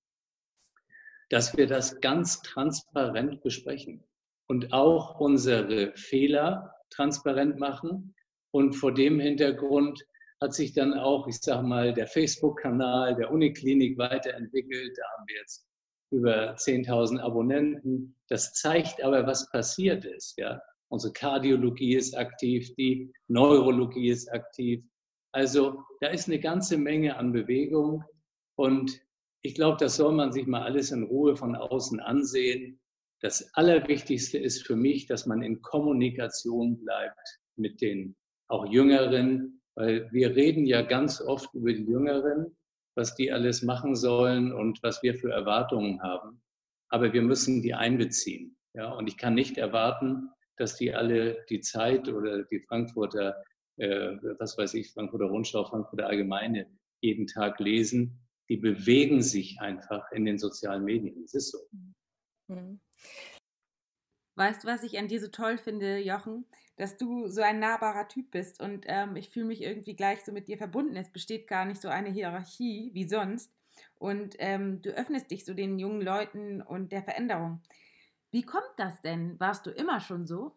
dass 1.28 1.56
wir 1.56 1.66
das 1.66 2.00
ganz 2.00 2.42
transparent 2.42 3.42
besprechen 3.42 4.04
und 4.48 4.72
auch 4.72 5.18
unsere 5.18 5.92
Fehler 5.96 6.74
transparent 6.90 7.58
machen. 7.58 8.14
Und 8.50 8.74
vor 8.74 8.92
dem 8.92 9.18
Hintergrund 9.18 10.02
hat 10.42 10.54
sich 10.54 10.74
dann 10.74 10.92
auch, 10.94 11.26
ich 11.28 11.38
sage 11.38 11.66
mal, 11.66 11.94
der 11.94 12.06
Facebook-Kanal 12.06 13.14
der 13.14 13.30
Uniklinik 13.30 13.96
weiterentwickelt. 13.96 14.96
Da 14.96 15.02
haben 15.16 15.24
wir 15.26 15.36
jetzt 15.36 15.66
über 16.10 16.54
10.000 16.56 17.20
Abonnenten. 17.20 18.16
Das 18.28 18.52
zeigt 18.52 19.02
aber, 19.02 19.26
was 19.26 19.50
passiert 19.50 20.04
ist. 20.04 20.36
Ja? 20.36 20.60
Unsere 20.88 21.12
Kardiologie 21.12 21.94
ist 21.94 22.14
aktiv, 22.16 22.74
die 22.74 23.10
Neurologie 23.28 24.10
ist 24.10 24.30
aktiv. 24.30 24.84
Also 25.32 25.82
da 26.00 26.08
ist 26.08 26.28
eine 26.28 26.38
ganze 26.38 26.76
Menge 26.76 27.16
an 27.16 27.32
Bewegung 27.32 28.04
und 28.56 29.00
ich 29.42 29.54
glaube, 29.54 29.78
das 29.78 29.96
soll 29.96 30.12
man 30.12 30.32
sich 30.32 30.46
mal 30.46 30.62
alles 30.62 30.92
in 30.92 31.02
Ruhe 31.02 31.36
von 31.36 31.56
außen 31.56 31.98
ansehen. 32.00 32.80
Das 33.20 33.52
Allerwichtigste 33.54 34.38
ist 34.38 34.66
für 34.66 34.76
mich, 34.76 35.06
dass 35.06 35.26
man 35.26 35.42
in 35.42 35.62
Kommunikation 35.62 36.78
bleibt 36.78 37.40
mit 37.56 37.80
den 37.80 38.14
auch 38.48 38.66
Jüngeren, 38.66 39.60
weil 39.74 40.10
wir 40.12 40.36
reden 40.36 40.66
ja 40.66 40.82
ganz 40.82 41.20
oft 41.20 41.52
über 41.54 41.72
die 41.72 41.84
Jüngeren, 41.84 42.56
was 42.94 43.14
die 43.14 43.32
alles 43.32 43.62
machen 43.62 43.96
sollen 43.96 44.52
und 44.52 44.82
was 44.82 45.02
wir 45.02 45.14
für 45.14 45.30
Erwartungen 45.30 46.02
haben. 46.02 46.42
Aber 46.90 47.12
wir 47.12 47.22
müssen 47.22 47.62
die 47.62 47.74
einbeziehen. 47.74 48.56
Ja, 48.74 48.92
und 48.92 49.08
ich 49.08 49.16
kann 49.16 49.34
nicht 49.34 49.58
erwarten, 49.58 50.28
dass 50.56 50.76
die 50.76 50.94
alle 50.94 51.44
die 51.48 51.60
Zeit 51.60 52.08
oder 52.08 52.44
die 52.44 52.60
Frankfurter, 52.60 53.42
äh, 53.82 54.16
was 54.38 54.56
weiß 54.56 54.74
ich, 54.74 54.92
Frankfurter 54.92 55.26
Rundschau, 55.26 55.64
Frankfurter 55.64 56.06
Allgemeine 56.06 56.66
jeden 57.00 57.26
Tag 57.26 57.58
lesen. 57.58 58.18
Die 58.48 58.56
bewegen 58.56 59.22
sich 59.22 59.60
einfach 59.60 60.10
in 60.12 60.24
den 60.24 60.38
sozialen 60.38 60.84
Medien. 60.84 61.22
Es 61.24 61.34
ist 61.34 61.50
so. 61.50 61.58
Mhm. 62.48 62.80
Weißt 64.36 64.64
du, 64.64 64.68
was 64.68 64.82
ich 64.82 64.98
an 64.98 65.08
dir 65.08 65.20
so 65.20 65.28
toll 65.28 65.58
finde, 65.58 65.98
Jochen? 65.98 66.46
Dass 66.76 66.96
du 66.96 67.28
so 67.28 67.42
ein 67.42 67.58
nahbarer 67.58 68.08
Typ 68.08 68.30
bist 68.30 68.62
und 68.62 68.84
ähm, 68.88 69.16
ich 69.16 69.28
fühle 69.28 69.46
mich 69.46 69.62
irgendwie 69.62 69.94
gleich 69.94 70.24
so 70.24 70.32
mit 70.32 70.48
dir 70.48 70.56
verbunden. 70.56 70.96
Es 70.96 71.10
besteht 71.10 71.46
gar 71.46 71.64
nicht 71.64 71.82
so 71.82 71.88
eine 71.88 72.10
Hierarchie 72.10 72.90
wie 72.94 73.08
sonst 73.08 73.52
und 73.96 74.36
ähm, 74.38 74.80
du 74.80 74.90
öffnest 74.90 75.30
dich 75.30 75.44
so 75.44 75.54
den 75.54 75.78
jungen 75.78 76.00
Leuten 76.00 76.62
und 76.62 76.92
der 76.92 77.02
Veränderung. 77.02 77.60
Wie 78.30 78.42
kommt 78.42 78.72
das 78.78 79.02
denn? 79.02 79.38
Warst 79.38 79.66
du 79.66 79.70
immer 79.70 80.00
schon 80.00 80.26
so? 80.26 80.56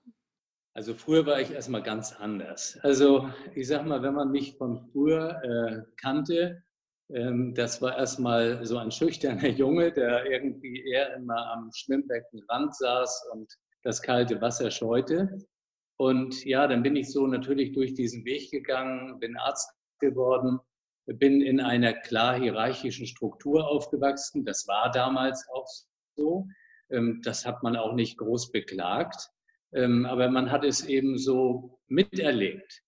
Also 0.76 0.94
früher 0.94 1.26
war 1.26 1.40
ich 1.40 1.52
erstmal 1.52 1.82
ganz 1.82 2.12
anders. 2.12 2.78
Also 2.82 3.30
ich 3.56 3.68
sag 3.68 3.86
mal, 3.86 4.04
wenn 4.04 4.14
man 4.14 4.30
mich 4.30 4.58
von 4.58 4.86
früher 4.92 5.42
äh, 5.42 5.92
kannte, 5.96 6.62
ähm, 7.10 7.56
das 7.56 7.82
war 7.82 7.98
erstmal 7.98 8.66
so 8.66 8.78
ein 8.78 8.92
schüchterner 8.92 9.48
Junge, 9.62 9.94
der 9.94 10.30
irgendwie 10.30 10.86
eher 10.86 11.16
immer 11.16 11.50
am 11.54 11.72
Schwimmbeckenrand 11.74 12.76
saß 12.76 13.30
und 13.32 13.50
das 13.84 14.02
kalte 14.02 14.42
Wasser 14.42 14.70
scheute. 14.70 15.38
Und 15.98 16.44
ja, 16.44 16.68
dann 16.68 16.84
bin 16.84 16.98
ich 16.98 17.10
so 17.10 17.26
natürlich 17.26 17.72
durch 17.72 17.94
diesen 17.94 18.26
Weg 18.26 18.52
gegangen, 18.52 19.18
bin 19.20 19.38
Arzt 19.38 19.72
geworden, 20.02 20.60
bin 21.06 21.40
in 21.40 21.62
einer 21.62 21.94
klar 21.94 22.38
hierarchischen 22.38 23.08
Struktur 23.08 23.66
aufgewachsen. 23.66 24.44
Das 24.44 24.68
war 24.68 24.92
damals 24.92 25.48
auch 25.54 25.68
so. 26.18 26.50
Ähm, 26.90 27.22
das 27.24 27.46
hat 27.46 27.64
man 27.64 27.78
auch 27.78 27.94
nicht 27.94 28.18
groß 28.18 28.52
beklagt, 28.52 29.32
ähm, 29.76 30.06
aber 30.06 30.30
man 30.30 30.52
hat 30.52 30.64
es 30.64 30.86
eben 30.86 31.18
so 31.18 31.80
miterlebt. 31.88 32.82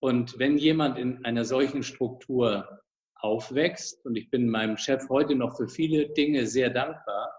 Und 0.00 0.38
wenn 0.38 0.58
jemand 0.58 0.98
in 0.98 1.24
einer 1.24 1.44
solchen 1.44 1.82
Struktur 1.82 2.80
aufwächst, 3.16 4.04
und 4.04 4.16
ich 4.16 4.30
bin 4.30 4.50
meinem 4.50 4.76
Chef 4.76 5.08
heute 5.08 5.34
noch 5.34 5.56
für 5.56 5.68
viele 5.68 6.10
Dinge 6.10 6.46
sehr 6.46 6.70
dankbar, 6.70 7.32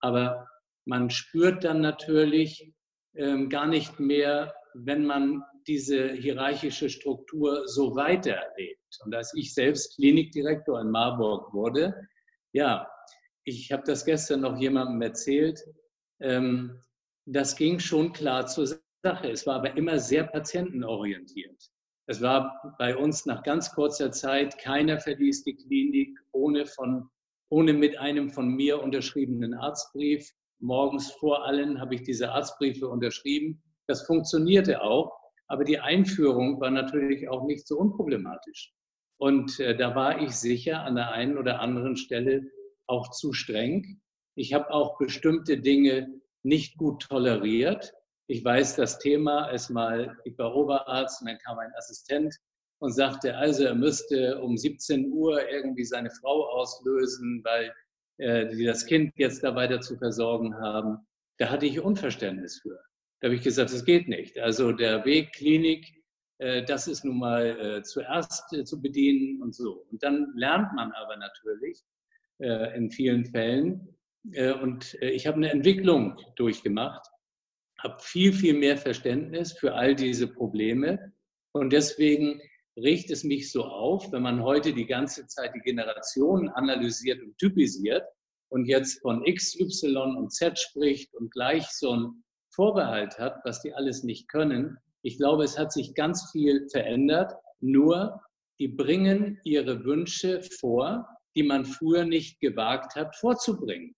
aber 0.00 0.46
man 0.86 1.10
spürt 1.10 1.64
dann 1.64 1.80
natürlich 1.80 2.72
ähm, 3.16 3.48
gar 3.48 3.66
nicht 3.66 3.98
mehr, 3.98 4.54
wenn 4.74 5.04
man 5.04 5.42
diese 5.66 6.12
hierarchische 6.12 6.88
Struktur 6.88 7.66
so 7.66 7.96
weiterlebt. 7.96 8.80
Und 9.04 9.14
als 9.14 9.34
ich 9.34 9.52
selbst 9.52 9.96
Klinikdirektor 9.96 10.80
in 10.80 10.90
Marburg 10.90 11.52
wurde, 11.52 11.92
ja, 12.52 12.88
ich 13.44 13.72
habe 13.72 13.82
das 13.84 14.04
gestern 14.04 14.42
noch 14.42 14.58
jemandem 14.58 15.02
erzählt, 15.02 15.60
ähm, 16.20 16.80
das 17.26 17.56
ging 17.56 17.78
schon 17.78 18.12
klar 18.12 18.46
zur 18.46 18.66
Sache. 18.66 19.30
Es 19.30 19.46
war 19.46 19.56
aber 19.56 19.76
immer 19.76 19.98
sehr 19.98 20.24
patientenorientiert. 20.24 21.70
Es 22.08 22.22
war 22.22 22.76
bei 22.78 22.96
uns 22.96 23.26
nach 23.26 23.42
ganz 23.42 23.72
kurzer 23.72 24.12
Zeit, 24.12 24.58
keiner 24.58 25.00
verließ 25.00 25.42
die 25.42 25.56
Klinik 25.56 26.16
ohne, 26.30 26.66
von, 26.66 27.08
ohne 27.48 27.72
mit 27.72 27.98
einem 27.98 28.30
von 28.30 28.48
mir 28.48 28.80
unterschriebenen 28.80 29.54
Arztbrief. 29.54 30.30
Morgens 30.60 31.10
vor 31.12 31.44
allen 31.44 31.80
habe 31.80 31.96
ich 31.96 32.04
diese 32.04 32.30
Arztbriefe 32.30 32.88
unterschrieben. 32.88 33.60
Das 33.88 34.06
funktionierte 34.06 34.82
auch, 34.82 35.12
aber 35.48 35.64
die 35.64 35.80
Einführung 35.80 36.60
war 36.60 36.70
natürlich 36.70 37.28
auch 37.28 37.44
nicht 37.44 37.66
so 37.66 37.76
unproblematisch. 37.76 38.72
Und 39.18 39.58
äh, 39.58 39.76
da 39.76 39.94
war 39.94 40.20
ich 40.20 40.32
sicher 40.32 40.82
an 40.82 40.94
der 40.94 41.10
einen 41.10 41.38
oder 41.38 41.60
anderen 41.60 41.96
Stelle 41.96 42.42
auch 42.86 43.10
zu 43.10 43.32
streng. 43.32 44.00
Ich 44.36 44.52
habe 44.54 44.70
auch 44.70 44.98
bestimmte 44.98 45.58
Dinge 45.58 46.20
nicht 46.46 46.78
gut 46.78 47.02
toleriert. 47.02 47.92
Ich 48.28 48.44
weiß 48.44 48.76
das 48.76 48.98
Thema, 48.98 49.50
es 49.52 49.68
mal, 49.68 50.16
ich 50.24 50.38
war 50.38 50.54
Oberarzt 50.54 51.20
und 51.20 51.28
dann 51.28 51.38
kam 51.38 51.58
ein 51.58 51.72
Assistent 51.76 52.34
und 52.78 52.92
sagte, 52.92 53.36
also 53.36 53.64
er 53.64 53.74
müsste 53.74 54.40
um 54.40 54.56
17 54.56 55.12
Uhr 55.12 55.48
irgendwie 55.48 55.84
seine 55.84 56.10
Frau 56.10 56.46
auslösen, 56.50 57.42
weil 57.44 57.74
äh, 58.18 58.46
die 58.54 58.64
das 58.64 58.86
Kind 58.86 59.12
jetzt 59.16 59.42
da 59.44 59.54
weiter 59.54 59.80
zu 59.80 59.96
versorgen 59.96 60.54
haben. 60.56 60.98
Da 61.38 61.50
hatte 61.50 61.66
ich 61.66 61.80
Unverständnis 61.80 62.60
für. 62.60 62.78
Da 63.20 63.28
habe 63.28 63.34
ich 63.34 63.42
gesagt, 63.42 63.72
das 63.72 63.84
geht 63.84 64.08
nicht. 64.08 64.38
Also 64.38 64.72
der 64.72 65.04
Weg 65.04 65.32
Klinik, 65.32 66.02
äh, 66.38 66.64
das 66.64 66.86
ist 66.86 67.04
nun 67.04 67.18
mal 67.18 67.58
äh, 67.60 67.82
zuerst 67.82 68.52
äh, 68.52 68.64
zu 68.64 68.80
bedienen 68.80 69.42
und 69.42 69.54
so. 69.54 69.86
Und 69.90 70.02
dann 70.02 70.32
lernt 70.36 70.72
man 70.74 70.92
aber 70.92 71.16
natürlich, 71.16 71.82
äh, 72.38 72.76
in 72.76 72.90
vielen 72.90 73.24
Fällen. 73.24 73.95
Äh, 74.32 74.52
und 74.52 74.96
äh, 75.00 75.10
ich 75.10 75.26
habe 75.26 75.36
eine 75.36 75.50
Entwicklung 75.50 76.18
durchgemacht, 76.36 77.06
habe 77.78 77.96
viel, 78.00 78.32
viel 78.32 78.54
mehr 78.54 78.76
Verständnis 78.76 79.52
für 79.52 79.74
all 79.74 79.94
diese 79.94 80.26
Probleme. 80.28 81.12
Und 81.52 81.72
deswegen 81.72 82.40
riecht 82.76 83.10
es 83.10 83.24
mich 83.24 83.50
so 83.50 83.64
auf, 83.64 84.12
wenn 84.12 84.22
man 84.22 84.42
heute 84.42 84.72
die 84.72 84.86
ganze 84.86 85.26
Zeit 85.26 85.52
die 85.54 85.60
Generationen 85.60 86.48
analysiert 86.50 87.22
und 87.22 87.36
typisiert 87.38 88.04
und 88.50 88.66
jetzt 88.66 89.00
von 89.00 89.24
X, 89.24 89.58
Y 89.58 90.16
und 90.16 90.32
Z 90.32 90.58
spricht 90.58 91.14
und 91.14 91.32
gleich 91.32 91.66
so 91.68 91.92
einen 91.92 92.24
Vorbehalt 92.54 93.18
hat, 93.18 93.40
was 93.44 93.60
die 93.62 93.72
alles 93.72 94.02
nicht 94.02 94.28
können. 94.28 94.76
Ich 95.02 95.18
glaube, 95.18 95.44
es 95.44 95.58
hat 95.58 95.72
sich 95.72 95.94
ganz 95.94 96.30
viel 96.32 96.68
verändert. 96.70 97.32
Nur, 97.60 98.20
die 98.58 98.68
bringen 98.68 99.40
ihre 99.44 99.84
Wünsche 99.84 100.42
vor 100.60 101.06
die 101.36 101.42
man 101.42 101.66
früher 101.66 102.04
nicht 102.04 102.40
gewagt 102.40 102.96
hat, 102.96 103.14
vorzubringen. 103.14 103.94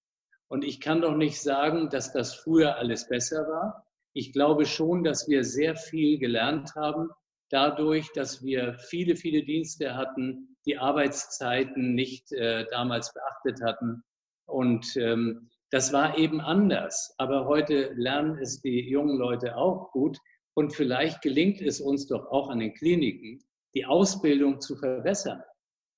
Und 0.48 0.64
ich 0.64 0.80
kann 0.80 1.02
doch 1.02 1.14
nicht 1.14 1.40
sagen, 1.40 1.90
dass 1.90 2.12
das 2.12 2.34
früher 2.34 2.76
alles 2.76 3.08
besser 3.08 3.46
war. 3.48 3.86
Ich 4.14 4.32
glaube 4.32 4.64
schon, 4.64 5.04
dass 5.04 5.28
wir 5.28 5.44
sehr 5.44 5.76
viel 5.76 6.18
gelernt 6.18 6.74
haben, 6.74 7.10
dadurch, 7.50 8.10
dass 8.12 8.42
wir 8.42 8.78
viele, 8.78 9.16
viele 9.16 9.42
Dienste 9.44 9.94
hatten, 9.94 10.56
die 10.66 10.78
Arbeitszeiten 10.78 11.94
nicht 11.94 12.32
äh, 12.32 12.66
damals 12.70 13.12
beachtet 13.12 13.62
hatten. 13.62 14.02
Und 14.46 14.96
ähm, 14.96 15.50
das 15.70 15.92
war 15.92 16.16
eben 16.16 16.40
anders. 16.40 17.14
Aber 17.18 17.46
heute 17.46 17.92
lernen 17.94 18.38
es 18.38 18.60
die 18.60 18.88
jungen 18.88 19.18
Leute 19.18 19.56
auch 19.56 19.92
gut. 19.92 20.18
Und 20.54 20.74
vielleicht 20.74 21.22
gelingt 21.22 21.60
es 21.60 21.80
uns 21.80 22.06
doch 22.06 22.26
auch 22.30 22.48
an 22.48 22.58
den 22.58 22.74
Kliniken, 22.74 23.38
die 23.74 23.84
Ausbildung 23.84 24.60
zu 24.60 24.76
verbessern. 24.76 25.42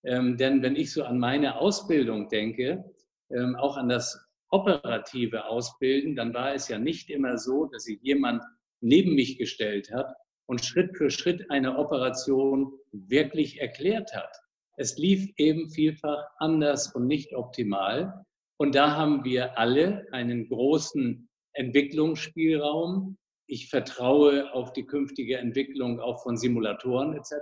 Ähm, 0.04 0.36
denn 0.36 0.62
wenn 0.62 0.76
ich 0.76 0.92
so 0.92 1.04
an 1.04 1.18
meine 1.18 1.58
Ausbildung 1.58 2.28
denke, 2.28 2.84
ähm, 3.30 3.56
auch 3.56 3.76
an 3.76 3.88
das 3.88 4.29
operative 4.50 5.46
Ausbilden, 5.46 6.16
dann 6.16 6.34
war 6.34 6.54
es 6.54 6.68
ja 6.68 6.78
nicht 6.78 7.10
immer 7.10 7.38
so, 7.38 7.66
dass 7.66 7.84
sich 7.84 8.00
jemand 8.02 8.42
neben 8.80 9.14
mich 9.14 9.38
gestellt 9.38 9.90
hat 9.92 10.14
und 10.46 10.64
Schritt 10.64 10.96
für 10.96 11.10
Schritt 11.10 11.50
eine 11.50 11.78
Operation 11.78 12.72
wirklich 12.92 13.60
erklärt 13.60 14.14
hat. 14.14 14.36
Es 14.76 14.96
lief 14.96 15.30
eben 15.36 15.70
vielfach 15.70 16.24
anders 16.38 16.94
und 16.94 17.06
nicht 17.06 17.34
optimal. 17.34 18.24
Und 18.56 18.74
da 18.74 18.96
haben 18.96 19.24
wir 19.24 19.58
alle 19.58 20.06
einen 20.12 20.48
großen 20.48 21.28
Entwicklungsspielraum. 21.52 23.16
Ich 23.46 23.68
vertraue 23.68 24.52
auf 24.52 24.72
die 24.72 24.86
künftige 24.86 25.38
Entwicklung 25.38 26.00
auch 26.00 26.22
von 26.22 26.36
Simulatoren 26.36 27.14
etc. 27.14 27.34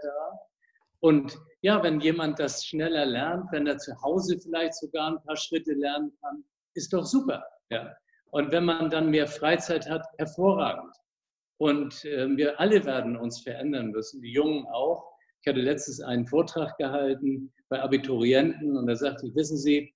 Und 1.01 1.39
ja, 1.61 1.83
wenn 1.83 2.01
jemand 2.01 2.39
das 2.39 2.67
schneller 2.67 3.07
lernt, 3.07 3.53
wenn 3.53 3.67
er 3.67 3.79
zu 3.79 4.01
Hause 4.03 4.39
vielleicht 4.39 4.75
sogar 4.75 5.13
ein 5.13 5.23
paar 5.25 5.37
Schritte 5.37 5.73
lernen 5.75 6.13
kann, 6.21 6.45
ist 6.75 6.93
doch 6.93 7.05
super. 7.05 7.45
Ja. 7.71 7.95
Und 8.31 8.53
wenn 8.53 8.65
man 8.65 8.91
dann 8.91 9.11
mehr 9.11 9.27
Freizeit 9.27 9.89
hat, 9.89 10.05
hervorragend. 10.19 10.95
Und 11.59 12.05
äh, 12.05 12.29
wir 12.37 12.61
alle 12.61 12.85
werden 12.85 13.17
uns 13.17 13.41
verändern 13.41 13.91
müssen, 13.91 14.23
die 14.23 14.33
Jungen 14.33 14.67
auch. 14.67 15.05
Ich 15.43 15.49
hatte 15.49 15.61
letztens 15.61 16.01
einen 16.01 16.27
Vortrag 16.27 16.77
gehalten 16.79 17.53
bei 17.69 17.81
Abiturienten 17.81 18.77
und 18.77 18.87
da 18.87 18.95
sagte 18.95 19.27
ich, 19.27 19.35
wissen 19.35 19.57
Sie, 19.57 19.93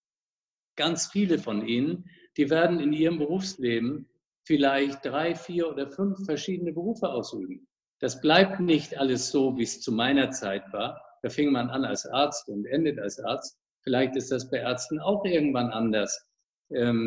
ganz 0.76 1.06
viele 1.08 1.38
von 1.38 1.66
Ihnen, 1.66 2.08
die 2.36 2.50
werden 2.50 2.80
in 2.80 2.92
ihrem 2.92 3.18
Berufsleben 3.18 4.08
vielleicht 4.44 5.04
drei, 5.04 5.34
vier 5.34 5.68
oder 5.68 5.88
fünf 5.88 6.24
verschiedene 6.24 6.72
Berufe 6.72 7.08
ausüben. 7.08 7.66
Das 8.00 8.20
bleibt 8.20 8.58
nicht 8.58 8.98
alles 8.98 9.30
so, 9.30 9.56
wie 9.56 9.62
es 9.62 9.80
zu 9.80 9.92
meiner 9.92 10.30
Zeit 10.30 10.64
war. 10.72 11.00
Da 11.22 11.30
fing 11.30 11.52
man 11.52 11.70
an 11.70 11.84
als 11.84 12.06
Arzt 12.06 12.48
und 12.48 12.66
endet 12.66 12.98
als 12.98 13.20
Arzt. 13.20 13.56
Vielleicht 13.82 14.16
ist 14.16 14.32
das 14.32 14.50
bei 14.50 14.58
Ärzten 14.58 14.98
auch 14.98 15.24
irgendwann 15.24 15.70
anders, 15.70 16.26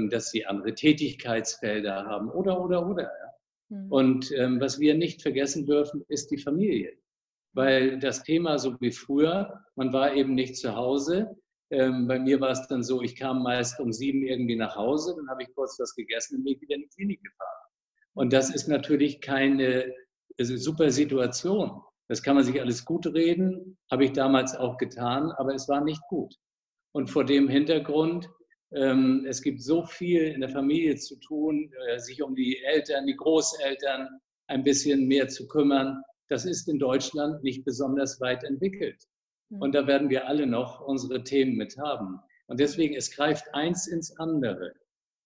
dass 0.10 0.32
sie 0.32 0.46
andere 0.46 0.74
Tätigkeitsfelder 0.74 2.06
haben 2.06 2.30
oder, 2.30 2.62
oder, 2.62 2.88
oder. 2.88 3.12
Mhm. 3.70 3.92
Und 3.92 4.32
ähm, 4.32 4.60
was 4.60 4.80
wir 4.80 4.96
nicht 4.96 5.22
vergessen 5.22 5.66
dürfen, 5.66 6.04
ist 6.08 6.32
die 6.32 6.38
Familie. 6.38 6.94
Weil 7.54 8.00
das 8.00 8.24
Thema, 8.24 8.60
so 8.60 8.80
wie 8.82 8.92
früher, 8.92 9.64
man 9.76 9.94
war 9.94 10.14
eben 10.14 10.36
nicht 10.36 10.58
zu 10.58 10.76
Hause. 10.76 11.36
Ähm, 11.72 12.08
bei 12.08 12.20
mir 12.20 12.40
war 12.42 12.52
es 12.52 12.68
dann 12.68 12.84
so, 12.84 13.02
ich 13.02 13.16
kam 13.16 13.44
meist 13.44 13.80
um 13.80 13.92
sieben 13.92 14.24
irgendwie 14.24 14.56
nach 14.56 14.76
Hause, 14.76 15.16
dann 15.18 15.30
habe 15.30 15.44
ich 15.44 15.54
kurz 15.56 15.80
was 15.80 15.96
gegessen 15.96 16.38
und 16.38 16.44
bin 16.44 16.62
wieder 16.62 16.76
in 16.76 16.82
die 16.82 16.90
Klinik 16.90 17.24
gefahren. 17.24 17.50
Und 18.14 18.34
das 18.34 18.54
ist 18.54 18.68
natürlich 18.68 19.20
keine 19.22 19.94
also 20.38 20.58
super 20.58 20.92
Situation. 20.92 21.82
Das 22.08 22.22
kann 22.22 22.36
man 22.36 22.44
sich 22.44 22.62
alles 22.62 22.86
gut 22.86 23.08
reden, 23.08 23.78
habe 23.90 24.06
ich 24.06 24.14
damals 24.14 24.56
auch 24.56 24.78
getan, 24.78 25.32
aber 25.32 25.56
es 25.56 25.68
war 25.68 25.84
nicht 25.84 26.02
gut. 26.08 26.36
Und 26.92 27.10
vor 27.10 27.26
dem 27.26 27.50
Hintergrund 27.50 28.30
ähm, 28.30 28.45
es 28.76 29.42
gibt 29.42 29.62
so 29.62 29.86
viel 29.86 30.24
in 30.24 30.42
der 30.42 30.50
Familie 30.50 30.96
zu 30.98 31.16
tun, 31.20 31.72
äh, 31.88 32.00
sich 32.00 32.22
um 32.22 32.36
die 32.36 32.62
Eltern, 32.64 33.08
die 33.08 33.16
Großeltern 33.16 34.10
ein 34.48 34.64
bisschen 34.64 35.08
mehr 35.08 35.28
zu 35.28 35.48
kümmern. 35.48 36.02
Das 36.28 36.46
ist 36.46 36.68
in 36.68 36.80
Deutschland 36.80 37.42
nicht 37.44 37.64
besonders 37.64 38.20
weit 38.20 38.44
entwickelt. 38.44 39.02
Hm. 39.50 39.62
Und 39.62 39.76
da 39.76 39.88
werden 39.88 40.10
wir 40.10 40.28
alle 40.28 40.46
noch 40.46 40.82
unsere 40.82 41.24
Themen 41.24 41.56
mit 41.56 41.78
haben. 41.78 42.20
Und 42.48 42.60
deswegen, 42.60 42.96
es 42.96 43.12
greift 43.12 43.46
eins 43.54 43.88
ins 43.88 44.18
andere. 44.20 44.74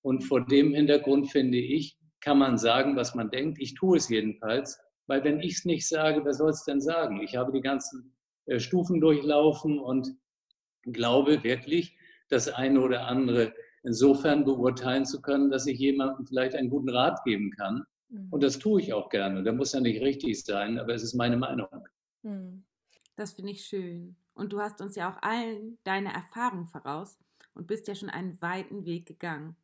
Und 0.01 0.23
vor 0.23 0.45
dem 0.45 0.73
Hintergrund 0.73 1.31
finde 1.31 1.57
ich, 1.57 1.97
kann 2.21 2.37
man 2.37 2.57
sagen, 2.57 2.95
was 2.95 3.15
man 3.15 3.29
denkt. 3.29 3.57
Ich 3.59 3.73
tue 3.73 3.97
es 3.97 4.09
jedenfalls, 4.09 4.79
weil 5.07 5.23
wenn 5.23 5.39
ich 5.39 5.53
es 5.53 5.65
nicht 5.65 5.87
sage, 5.87 6.23
wer 6.23 6.33
soll 6.33 6.51
es 6.51 6.63
denn 6.63 6.81
sagen? 6.81 7.21
Ich 7.21 7.35
habe 7.35 7.51
die 7.51 7.61
ganzen 7.61 8.15
äh, 8.45 8.59
Stufen 8.59 9.01
durchlaufen 9.01 9.79
und 9.79 10.15
glaube 10.83 11.43
wirklich, 11.43 11.97
das 12.29 12.47
eine 12.47 12.81
oder 12.81 13.07
andere 13.07 13.53
insofern 13.83 14.45
beurteilen 14.45 15.05
zu 15.05 15.21
können, 15.21 15.49
dass 15.49 15.67
ich 15.67 15.79
jemandem 15.79 16.25
vielleicht 16.25 16.55
einen 16.55 16.69
guten 16.69 16.89
Rat 16.89 17.23
geben 17.23 17.51
kann. 17.51 17.85
Mhm. 18.09 18.27
Und 18.31 18.43
das 18.43 18.59
tue 18.59 18.81
ich 18.81 18.93
auch 18.93 19.09
gerne. 19.09 19.43
Der 19.43 19.53
muss 19.53 19.73
ja 19.73 19.79
nicht 19.79 20.01
richtig 20.01 20.43
sein, 20.43 20.79
aber 20.79 20.93
es 20.93 21.03
ist 21.03 21.13
meine 21.13 21.37
Meinung. 21.37 21.67
Mhm. 22.23 22.63
Das 23.15 23.33
finde 23.33 23.51
ich 23.51 23.65
schön. 23.65 24.15
Und 24.33 24.53
du 24.53 24.61
hast 24.61 24.81
uns 24.81 24.95
ja 24.95 25.11
auch 25.11 25.21
allen 25.21 25.77
deine 25.83 26.13
Erfahrung 26.13 26.67
voraus 26.67 27.17
und 27.53 27.67
bist 27.67 27.87
ja 27.87 27.95
schon 27.95 28.09
einen 28.09 28.41
weiten 28.41 28.85
Weg 28.85 29.05
gegangen. 29.05 29.55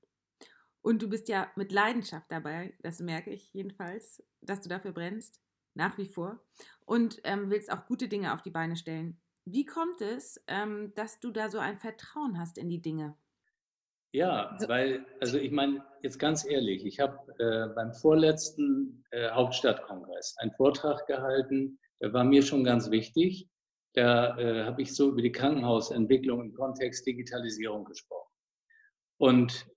Und 0.82 1.02
du 1.02 1.10
bist 1.10 1.30
ja 1.30 1.50
mit 1.56 1.72
Leidenschaft 1.72 2.30
dabei, 2.30 2.74
das 2.84 3.00
merke 3.00 3.32
ich 3.32 3.52
jedenfalls, 3.54 4.24
dass 4.42 4.62
du 4.62 4.70
dafür 4.70 4.92
brennst, 4.92 5.42
nach 5.74 5.98
wie 5.98 6.06
vor. 6.06 6.40
Und 6.86 7.20
ähm, 7.24 7.50
willst 7.50 7.72
auch 7.72 7.88
gute 7.88 8.08
Dinge 8.08 8.34
auf 8.34 8.42
die 8.42 8.52
Beine 8.52 8.76
stellen. 8.76 9.20
Wie 9.46 9.66
kommt 9.66 10.02
es, 10.02 10.44
ähm, 10.48 10.92
dass 10.96 11.20
du 11.20 11.32
da 11.32 11.50
so 11.50 11.60
ein 11.60 11.78
Vertrauen 11.78 12.40
hast 12.40 12.58
in 12.58 12.68
die 12.68 12.82
Dinge? 12.82 13.16
Ja, 14.12 14.58
weil, 14.68 15.06
also 15.20 15.38
ich 15.38 15.52
meine, 15.52 15.86
jetzt 16.02 16.18
ganz 16.18 16.46
ehrlich, 16.46 16.86
ich 16.86 17.00
habe 17.00 17.18
äh, 17.38 17.74
beim 17.76 17.94
vorletzten 17.94 19.04
äh, 19.12 19.30
Hauptstadtkongress 19.30 20.36
einen 20.40 20.52
Vortrag 20.54 21.06
gehalten, 21.06 21.78
der 22.02 22.14
war 22.14 22.24
mir 22.24 22.42
schon 22.42 22.64
ganz 22.64 22.90
wichtig. 22.90 23.50
Da 23.94 24.38
äh, 24.38 24.64
habe 24.64 24.82
ich 24.82 24.96
so 24.96 25.10
über 25.10 25.22
die 25.22 25.32
Krankenhausentwicklung 25.32 26.42
im 26.42 26.54
Kontext 26.54 27.06
Digitalisierung 27.06 27.86
gesprochen. 27.86 28.32
Und 29.18 29.68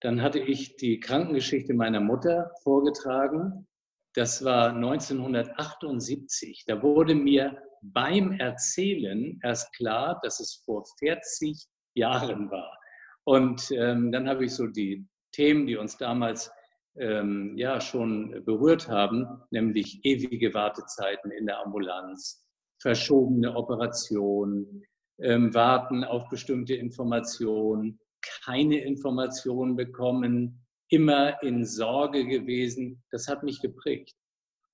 dann 0.00 0.22
hatte 0.22 0.38
ich 0.38 0.76
die 0.76 1.00
Krankengeschichte 1.00 1.74
meiner 1.74 2.00
Mutter 2.00 2.52
vorgetragen. 2.62 3.66
Das 4.14 4.44
war 4.44 4.74
1978. 4.74 6.64
Da 6.66 6.82
wurde 6.82 7.14
mir 7.14 7.62
beim 7.82 8.32
Erzählen 8.32 9.38
erst 9.42 9.72
klar, 9.74 10.20
dass 10.22 10.40
es 10.40 10.62
vor 10.64 10.84
40 10.98 11.66
Jahren 11.94 12.50
war. 12.50 12.78
Und 13.24 13.70
ähm, 13.72 14.12
dann 14.12 14.28
habe 14.28 14.44
ich 14.44 14.54
so 14.54 14.66
die 14.66 15.06
Themen, 15.32 15.66
die 15.66 15.76
uns 15.76 15.96
damals 15.96 16.50
ähm, 16.96 17.56
ja 17.56 17.80
schon 17.80 18.44
berührt 18.44 18.88
haben, 18.88 19.26
nämlich 19.50 20.00
ewige 20.04 20.54
Wartezeiten 20.54 21.30
in 21.30 21.46
der 21.46 21.60
Ambulanz, 21.60 22.46
verschobene 22.80 23.54
Operationen, 23.54 24.84
ähm, 25.18 25.52
Warten 25.54 26.04
auf 26.04 26.28
bestimmte 26.28 26.74
Informationen, 26.74 27.98
keine 28.44 28.78
Informationen 28.78 29.76
bekommen, 29.76 30.66
immer 30.88 31.42
in 31.42 31.64
Sorge 31.64 32.26
gewesen. 32.26 33.02
Das 33.10 33.28
hat 33.28 33.42
mich 33.42 33.60
geprägt. 33.60 34.14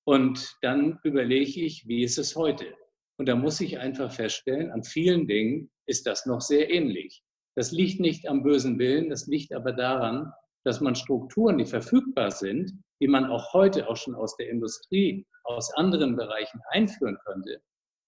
Und 0.05 0.57
dann 0.63 0.99
überlege 1.05 1.61
ich, 1.61 1.87
wie 1.87 2.03
ist 2.03 2.19
es 2.19 2.35
heute? 2.35 2.75
Und 3.23 3.27
da 3.27 3.37
muss 3.37 3.61
ich 3.61 3.79
einfach 3.79 4.11
feststellen, 4.11 4.73
an 4.73 4.83
vielen 4.83 5.29
Dingen 5.29 5.71
ist 5.87 6.09
das 6.09 6.27
noch 6.27 6.41
sehr 6.41 6.69
ähnlich. 6.71 7.23
Das 7.55 7.71
liegt 7.71 8.01
nicht 8.01 8.27
am 8.27 8.43
bösen 8.43 8.81
Willen, 8.81 9.11
das 9.11 9.29
liegt 9.29 9.53
aber 9.53 9.73
daran, 9.73 10.33
dass 10.65 10.81
man 10.81 10.97
Strukturen, 10.97 11.57
die 11.57 11.65
verfügbar 11.65 12.33
sind, 12.33 12.73
die 13.01 13.07
man 13.07 13.27
auch 13.27 13.53
heute 13.53 13.89
auch 13.89 13.95
schon 13.97 14.17
aus 14.17 14.37
der 14.39 14.51
Industrie, 14.51 15.25
aus 15.45 15.73
anderen 15.75 16.17
Bereichen 16.17 16.61
einführen 16.71 17.17
könnte, 17.25 17.63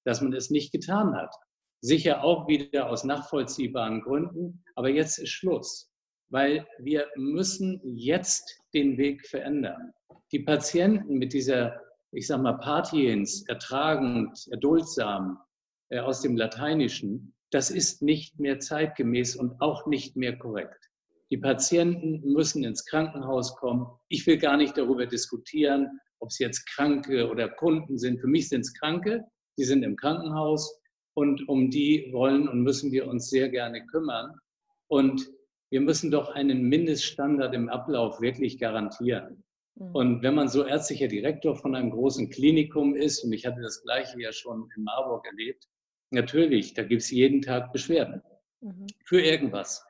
dass 0.04 0.20
man 0.20 0.32
es 0.32 0.50
nicht 0.50 0.72
getan 0.72 1.14
hat. 1.14 1.32
Sicher 1.80 2.24
auch 2.24 2.48
wieder 2.48 2.90
aus 2.90 3.04
nachvollziehbaren 3.04 4.00
Gründen, 4.02 4.64
aber 4.74 4.88
jetzt 4.88 5.18
ist 5.18 5.30
Schluss, 5.30 5.92
weil 6.30 6.66
wir 6.80 7.06
müssen 7.14 7.80
jetzt 7.84 8.60
den 8.74 8.98
Weg 8.98 9.24
verändern. 9.28 9.92
Die 10.32 10.40
Patienten 10.40 11.18
mit 11.18 11.32
dieser 11.32 11.80
ich 12.14 12.26
sag 12.26 12.40
mal, 12.40 12.54
patiens, 12.54 13.46
ertragend, 13.48 14.46
erduldsam 14.50 15.38
äh, 15.90 15.98
aus 15.98 16.22
dem 16.22 16.36
Lateinischen, 16.36 17.34
das 17.50 17.70
ist 17.70 18.02
nicht 18.02 18.40
mehr 18.40 18.58
zeitgemäß 18.58 19.36
und 19.36 19.60
auch 19.60 19.86
nicht 19.86 20.16
mehr 20.16 20.36
korrekt. 20.36 20.90
Die 21.30 21.38
Patienten 21.38 22.20
müssen 22.32 22.64
ins 22.64 22.84
Krankenhaus 22.84 23.56
kommen. 23.56 23.86
Ich 24.08 24.26
will 24.26 24.38
gar 24.38 24.56
nicht 24.56 24.76
darüber 24.76 25.06
diskutieren, 25.06 26.00
ob 26.20 26.30
es 26.30 26.38
jetzt 26.38 26.66
Kranke 26.66 27.28
oder 27.30 27.48
Kunden 27.48 27.98
sind. 27.98 28.20
Für 28.20 28.26
mich 28.26 28.48
sind 28.48 28.62
es 28.62 28.74
Kranke, 28.74 29.24
die 29.58 29.64
sind 29.64 29.82
im 29.82 29.96
Krankenhaus 29.96 30.80
und 31.14 31.48
um 31.48 31.70
die 31.70 32.10
wollen 32.12 32.48
und 32.48 32.62
müssen 32.62 32.90
wir 32.92 33.06
uns 33.06 33.30
sehr 33.30 33.48
gerne 33.48 33.86
kümmern. 33.86 34.34
Und 34.88 35.30
wir 35.70 35.80
müssen 35.80 36.10
doch 36.10 36.30
einen 36.30 36.68
Mindeststandard 36.68 37.54
im 37.54 37.68
Ablauf 37.68 38.20
wirklich 38.20 38.58
garantieren. 38.58 39.43
Mhm. 39.76 39.94
Und 39.94 40.22
wenn 40.22 40.34
man 40.34 40.48
so 40.48 40.64
ärztlicher 40.64 41.08
Direktor 41.08 41.56
von 41.56 41.74
einem 41.74 41.90
großen 41.90 42.30
Klinikum 42.30 42.94
ist, 42.94 43.24
und 43.24 43.32
ich 43.32 43.46
hatte 43.46 43.60
das 43.60 43.82
Gleiche 43.82 44.20
ja 44.20 44.32
schon 44.32 44.68
in 44.76 44.84
Marburg 44.84 45.26
erlebt, 45.26 45.68
natürlich, 46.10 46.74
da 46.74 46.82
gibt 46.82 47.02
es 47.02 47.10
jeden 47.10 47.42
Tag 47.42 47.72
Beschwerden 47.72 48.22
mhm. 48.60 48.86
für 49.04 49.20
irgendwas. 49.20 49.84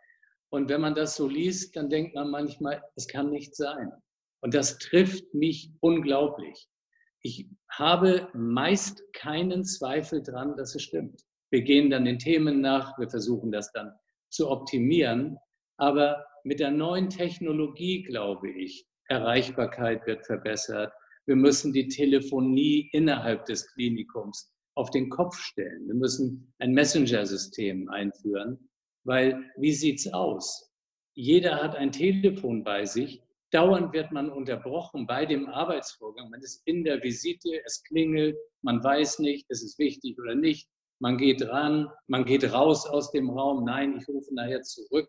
Und 0.50 0.68
wenn 0.68 0.80
man 0.80 0.94
das 0.94 1.16
so 1.16 1.28
liest, 1.28 1.76
dann 1.76 1.90
denkt 1.90 2.14
man 2.14 2.30
manchmal, 2.30 2.82
es 2.94 3.08
kann 3.08 3.30
nicht 3.30 3.56
sein. 3.56 3.90
Und 4.40 4.54
das 4.54 4.78
trifft 4.78 5.34
mich 5.34 5.72
unglaublich. 5.80 6.68
Ich 7.22 7.48
habe 7.70 8.28
meist 8.34 9.02
keinen 9.14 9.64
Zweifel 9.64 10.22
dran, 10.22 10.56
dass 10.56 10.74
es 10.74 10.82
stimmt. 10.82 11.22
Wir 11.50 11.62
gehen 11.62 11.90
dann 11.90 12.04
den 12.04 12.18
Themen 12.18 12.60
nach, 12.60 12.96
wir 12.98 13.08
versuchen 13.08 13.50
das 13.50 13.72
dann 13.72 13.92
zu 14.30 14.50
optimieren. 14.50 15.38
Aber 15.78 16.24
mit 16.44 16.60
der 16.60 16.70
neuen 16.70 17.08
Technologie, 17.08 18.02
glaube 18.02 18.50
ich, 18.50 18.86
Erreichbarkeit 19.08 20.06
wird 20.06 20.24
verbessert. 20.24 20.92
Wir 21.26 21.36
müssen 21.36 21.72
die 21.72 21.88
Telefonie 21.88 22.88
innerhalb 22.92 23.46
des 23.46 23.66
Klinikums 23.72 24.52
auf 24.74 24.90
den 24.90 25.08
Kopf 25.08 25.36
stellen. 25.36 25.86
Wir 25.86 25.94
müssen 25.94 26.52
ein 26.58 26.72
Messenger-System 26.72 27.88
einführen, 27.88 28.68
weil 29.04 29.50
wie 29.56 29.72
sieht's 29.72 30.12
aus? 30.12 30.70
Jeder 31.14 31.62
hat 31.62 31.76
ein 31.76 31.92
Telefon 31.92 32.64
bei 32.64 32.84
sich. 32.84 33.22
Dauernd 33.52 33.92
wird 33.92 34.10
man 34.10 34.30
unterbrochen 34.30 35.06
bei 35.06 35.26
dem 35.26 35.46
Arbeitsvorgang. 35.46 36.28
Man 36.30 36.40
ist 36.40 36.62
in 36.66 36.82
der 36.82 37.02
Visite, 37.02 37.62
es 37.64 37.84
klingelt, 37.84 38.36
man 38.62 38.82
weiß 38.82 39.20
nicht, 39.20 39.48
ist 39.48 39.62
es 39.62 39.78
wichtig 39.78 40.18
oder 40.18 40.34
nicht. 40.34 40.68
Man 40.98 41.18
geht 41.18 41.42
ran, 41.42 41.88
man 42.08 42.24
geht 42.24 42.52
raus 42.52 42.86
aus 42.86 43.12
dem 43.12 43.30
Raum. 43.30 43.64
Nein, 43.64 43.96
ich 43.96 44.08
rufe 44.08 44.34
nachher 44.34 44.62
zurück. 44.62 45.08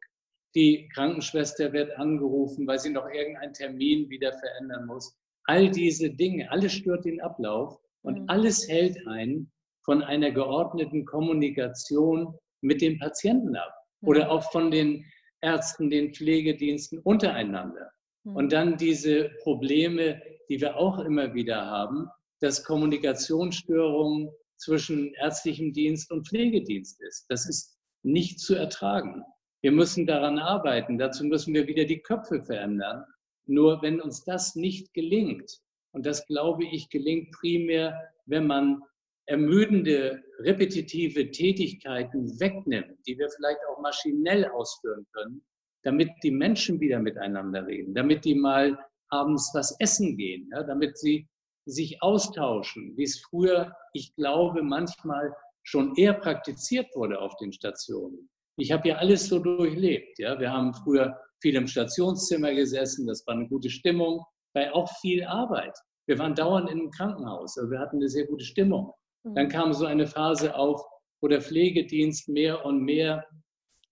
Die 0.55 0.87
Krankenschwester 0.93 1.73
wird 1.73 1.97
angerufen, 1.97 2.65
weil 2.65 2.79
sie 2.79 2.89
noch 2.89 3.07
irgendeinen 3.09 3.53
Termin 3.53 4.09
wieder 4.09 4.31
verändern 4.31 4.85
muss. 4.85 5.17
All 5.43 5.69
diese 5.69 6.09
Dinge, 6.09 6.49
alles 6.49 6.73
stört 6.73 7.05
den 7.05 7.21
Ablauf 7.21 7.77
und 8.03 8.21
mhm. 8.21 8.29
alles 8.29 8.67
hält 8.67 9.05
einen 9.07 9.51
von 9.83 10.01
einer 10.01 10.31
geordneten 10.31 11.05
Kommunikation 11.05 12.33
mit 12.61 12.81
dem 12.81 12.97
Patienten 12.99 13.55
ab 13.55 13.73
mhm. 14.01 14.09
oder 14.09 14.31
auch 14.31 14.49
von 14.51 14.71
den 14.71 15.05
Ärzten, 15.41 15.89
den 15.89 16.13
Pflegediensten 16.13 16.99
untereinander. 16.99 17.91
Mhm. 18.23 18.35
Und 18.35 18.53
dann 18.53 18.77
diese 18.77 19.29
Probleme, 19.43 20.21
die 20.49 20.61
wir 20.61 20.77
auch 20.77 20.99
immer 20.99 21.33
wieder 21.33 21.65
haben, 21.65 22.07
dass 22.39 22.63
Kommunikationsstörungen 22.63 24.29
zwischen 24.57 25.13
ärztlichem 25.15 25.73
Dienst 25.73 26.11
und 26.11 26.27
Pflegedienst 26.27 27.01
ist. 27.01 27.25
Das 27.29 27.47
ist 27.47 27.77
nicht 28.03 28.39
zu 28.39 28.55
ertragen. 28.55 29.23
Wir 29.65 29.71
müssen 29.71 30.05
daran 30.05 30.37
arbeiten. 30.37 30.99
Dazu 30.99 31.25
müssen 31.25 31.55
wir 31.55 31.65
wieder 31.65 31.85
die 31.85 31.99
Köpfe 31.99 32.39
verändern. 32.39 33.03
Nur 33.47 33.81
wenn 33.81 33.99
uns 33.99 34.23
das 34.23 34.53
nicht 34.53 34.93
gelingt, 34.93 35.59
und 35.91 36.05
das 36.05 36.23
glaube 36.27 36.65
ich 36.65 36.87
gelingt 36.91 37.31
primär, 37.31 37.99
wenn 38.27 38.45
man 38.45 38.83
ermüdende, 39.25 40.23
repetitive 40.37 41.31
Tätigkeiten 41.31 42.39
wegnimmt, 42.39 42.95
die 43.07 43.17
wir 43.17 43.27
vielleicht 43.27 43.57
auch 43.67 43.81
maschinell 43.81 44.45
ausführen 44.49 45.07
können, 45.13 45.43
damit 45.81 46.11
die 46.21 46.29
Menschen 46.29 46.79
wieder 46.79 46.99
miteinander 46.99 47.65
reden, 47.65 47.95
damit 47.95 48.23
die 48.23 48.35
mal 48.35 48.77
abends 49.09 49.49
was 49.55 49.75
essen 49.79 50.15
gehen, 50.15 50.47
ja, 50.53 50.61
damit 50.61 50.95
sie 50.99 51.27
sich 51.65 52.03
austauschen, 52.03 52.95
wie 52.97 53.05
es 53.05 53.19
früher, 53.19 53.75
ich 53.93 54.13
glaube, 54.13 54.61
manchmal 54.61 55.35
schon 55.63 55.95
eher 55.95 56.13
praktiziert 56.13 56.95
wurde 56.95 57.19
auf 57.19 57.35
den 57.37 57.51
Stationen. 57.51 58.29
Ich 58.57 58.71
habe 58.71 58.87
ja 58.89 58.95
alles 58.95 59.27
so 59.27 59.39
durchlebt. 59.39 60.17
Ja. 60.19 60.39
Wir 60.39 60.51
haben 60.51 60.73
früher 60.73 61.17
viel 61.41 61.55
im 61.55 61.67
Stationszimmer 61.67 62.53
gesessen, 62.53 63.07
das 63.07 63.25
war 63.27 63.35
eine 63.35 63.47
gute 63.47 63.69
Stimmung, 63.69 64.23
bei 64.53 64.73
auch 64.73 64.89
viel 65.01 65.23
Arbeit. 65.23 65.77
Wir 66.07 66.17
waren 66.19 66.35
dauernd 66.35 66.69
in 66.69 66.79
einem 66.79 66.91
Krankenhaus, 66.91 67.57
aber 67.57 67.71
wir 67.71 67.79
hatten 67.79 67.97
eine 67.97 68.09
sehr 68.09 68.25
gute 68.25 68.45
Stimmung. 68.45 68.93
Dann 69.23 69.47
mhm. 69.47 69.49
kam 69.49 69.73
so 69.73 69.85
eine 69.85 70.07
Phase 70.07 70.55
auf, 70.55 70.81
wo 71.21 71.27
der 71.27 71.41
Pflegedienst 71.41 72.29
mehr 72.29 72.63
und 72.65 72.81
mehr 72.81 73.25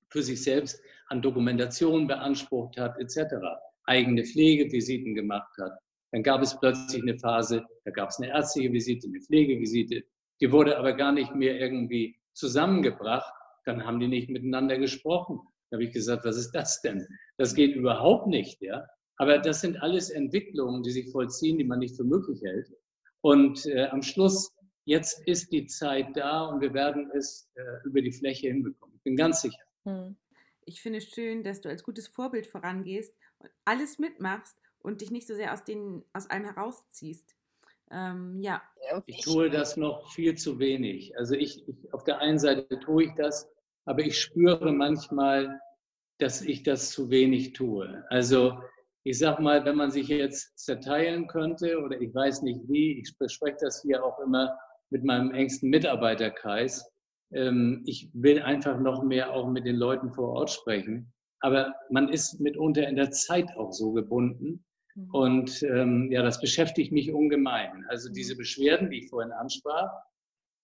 für 0.09 0.21
sich 0.21 0.43
selbst 0.43 0.79
an 1.07 1.21
Dokumentation 1.21 2.07
beansprucht 2.07 2.77
hat, 2.77 2.97
etc., 2.99 3.35
eigene 3.85 4.23
Pflegevisiten 4.23 5.15
gemacht 5.15 5.51
hat. 5.59 5.73
Dann 6.11 6.23
gab 6.23 6.41
es 6.41 6.57
plötzlich 6.59 7.01
eine 7.01 7.17
Phase, 7.17 7.65
da 7.85 7.91
gab 7.91 8.09
es 8.09 8.19
eine 8.19 8.29
ärztliche 8.29 8.71
Visite, 8.71 9.07
eine 9.07 9.19
Pflegevisite, 9.19 10.03
die 10.39 10.51
wurde 10.51 10.77
aber 10.77 10.93
gar 10.93 11.11
nicht 11.11 11.33
mehr 11.35 11.59
irgendwie 11.59 12.15
zusammengebracht. 12.33 13.33
Dann 13.65 13.85
haben 13.85 13.99
die 13.99 14.07
nicht 14.07 14.29
miteinander 14.29 14.77
gesprochen. 14.77 15.39
Da 15.69 15.75
habe 15.75 15.85
ich 15.85 15.93
gesagt, 15.93 16.25
was 16.25 16.37
ist 16.37 16.51
das 16.51 16.81
denn? 16.81 17.07
Das 17.37 17.55
geht 17.55 17.75
überhaupt 17.75 18.27
nicht, 18.27 18.61
ja. 18.61 18.85
Aber 19.17 19.39
das 19.39 19.61
sind 19.61 19.81
alles 19.81 20.09
Entwicklungen, 20.09 20.83
die 20.83 20.91
sich 20.91 21.11
vollziehen, 21.11 21.57
die 21.57 21.63
man 21.63 21.79
nicht 21.79 21.95
für 21.95 22.03
möglich 22.03 22.41
hält. 22.43 22.71
Und 23.21 23.65
äh, 23.67 23.85
am 23.85 24.01
Schluss, 24.01 24.51
jetzt 24.85 25.25
ist 25.27 25.51
die 25.51 25.65
Zeit 25.67 26.07
da 26.15 26.45
und 26.45 26.61
wir 26.61 26.73
werden 26.73 27.09
es 27.15 27.49
äh, 27.55 27.61
über 27.85 28.01
die 28.01 28.11
Fläche 28.11 28.47
hinbekommen. 28.47 28.95
Ich 28.97 29.03
bin 29.03 29.15
ganz 29.15 29.41
sicher. 29.41 29.63
Hm. 29.85 30.17
Ich 30.65 30.81
finde 30.81 30.99
es 30.99 31.09
schön, 31.09 31.43
dass 31.43 31.61
du 31.61 31.69
als 31.69 31.83
gutes 31.83 32.07
Vorbild 32.07 32.47
vorangehst 32.47 33.13
und 33.39 33.49
alles 33.65 33.99
mitmachst 33.99 34.57
und 34.79 35.01
dich 35.01 35.11
nicht 35.11 35.27
so 35.27 35.35
sehr 35.35 35.53
aus, 35.53 35.63
den, 35.63 36.03
aus 36.13 36.29
allem 36.29 36.45
herausziehst. 36.45 37.35
Ähm, 37.91 38.39
ja. 38.41 38.61
Ich 39.05 39.21
tue 39.21 39.49
das 39.49 39.77
noch 39.77 40.11
viel 40.13 40.35
zu 40.35 40.59
wenig. 40.59 41.17
Also 41.17 41.35
ich, 41.35 41.67
ich, 41.67 41.93
auf 41.93 42.03
der 42.03 42.19
einen 42.19 42.39
Seite 42.39 42.79
tue 42.79 43.05
ich 43.05 43.11
das, 43.15 43.49
aber 43.85 44.01
ich 44.01 44.19
spüre 44.19 44.71
manchmal, 44.71 45.59
dass 46.19 46.41
ich 46.41 46.63
das 46.63 46.91
zu 46.91 47.09
wenig 47.09 47.53
tue. 47.53 48.03
Also 48.09 48.57
ich 49.03 49.19
sag 49.19 49.39
mal, 49.39 49.65
wenn 49.65 49.75
man 49.75 49.91
sich 49.91 50.07
jetzt 50.07 50.57
zerteilen 50.57 51.27
könnte, 51.27 51.79
oder 51.81 51.99
ich 51.99 52.13
weiß 52.15 52.41
nicht 52.43 52.61
wie, 52.69 52.99
ich 52.99 53.17
bespreche 53.17 53.57
das 53.59 53.81
hier 53.81 54.03
auch 54.03 54.19
immer 54.19 54.57
mit 54.89 55.03
meinem 55.03 55.31
engsten 55.31 55.69
Mitarbeiterkreis. 55.69 56.89
Ähm, 57.33 57.83
ich 57.85 58.09
will 58.13 58.41
einfach 58.41 58.79
noch 58.79 59.03
mehr 59.03 59.33
auch 59.33 59.49
mit 59.49 59.65
den 59.65 59.75
Leuten 59.75 60.13
vor 60.13 60.29
Ort 60.29 60.51
sprechen. 60.51 61.11
Aber 61.41 61.73
man 61.89 62.07
ist 62.07 62.39
mitunter 62.39 62.87
in 62.87 62.95
der 62.95 63.11
Zeit 63.11 63.49
auch 63.57 63.73
so 63.73 63.91
gebunden. 63.91 64.63
Mhm. 64.95 65.09
Und 65.11 65.63
ähm, 65.63 66.09
ja, 66.11 66.21
das 66.21 66.39
beschäftigt 66.39 66.93
mich 66.93 67.11
ungemein. 67.11 67.85
Also 67.89 68.09
mhm. 68.09 68.13
diese 68.13 68.37
Beschwerden, 68.37 68.89
die 68.89 68.99
ich 68.99 69.09
vorhin 69.09 69.33
ansprach, 69.33 69.91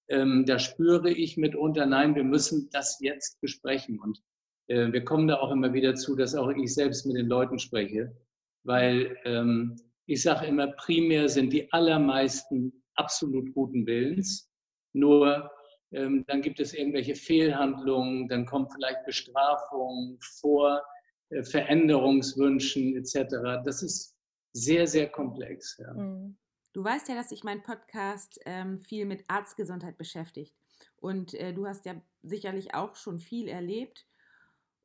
ähm, 0.10 0.46
da 0.46 0.60
spüre 0.60 1.12
ich 1.12 1.38
mitunter, 1.38 1.86
nein, 1.86 2.16
wir 2.16 2.24
müssen 2.24 2.70
das 2.72 3.00
jetzt 3.02 3.40
besprechen. 3.42 4.00
Und 4.00 4.22
äh, 4.68 4.92
wir 4.92 5.04
kommen 5.04 5.28
da 5.28 5.38
auch 5.38 5.52
immer 5.52 5.74
wieder 5.74 5.96
zu, 5.96 6.16
dass 6.16 6.36
auch 6.36 6.50
ich 6.50 6.74
selbst 6.74 7.06
mit 7.06 7.16
den 7.16 7.28
Leuten 7.28 7.60
spreche 7.60 8.16
weil 8.64 9.18
ähm, 9.26 9.76
ich 10.06 10.22
sage 10.22 10.48
immer, 10.48 10.68
primär 10.68 11.30
sind 11.30 11.54
die 11.54 11.72
allermeisten 11.72 12.74
absolut 12.96 13.54
guten 13.54 13.86
Willens. 13.86 14.50
Nur 14.94 15.50
ähm, 15.92 16.24
dann 16.28 16.42
gibt 16.42 16.60
es 16.60 16.74
irgendwelche 16.74 17.16
Fehlhandlungen, 17.16 18.28
dann 18.28 18.46
kommt 18.46 18.72
vielleicht 18.74 19.06
Bestrafung 19.06 20.18
vor, 20.40 20.84
äh, 21.30 21.44
Veränderungswünschen 21.44 22.96
etc. 22.96 23.64
Das 23.66 23.82
ist 23.84 24.16
sehr, 24.54 24.88
sehr 24.88 25.10
komplex. 25.10 25.78
Ja. 25.78 25.94
Mhm. 25.94 26.38
Du 26.74 26.84
weißt 26.84 27.10
ja, 27.10 27.16
dass 27.16 27.30
sich 27.30 27.44
mein 27.44 27.64
Podcast 27.64 28.40
ähm, 28.46 28.80
viel 28.80 29.06
mit 29.06 29.24
Arztgesundheit 29.28 29.98
beschäftigt. 29.98 30.56
Und 30.98 31.34
äh, 31.34 31.54
du 31.54 31.66
hast 31.66 31.86
ja 31.86 31.96
sicherlich 32.22 32.74
auch 32.74 32.96
schon 32.96 33.20
viel 33.20 33.48
erlebt 33.48 34.06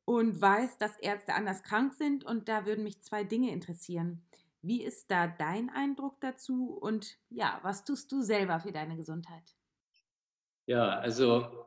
und 0.05 0.39
weiß, 0.39 0.77
dass 0.77 0.97
Ärzte 0.97 1.33
anders 1.33 1.63
krank 1.63 1.93
sind. 1.93 2.23
Und 2.23 2.47
da 2.47 2.65
würden 2.65 2.83
mich 2.83 3.01
zwei 3.01 3.23
Dinge 3.23 3.51
interessieren. 3.51 4.23
Wie 4.61 4.83
ist 4.83 5.11
da 5.11 5.27
dein 5.27 5.69
Eindruck 5.69 6.19
dazu? 6.21 6.73
Und 6.73 7.19
ja, 7.29 7.59
was 7.61 7.85
tust 7.85 8.11
du 8.11 8.21
selber 8.21 8.59
für 8.59 8.71
deine 8.71 8.95
Gesundheit? 8.95 9.55
Ja, 10.65 10.97
also 10.97 11.65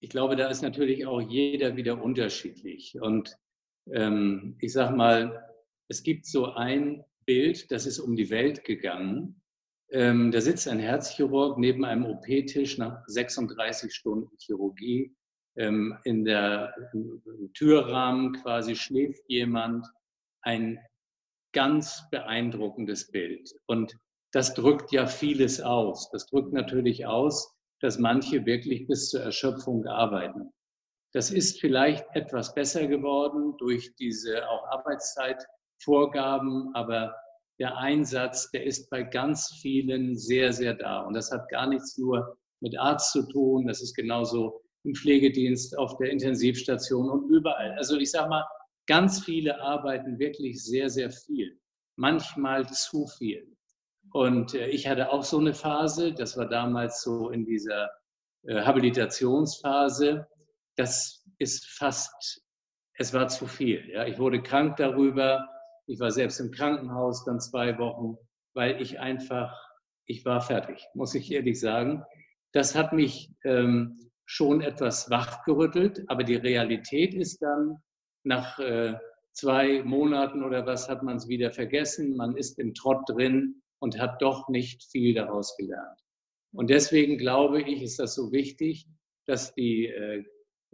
ich 0.00 0.10
glaube, 0.10 0.34
da 0.34 0.48
ist 0.48 0.62
natürlich 0.62 1.06
auch 1.06 1.20
jeder 1.20 1.76
wieder 1.76 2.02
unterschiedlich. 2.02 3.00
Und 3.00 3.38
ähm, 3.92 4.56
ich 4.58 4.72
sage 4.72 4.96
mal, 4.96 5.54
es 5.86 6.02
gibt 6.02 6.26
so 6.26 6.46
ein 6.54 7.04
Bild, 7.26 7.70
das 7.70 7.86
ist 7.86 8.00
um 8.00 8.16
die 8.16 8.30
Welt 8.30 8.64
gegangen. 8.64 9.41
Ähm, 9.92 10.30
da 10.30 10.40
sitzt 10.40 10.68
ein 10.68 10.78
Herzchirurg 10.78 11.58
neben 11.58 11.84
einem 11.84 12.06
OP-Tisch 12.06 12.78
nach 12.78 13.02
36 13.06 13.94
Stunden 13.94 14.34
Chirurgie 14.38 15.14
ähm, 15.56 15.98
in 16.04 16.24
der 16.24 16.74
im 16.92 17.52
Türrahmen 17.54 18.32
quasi 18.42 18.74
schläft 18.74 19.22
jemand, 19.28 19.86
ein 20.42 20.78
ganz 21.52 22.08
beeindruckendes 22.10 23.10
Bild. 23.10 23.50
Und 23.66 23.94
das 24.32 24.54
drückt 24.54 24.92
ja 24.92 25.06
vieles 25.06 25.60
aus. 25.60 26.10
Das 26.10 26.26
drückt 26.26 26.54
natürlich 26.54 27.06
aus, 27.06 27.54
dass 27.80 27.98
manche 27.98 28.46
wirklich 28.46 28.86
bis 28.86 29.10
zur 29.10 29.20
Erschöpfung 29.20 29.86
arbeiten. 29.86 30.50
Das 31.12 31.30
ist 31.30 31.60
vielleicht 31.60 32.06
etwas 32.14 32.54
besser 32.54 32.86
geworden 32.86 33.54
durch 33.58 33.94
diese 33.96 34.48
auch 34.48 34.64
Arbeitszeitvorgaben, 34.68 36.74
aber 36.74 37.14
der 37.62 37.76
Einsatz, 37.76 38.50
der 38.50 38.64
ist 38.64 38.90
bei 38.90 39.04
ganz 39.04 39.56
vielen 39.62 40.16
sehr, 40.16 40.52
sehr 40.52 40.74
da. 40.74 41.02
Und 41.02 41.14
das 41.14 41.30
hat 41.30 41.48
gar 41.48 41.68
nichts 41.68 41.96
nur 41.96 42.36
mit 42.60 42.76
Arzt 42.76 43.12
zu 43.12 43.22
tun. 43.28 43.68
Das 43.68 43.80
ist 43.80 43.94
genauso 43.94 44.60
im 44.82 44.96
Pflegedienst, 44.96 45.78
auf 45.78 45.96
der 45.98 46.10
Intensivstation 46.10 47.08
und 47.08 47.30
überall. 47.30 47.70
Also 47.78 47.98
ich 47.98 48.10
sage 48.10 48.30
mal, 48.30 48.44
ganz 48.88 49.24
viele 49.24 49.60
arbeiten 49.60 50.18
wirklich 50.18 50.60
sehr, 50.64 50.90
sehr 50.90 51.12
viel, 51.12 51.56
manchmal 51.94 52.68
zu 52.68 53.06
viel. 53.06 53.46
Und 54.12 54.54
äh, 54.54 54.66
ich 54.66 54.88
hatte 54.88 55.12
auch 55.12 55.22
so 55.22 55.38
eine 55.38 55.54
Phase, 55.54 56.12
das 56.12 56.36
war 56.36 56.48
damals 56.48 57.00
so 57.02 57.30
in 57.30 57.44
dieser 57.44 57.90
äh, 58.42 58.60
Habilitationsphase, 58.62 60.26
das 60.74 61.24
ist 61.38 61.64
fast, 61.78 62.42
es 62.94 63.14
war 63.14 63.28
zu 63.28 63.46
viel. 63.46 63.88
Ja. 63.88 64.04
Ich 64.04 64.18
wurde 64.18 64.42
krank 64.42 64.78
darüber, 64.78 65.48
ich 65.86 65.98
war 66.00 66.10
selbst 66.10 66.40
im 66.40 66.50
Krankenhaus 66.50 67.24
dann 67.24 67.40
zwei 67.40 67.78
Wochen, 67.78 68.16
weil 68.54 68.80
ich 68.80 69.00
einfach, 69.00 69.52
ich 70.06 70.24
war 70.24 70.40
fertig, 70.40 70.86
muss 70.94 71.14
ich 71.14 71.32
ehrlich 71.32 71.58
sagen. 71.60 72.04
Das 72.52 72.74
hat 72.74 72.92
mich 72.92 73.30
ähm, 73.44 73.98
schon 74.26 74.60
etwas 74.60 75.10
wachgerüttelt, 75.10 76.04
aber 76.08 76.24
die 76.24 76.36
Realität 76.36 77.14
ist 77.14 77.42
dann, 77.42 77.82
nach 78.24 78.58
äh, 78.58 78.94
zwei 79.32 79.82
Monaten 79.82 80.44
oder 80.44 80.64
was 80.66 80.88
hat 80.88 81.02
man 81.02 81.16
es 81.16 81.28
wieder 81.28 81.50
vergessen, 81.50 82.16
man 82.16 82.36
ist 82.36 82.58
im 82.58 82.74
Trott 82.74 83.08
drin 83.08 83.62
und 83.80 83.98
hat 83.98 84.22
doch 84.22 84.48
nicht 84.48 84.84
viel 84.84 85.14
daraus 85.14 85.56
gelernt. 85.56 85.98
Und 86.54 86.70
deswegen 86.70 87.18
glaube 87.18 87.62
ich, 87.62 87.82
ist 87.82 87.98
das 87.98 88.14
so 88.14 88.30
wichtig, 88.30 88.86
dass 89.26 89.54
die 89.54 89.86
äh, 89.86 90.24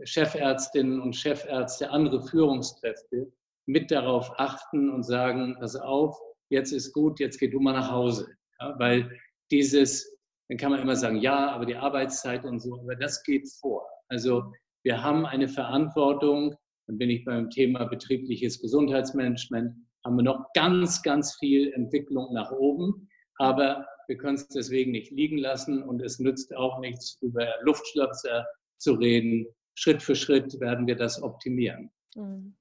Chefärztinnen 0.05 1.01
und 1.01 1.17
Chefärzte, 1.17 1.91
andere 1.91 2.23
Führungskräfte 2.23 3.33
mit 3.69 3.91
darauf 3.91 4.33
achten 4.39 4.89
und 4.89 5.05
sagen, 5.05 5.57
pass 5.61 5.77
auf, 5.77 6.19
jetzt 6.51 6.73
ist 6.73 6.93
gut, 6.95 7.21
jetzt 7.21 7.39
geh 7.39 7.49
du 7.49 7.61
mal 7.61 7.75
nach 7.75 7.91
Hause. 7.91 8.27
Ja, 8.61 8.75
weil 8.79 9.11
dieses, 9.51 10.19
dann 10.49 10.57
kann 10.57 10.71
man 10.73 10.81
immer 10.81 10.97
sagen, 10.97 11.19
ja, 11.19 11.51
aber 11.51 11.66
die 11.66 11.77
Arbeitszeit 11.77 12.45
und 12.45 12.61
so, 12.61 12.81
aber 12.81 12.97
das 12.97 13.23
geht 13.23 13.47
vor. 13.61 13.87
Also 14.09 14.51
wir 14.85 15.03
haben 15.03 15.27
eine 15.27 15.49
Verantwortung, 15.49 16.57
dann 16.87 16.97
bin 16.97 17.11
ich 17.11 17.25
beim 17.27 17.51
Thema 17.51 17.85
betriebliches 17.85 18.59
Gesundheitsmanagement, 18.61 19.75
haben 20.03 20.16
wir 20.16 20.23
noch 20.23 20.47
ganz, 20.55 21.03
ganz 21.03 21.37
viel 21.39 21.71
Entwicklung 21.75 22.33
nach 22.33 22.51
oben, 22.51 23.07
aber 23.37 23.87
wir 24.07 24.16
können 24.16 24.37
es 24.37 24.49
deswegen 24.49 24.93
nicht 24.93 25.12
liegen 25.12 25.37
lassen 25.37 25.83
und 25.83 26.01
es 26.01 26.19
nützt 26.19 26.57
auch 26.57 26.81
nichts, 26.81 27.19
über 27.21 27.47
Luftschlösser 27.61 28.47
zu 28.79 28.95
reden. 28.95 29.47
Schritt 29.75 30.03
für 30.03 30.14
Schritt 30.14 30.59
werden 30.59 30.87
wir 30.87 30.97
das 30.97 31.23
optimieren. 31.23 31.91
Mhm. 32.16 32.57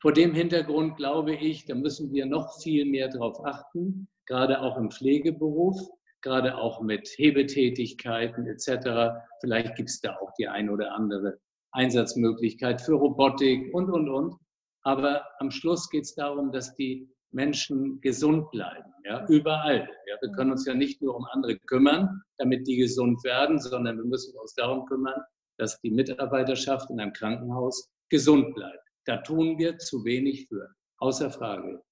Vor 0.00 0.12
dem 0.12 0.34
Hintergrund 0.34 0.96
glaube 0.96 1.34
ich, 1.34 1.66
da 1.66 1.74
müssen 1.74 2.12
wir 2.12 2.24
noch 2.24 2.58
viel 2.62 2.86
mehr 2.86 3.08
darauf 3.08 3.44
achten, 3.44 4.08
gerade 4.26 4.60
auch 4.62 4.78
im 4.78 4.90
Pflegeberuf, 4.90 5.78
gerade 6.22 6.56
auch 6.56 6.80
mit 6.80 7.06
Hebetätigkeiten 7.16 8.46
etc. 8.46 9.20
Vielleicht 9.40 9.74
gibt 9.76 9.90
es 9.90 10.00
da 10.00 10.16
auch 10.16 10.32
die 10.38 10.48
eine 10.48 10.72
oder 10.72 10.94
andere 10.94 11.38
Einsatzmöglichkeit 11.72 12.80
für 12.80 12.94
Robotik 12.94 13.74
und, 13.74 13.90
und, 13.90 14.08
und. 14.08 14.36
Aber 14.82 15.22
am 15.38 15.50
Schluss 15.50 15.90
geht 15.90 16.04
es 16.04 16.14
darum, 16.14 16.50
dass 16.50 16.74
die 16.76 17.06
Menschen 17.32 18.00
gesund 18.00 18.50
bleiben, 18.50 18.92
ja, 19.04 19.26
überall. 19.28 19.88
Ja. 20.06 20.16
Wir 20.20 20.32
können 20.32 20.50
uns 20.50 20.66
ja 20.66 20.74
nicht 20.74 21.00
nur 21.00 21.14
um 21.14 21.26
andere 21.30 21.58
kümmern, 21.66 22.22
damit 22.38 22.66
die 22.66 22.76
gesund 22.76 23.22
werden, 23.22 23.60
sondern 23.60 23.98
wir 23.98 24.04
müssen 24.04 24.36
uns 24.38 24.54
darum 24.54 24.86
kümmern, 24.86 25.20
dass 25.58 25.80
die 25.82 25.90
Mitarbeiterschaft 25.90 26.90
in 26.90 26.98
einem 26.98 27.12
Krankenhaus 27.12 27.90
gesund 28.08 28.54
bleibt. 28.54 28.89
Da 29.10 29.16
tun 29.16 29.58
wir 29.58 29.76
zu 29.78 30.04
wenig 30.04 30.46
für, 30.46 30.68
außer 30.98 31.32
Frage. 31.32 31.82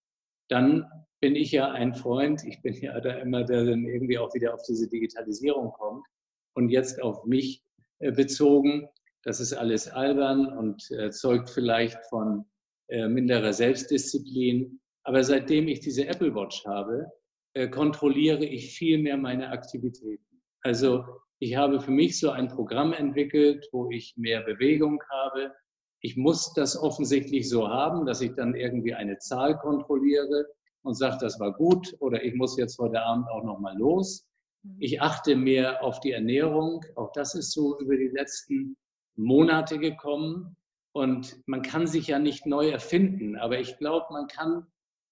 Dann 0.48 0.88
bin 1.20 1.34
ich 1.34 1.50
ja 1.50 1.72
ein 1.72 1.92
Freund, 1.92 2.44
ich 2.44 2.62
bin 2.62 2.74
ja 2.74 3.00
da 3.00 3.14
immer, 3.14 3.42
der 3.42 3.64
dann 3.64 3.86
irgendwie 3.86 4.18
auch 4.18 4.32
wieder 4.34 4.54
auf 4.54 4.62
diese 4.62 4.88
Digitalisierung 4.88 5.72
kommt 5.72 6.06
und 6.54 6.68
jetzt 6.68 7.02
auf 7.02 7.24
mich 7.24 7.64
äh, 7.98 8.12
bezogen. 8.12 8.88
Das 9.24 9.40
ist 9.40 9.52
alles 9.52 9.88
albern 9.88 10.46
und 10.46 10.88
äh, 10.92 11.10
zeugt 11.10 11.50
vielleicht 11.50 11.98
von 12.08 12.44
äh, 12.86 13.08
minderer 13.08 13.52
Selbstdisziplin. 13.52 14.78
Aber 15.02 15.24
seitdem 15.24 15.66
ich 15.66 15.80
diese 15.80 16.06
Apple 16.06 16.32
Watch 16.36 16.64
habe, 16.66 17.04
kontrolliere 17.72 18.44
ich 18.44 18.78
viel 18.78 18.98
mehr 18.98 19.16
meine 19.16 19.48
Aktivitäten. 19.48 20.40
Also 20.60 21.04
ich 21.40 21.56
habe 21.56 21.80
für 21.80 21.90
mich 21.90 22.20
so 22.20 22.30
ein 22.30 22.46
Programm 22.46 22.92
entwickelt, 22.92 23.66
wo 23.72 23.90
ich 23.90 24.14
mehr 24.16 24.42
Bewegung 24.42 25.02
habe. 25.10 25.52
Ich 26.00 26.16
muss 26.16 26.52
das 26.52 26.76
offensichtlich 26.76 27.48
so 27.48 27.68
haben, 27.68 28.06
dass 28.06 28.20
ich 28.20 28.34
dann 28.34 28.54
irgendwie 28.54 28.94
eine 28.94 29.18
Zahl 29.18 29.58
kontrolliere 29.58 30.46
und 30.82 30.94
sage, 30.94 31.18
das 31.20 31.40
war 31.40 31.52
gut 31.52 31.96
oder 32.00 32.22
ich 32.22 32.34
muss 32.34 32.56
jetzt 32.56 32.78
heute 32.78 33.02
Abend 33.02 33.28
auch 33.28 33.44
noch 33.44 33.58
mal 33.58 33.76
los. 33.76 34.26
Mhm. 34.62 34.76
Ich 34.78 35.02
achte 35.02 35.36
mehr 35.36 35.82
auf 35.82 36.00
die 36.00 36.12
Ernährung. 36.12 36.84
Auch 36.94 37.12
das 37.12 37.34
ist 37.34 37.52
so 37.52 37.78
über 37.80 37.96
die 37.96 38.08
letzten 38.08 38.76
Monate 39.16 39.78
gekommen. 39.78 40.56
Und 40.92 41.40
man 41.46 41.62
kann 41.62 41.86
sich 41.86 42.08
ja 42.08 42.18
nicht 42.18 42.46
neu 42.46 42.70
erfinden, 42.70 43.36
aber 43.36 43.60
ich 43.60 43.76
glaube, 43.78 44.06
man 44.10 44.26
kann 44.26 44.66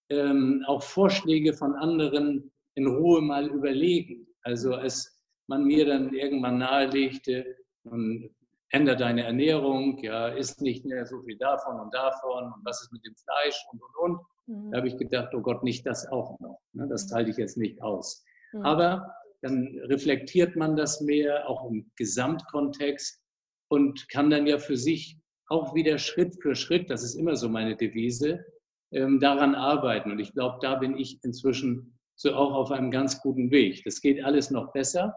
ähm, 0.09 0.65
auch 0.67 0.83
Vorschläge 0.83 1.53
von 1.53 1.75
anderen 1.75 2.51
in 2.75 2.87
Ruhe 2.87 3.21
mal 3.21 3.49
überlegen. 3.49 4.27
Also 4.43 4.75
es 4.77 5.17
man 5.49 5.65
mir 5.65 5.87
dann 5.87 6.13
irgendwann 6.13 6.59
nahelegte, 6.59 7.57
und 7.85 8.31
ändere 8.71 8.97
deine 8.97 9.25
Ernährung, 9.25 9.99
ja, 10.03 10.29
isst 10.29 10.61
nicht 10.61 10.85
mehr 10.85 11.07
so 11.07 11.23
viel 11.23 11.39
davon 11.39 11.81
und 11.81 11.95
davon 11.95 12.53
und 12.53 12.65
was 12.65 12.83
ist 12.83 12.93
mit 12.93 13.05
dem 13.05 13.15
Fleisch 13.15 13.65
und 13.73 13.81
und 13.83 13.97
und. 13.97 14.21
Mhm. 14.47 14.71
Da 14.71 14.79
habe 14.79 14.89
ich 14.89 14.97
gedacht, 14.97 15.35
oh 15.35 15.41
Gott, 15.41 15.63
nicht 15.63 15.87
das 15.87 16.07
auch 16.09 16.39
noch. 16.41 16.61
Ne? 16.73 16.87
Das 16.89 17.11
halte 17.13 17.31
ich 17.31 17.37
jetzt 17.37 17.57
nicht 17.57 17.81
aus. 17.83 18.25
Mhm. 18.53 18.63
Aber 18.63 19.15
dann 19.43 19.79
reflektiert 19.85 20.57
man 20.57 20.77
das 20.77 21.01
mehr, 21.01 21.49
auch 21.49 21.71
im 21.71 21.91
Gesamtkontext 21.97 23.21
und 23.69 24.09
kann 24.09 24.31
dann 24.31 24.47
ja 24.47 24.59
für 24.59 24.77
sich 24.77 25.19
auch 25.49 25.75
wieder 25.75 25.99
Schritt 25.99 26.41
für 26.43 26.57
Schritt, 26.57 26.91
das 26.91 27.05
ist 27.05 27.15
immer 27.15 27.37
so 27.37 27.49
meine 27.49 27.77
Devise, 27.77 28.45
ähm, 28.93 29.21
daran 29.21 29.55
arbeiten. 29.55 30.11
Und 30.11 30.19
ich 30.19 30.33
glaube, 30.33 30.59
da 30.61 30.77
bin 30.77 30.97
ich 30.97 31.23
inzwischen 31.23 31.99
so 32.17 32.33
auch 32.35 32.55
auf 32.55 32.71
einem 32.71 32.91
ganz 32.91 33.21
guten 33.21 33.51
Weg. 33.51 33.83
Das 33.85 34.01
geht 34.01 34.25
alles 34.25 34.51
noch 34.51 34.73
besser. 34.73 35.15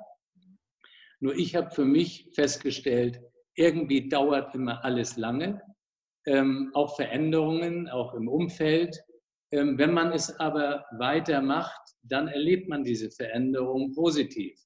Nur 1.20 1.36
ich 1.36 1.56
habe 1.56 1.72
für 1.72 1.86
mich 1.86 2.30
festgestellt, 2.34 3.22
irgendwie 3.60 4.08
dauert 4.08 4.56
immer 4.56 4.84
alles 4.86 5.18
lange, 5.18 5.62
ähm, 6.26 6.72
auch 6.74 6.96
Veränderungen, 6.96 7.90
auch 7.90 8.14
im 8.14 8.28
Umfeld. 8.28 8.98
Ähm, 9.52 9.78
wenn 9.78 9.94
man 9.94 10.14
es 10.14 10.40
aber 10.40 10.86
weitermacht, 10.98 11.82
dann 12.04 12.30
erlebt 12.30 12.70
man 12.70 12.84
diese 12.84 13.12
Veränderung 13.12 13.94
positiv. 13.94 14.58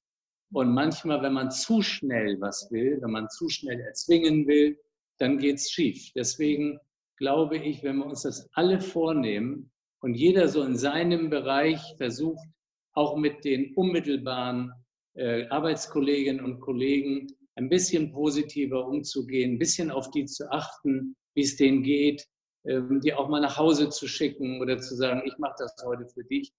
Und 0.52 0.72
manchmal, 0.72 1.22
wenn 1.22 1.32
man 1.32 1.50
zu 1.50 1.82
schnell 1.82 2.40
was 2.40 2.68
will, 2.70 2.98
wenn 3.02 3.10
man 3.10 3.28
zu 3.28 3.48
schnell 3.48 3.80
erzwingen 3.80 4.46
will, 4.46 4.78
dann 5.18 5.38
geht 5.38 5.56
es 5.56 5.70
schief. 5.70 6.12
Deswegen 6.14 6.78
glaube 7.16 7.56
ich, 7.56 7.82
wenn 7.82 7.96
wir 7.96 8.06
uns 8.06 8.22
das 8.22 8.48
alle 8.52 8.80
vornehmen 8.80 9.72
und 10.00 10.14
jeder 10.14 10.46
so 10.46 10.62
in 10.62 10.76
seinem 10.76 11.30
Bereich 11.30 11.80
versucht, 11.96 12.46
auch 12.92 13.16
mit 13.16 13.44
den 13.44 13.74
unmittelbaren 13.74 14.72
äh, 15.14 15.48
Arbeitskolleginnen 15.48 16.44
und 16.44 16.60
Kollegen 16.60 17.26
ein 17.56 17.68
bisschen 17.68 18.12
positiver 18.12 18.86
umzugehen, 18.86 19.52
ein 19.52 19.58
bisschen 19.58 19.90
auf 19.90 20.10
die 20.10 20.24
zu 20.26 20.50
achten, 20.50 21.16
wie 21.34 21.42
es 21.42 21.56
denen 21.56 21.82
geht, 21.82 22.26
ähm, 22.64 23.00
die 23.00 23.14
auch 23.14 23.28
mal 23.28 23.40
nach 23.40 23.58
Hause 23.58 23.90
zu 23.90 24.08
schicken 24.08 24.60
oder 24.60 24.78
zu 24.78 24.94
sagen, 24.94 25.22
ich 25.24 25.36
mache 25.38 25.56
das 25.58 25.74
heute 25.84 26.06
für 26.06 26.24
dich. 26.24 26.52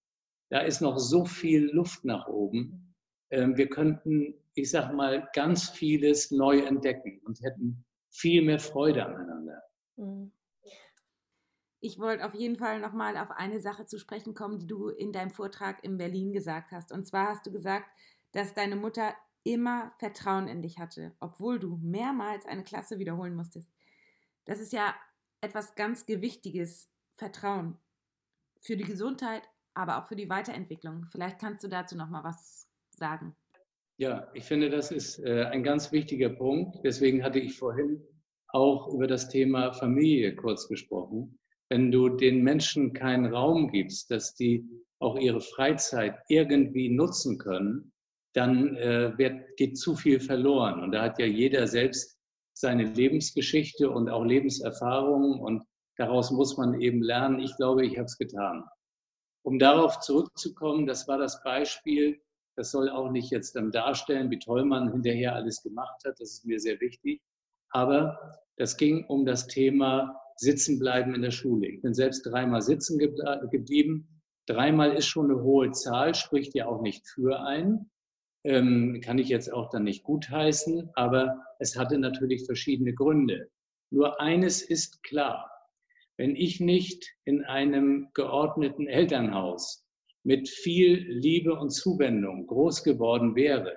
Da 0.48 0.60
ist 0.60 0.80
noch 0.80 0.98
so 0.98 1.24
viel 1.24 1.70
Luft 1.72 2.04
nach 2.04 2.28
oben. 2.28 2.94
Ähm, 3.30 3.56
wir 3.56 3.68
könnten, 3.68 4.34
ich 4.54 4.70
sag 4.70 4.92
mal, 4.92 5.28
ganz 5.34 5.68
vieles 5.70 6.30
neu 6.30 6.60
entdecken 6.60 7.20
und 7.24 7.42
hätten 7.42 7.84
viel 8.10 8.42
mehr 8.42 8.60
Freude 8.60 9.04
aneinander. 9.04 9.62
Mhm. 9.96 10.32
Ich 11.80 11.98
wollte 11.98 12.24
auf 12.24 12.34
jeden 12.34 12.56
Fall 12.56 12.80
nochmal 12.80 13.16
auf 13.16 13.30
eine 13.30 13.60
Sache 13.60 13.86
zu 13.86 13.98
sprechen 13.98 14.34
kommen, 14.34 14.58
die 14.58 14.66
du 14.66 14.88
in 14.88 15.12
deinem 15.12 15.30
Vortrag 15.30 15.84
in 15.84 15.98
Berlin 15.98 16.32
gesagt 16.32 16.72
hast. 16.72 16.90
Und 16.90 17.06
zwar 17.06 17.28
hast 17.28 17.46
du 17.46 17.52
gesagt, 17.52 17.86
dass 18.32 18.54
deine 18.54 18.76
Mutter 18.76 19.14
immer 19.46 19.92
Vertrauen 19.98 20.48
in 20.48 20.60
dich 20.60 20.78
hatte, 20.78 21.14
obwohl 21.20 21.58
du 21.58 21.76
mehrmals 21.76 22.44
eine 22.46 22.64
Klasse 22.64 22.98
wiederholen 22.98 23.36
musstest. 23.36 23.70
Das 24.44 24.60
ist 24.60 24.72
ja 24.72 24.94
etwas 25.40 25.74
ganz 25.74 26.04
Gewichtiges, 26.04 26.90
Vertrauen 27.14 27.78
für 28.60 28.76
die 28.76 28.84
Gesundheit, 28.84 29.42
aber 29.74 29.98
auch 29.98 30.08
für 30.08 30.16
die 30.16 30.28
Weiterentwicklung. 30.28 31.06
Vielleicht 31.10 31.38
kannst 31.38 31.64
du 31.64 31.68
dazu 31.68 31.96
noch 31.96 32.10
mal 32.10 32.24
was 32.24 32.68
sagen. 32.90 33.34
Ja, 33.98 34.28
ich 34.34 34.44
finde, 34.44 34.68
das 34.68 34.90
ist 34.90 35.18
äh, 35.20 35.44
ein 35.44 35.62
ganz 35.62 35.92
wichtiger 35.92 36.28
Punkt. 36.28 36.78
Deswegen 36.84 37.22
hatte 37.22 37.38
ich 37.38 37.56
vorhin 37.56 38.02
auch 38.48 38.92
über 38.92 39.06
das 39.06 39.28
Thema 39.28 39.72
Familie 39.72 40.34
kurz 40.36 40.68
gesprochen. 40.68 41.38
Wenn 41.70 41.90
du 41.90 42.08
den 42.10 42.42
Menschen 42.42 42.92
keinen 42.92 43.26
Raum 43.26 43.70
gibst, 43.70 44.10
dass 44.10 44.34
die 44.34 44.68
auch 44.98 45.16
ihre 45.18 45.40
Freizeit 45.40 46.18
irgendwie 46.28 46.90
nutzen 46.90 47.38
können, 47.38 47.92
dann 48.36 48.76
äh, 48.76 49.16
wird, 49.16 49.56
geht 49.56 49.78
zu 49.78 49.96
viel 49.96 50.20
verloren. 50.20 50.82
Und 50.82 50.92
da 50.92 51.02
hat 51.02 51.18
ja 51.18 51.24
jeder 51.24 51.66
selbst 51.66 52.18
seine 52.52 52.84
Lebensgeschichte 52.84 53.90
und 53.90 54.10
auch 54.10 54.24
Lebenserfahrungen 54.24 55.40
und 55.40 55.64
daraus 55.96 56.30
muss 56.30 56.56
man 56.58 56.80
eben 56.80 57.02
lernen. 57.02 57.40
Ich 57.40 57.56
glaube, 57.56 57.86
ich 57.86 57.96
habe 57.96 58.04
es 58.04 58.18
getan. 58.18 58.64
Um 59.42 59.58
darauf 59.58 60.00
zurückzukommen, 60.00 60.86
das 60.86 61.08
war 61.08 61.18
das 61.18 61.42
Beispiel, 61.42 62.20
das 62.56 62.70
soll 62.70 62.90
auch 62.90 63.10
nicht 63.10 63.30
jetzt 63.30 63.56
dann 63.56 63.70
darstellen, 63.70 64.30
wie 64.30 64.38
toll 64.38 64.64
man 64.64 64.92
hinterher 64.92 65.34
alles 65.34 65.62
gemacht 65.62 66.02
hat, 66.04 66.20
das 66.20 66.32
ist 66.32 66.44
mir 66.44 66.60
sehr 66.60 66.80
wichtig. 66.80 67.22
Aber 67.70 68.38
das 68.56 68.76
ging 68.76 69.04
um 69.06 69.24
das 69.24 69.46
Thema 69.46 70.20
Sitzenbleiben 70.36 71.14
in 71.14 71.22
der 71.22 71.30
Schule. 71.30 71.68
Ich 71.68 71.80
bin 71.80 71.94
selbst 71.94 72.22
dreimal 72.22 72.60
sitzen 72.60 72.98
geblieben. 72.98 74.22
Dreimal 74.46 74.92
ist 74.92 75.06
schon 75.06 75.30
eine 75.30 75.42
hohe 75.42 75.70
Zahl, 75.72 76.14
spricht 76.14 76.54
ja 76.54 76.66
auch 76.66 76.82
nicht 76.82 77.06
für 77.08 77.40
einen 77.40 77.90
ähm, 78.46 79.00
kann 79.02 79.18
ich 79.18 79.28
jetzt 79.28 79.52
auch 79.52 79.70
dann 79.70 79.84
nicht 79.84 80.04
gutheißen, 80.04 80.90
aber 80.94 81.44
es 81.58 81.76
hatte 81.76 81.98
natürlich 81.98 82.46
verschiedene 82.46 82.94
Gründe. 82.94 83.48
Nur 83.90 84.20
eines 84.20 84.62
ist 84.62 85.02
klar, 85.02 85.50
wenn 86.16 86.36
ich 86.36 86.60
nicht 86.60 87.12
in 87.24 87.44
einem 87.44 88.08
geordneten 88.14 88.86
Elternhaus 88.86 89.84
mit 90.24 90.48
viel 90.48 91.04
Liebe 91.08 91.54
und 91.54 91.70
Zuwendung 91.70 92.46
groß 92.46 92.84
geworden 92.84 93.34
wäre, 93.36 93.76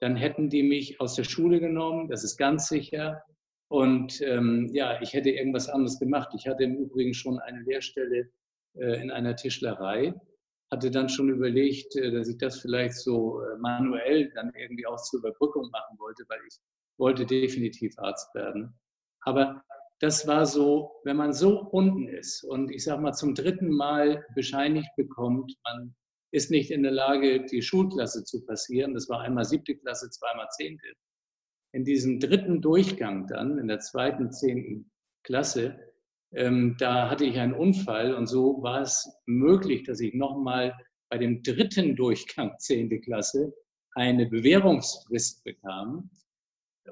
dann 0.00 0.16
hätten 0.16 0.48
die 0.48 0.62
mich 0.62 1.00
aus 1.00 1.14
der 1.14 1.24
Schule 1.24 1.60
genommen, 1.60 2.08
das 2.08 2.24
ist 2.24 2.36
ganz 2.36 2.68
sicher. 2.68 3.22
Und 3.68 4.20
ähm, 4.22 4.70
ja, 4.72 5.00
ich 5.02 5.12
hätte 5.14 5.30
irgendwas 5.30 5.68
anderes 5.68 5.98
gemacht. 5.98 6.30
Ich 6.36 6.46
hatte 6.46 6.64
im 6.64 6.76
Übrigen 6.76 7.14
schon 7.14 7.38
eine 7.38 7.60
Lehrstelle 7.62 8.30
äh, 8.76 9.00
in 9.02 9.10
einer 9.10 9.34
Tischlerei 9.34 10.14
hatte 10.74 10.90
dann 10.90 11.08
schon 11.08 11.28
überlegt, 11.28 11.96
äh, 11.96 12.10
dass 12.10 12.28
ich 12.28 12.38
das 12.38 12.60
vielleicht 12.60 12.96
so 12.96 13.40
äh, 13.40 13.56
manuell 13.58 14.30
dann 14.34 14.52
irgendwie 14.54 14.86
auch 14.86 15.00
zur 15.02 15.20
Überbrückung 15.20 15.70
machen 15.70 15.98
wollte, 15.98 16.24
weil 16.28 16.40
ich 16.46 16.58
wollte 16.98 17.24
definitiv 17.24 17.98
Arzt 17.98 18.34
werden. 18.34 18.74
Aber 19.22 19.64
das 20.00 20.26
war 20.26 20.44
so, 20.44 21.00
wenn 21.04 21.16
man 21.16 21.32
so 21.32 21.60
unten 21.60 22.08
ist 22.08 22.44
und 22.44 22.70
ich 22.70 22.84
sage 22.84 23.00
mal 23.00 23.12
zum 23.12 23.34
dritten 23.34 23.70
Mal 23.70 24.24
bescheinigt 24.34 24.90
bekommt, 24.96 25.54
man 25.64 25.94
ist 26.32 26.50
nicht 26.50 26.72
in 26.72 26.82
der 26.82 26.92
Lage, 26.92 27.46
die 27.46 27.62
Schulklasse 27.62 28.24
zu 28.24 28.44
passieren. 28.44 28.92
Das 28.92 29.08
war 29.08 29.20
einmal 29.20 29.44
siebte 29.44 29.76
Klasse, 29.76 30.10
zweimal 30.10 30.48
zehnte. 30.50 30.88
In 31.72 31.84
diesem 31.84 32.18
dritten 32.18 32.60
Durchgang 32.60 33.28
dann, 33.28 33.58
in 33.58 33.68
der 33.68 33.78
zweiten, 33.78 34.32
zehnten 34.32 34.90
Klasse, 35.22 35.78
ähm, 36.34 36.76
da 36.78 37.10
hatte 37.10 37.24
ich 37.24 37.38
einen 37.38 37.54
Unfall 37.54 38.14
und 38.14 38.26
so 38.26 38.62
war 38.62 38.80
es 38.80 39.08
möglich, 39.26 39.84
dass 39.84 40.00
ich 40.00 40.14
nochmal 40.14 40.74
bei 41.10 41.18
dem 41.18 41.42
dritten 41.42 41.96
Durchgang 41.96 42.52
zehnte 42.58 43.00
Klasse 43.00 43.52
eine 43.94 44.26
Bewährungsfrist 44.26 45.44
bekam. 45.44 46.10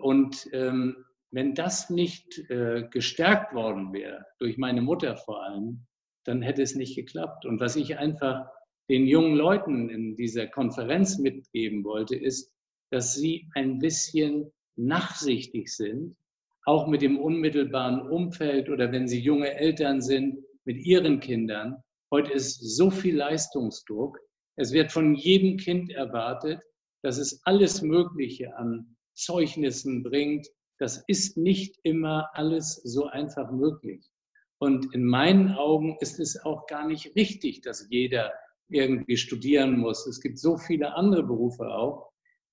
Und 0.01 0.49
ähm, 0.53 1.05
wenn 1.33 1.55
das 1.55 1.91
nicht 1.91 2.39
äh, 2.51 2.87
gestärkt 2.91 3.55
worden 3.55 3.93
wäre, 3.93 4.25
durch 4.39 4.59
meine 4.59 4.83
Mutter 4.83 5.17
vor 5.17 5.43
allem, 5.43 5.87
dann 6.25 6.43
hätte 6.43 6.63
es 6.63 6.75
nicht 6.75 6.95
geklappt. 6.95 7.45
Und 7.45 7.61
was 7.61 7.75
ich 7.77 7.99
einfach 7.99 8.47
den 8.89 9.07
jungen 9.07 9.35
Leuten 9.35 9.89
in 9.89 10.17
dieser 10.17 10.47
Konferenz 10.47 11.19
mitgeben 11.19 11.85
wollte, 11.85 12.17
ist, 12.17 12.53
dass 12.91 13.15
sie 13.15 13.49
ein 13.55 13.79
bisschen 13.79 14.53
nachsichtig 14.77 15.75
sind, 15.75 16.17
auch 16.65 16.87
mit 16.87 17.03
dem 17.03 17.19
unmittelbaren 17.19 18.09
Umfeld 18.09 18.69
oder 18.69 18.93
wenn 18.93 19.09
sie 19.09 19.21
junge 19.21 19.53
Eltern 19.55 20.01
sind, 20.01 20.39
mit 20.65 20.79
ihren 20.79 21.21
Kindern. 21.21 21.83
Heute 22.13 22.33
ist 22.33 22.61
so 22.77 22.91
viel 22.91 23.17
Leistungsdruck. 23.17 24.19
Es 24.57 24.73
wird 24.73 24.93
von 24.93 25.15
jedem 25.15 25.57
Kind 25.57 25.91
erwartet, 25.91 26.61
dass 27.03 27.19
es 27.19 27.41
alles 27.45 27.83
Mögliche 27.83 28.57
an 28.57 28.97
Zeugnissen 29.15 30.03
bringt, 30.03 30.47
das 30.79 31.05
ist 31.07 31.37
nicht 31.37 31.79
immer 31.83 32.29
alles 32.33 32.75
so 32.75 33.07
einfach 33.07 33.51
möglich. 33.53 34.11
Und 34.59 34.95
in 34.95 35.05
meinen 35.05 35.53
Augen 35.53 35.97
ist 36.01 36.21
es 36.21 36.45
auch 36.45 36.67
gar 36.67 36.87
nicht 36.87 37.15
richtig, 37.17 37.63
dass 37.63 37.87
jeder 37.91 38.33
irgendwie 38.69 39.17
studieren 39.17 39.79
muss. 39.79 40.07
Es 40.07 40.21
gibt 40.21 40.39
so 40.39 40.57
viele 40.57 40.95
andere 40.95 41.25
Berufe 41.25 41.67
auch, 41.67 42.13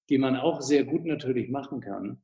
die 0.10 0.18
man 0.18 0.36
auch 0.36 0.62
sehr 0.62 0.84
gut 0.84 1.06
natürlich 1.06 1.50
machen 1.50 1.82
kann. 1.82 2.22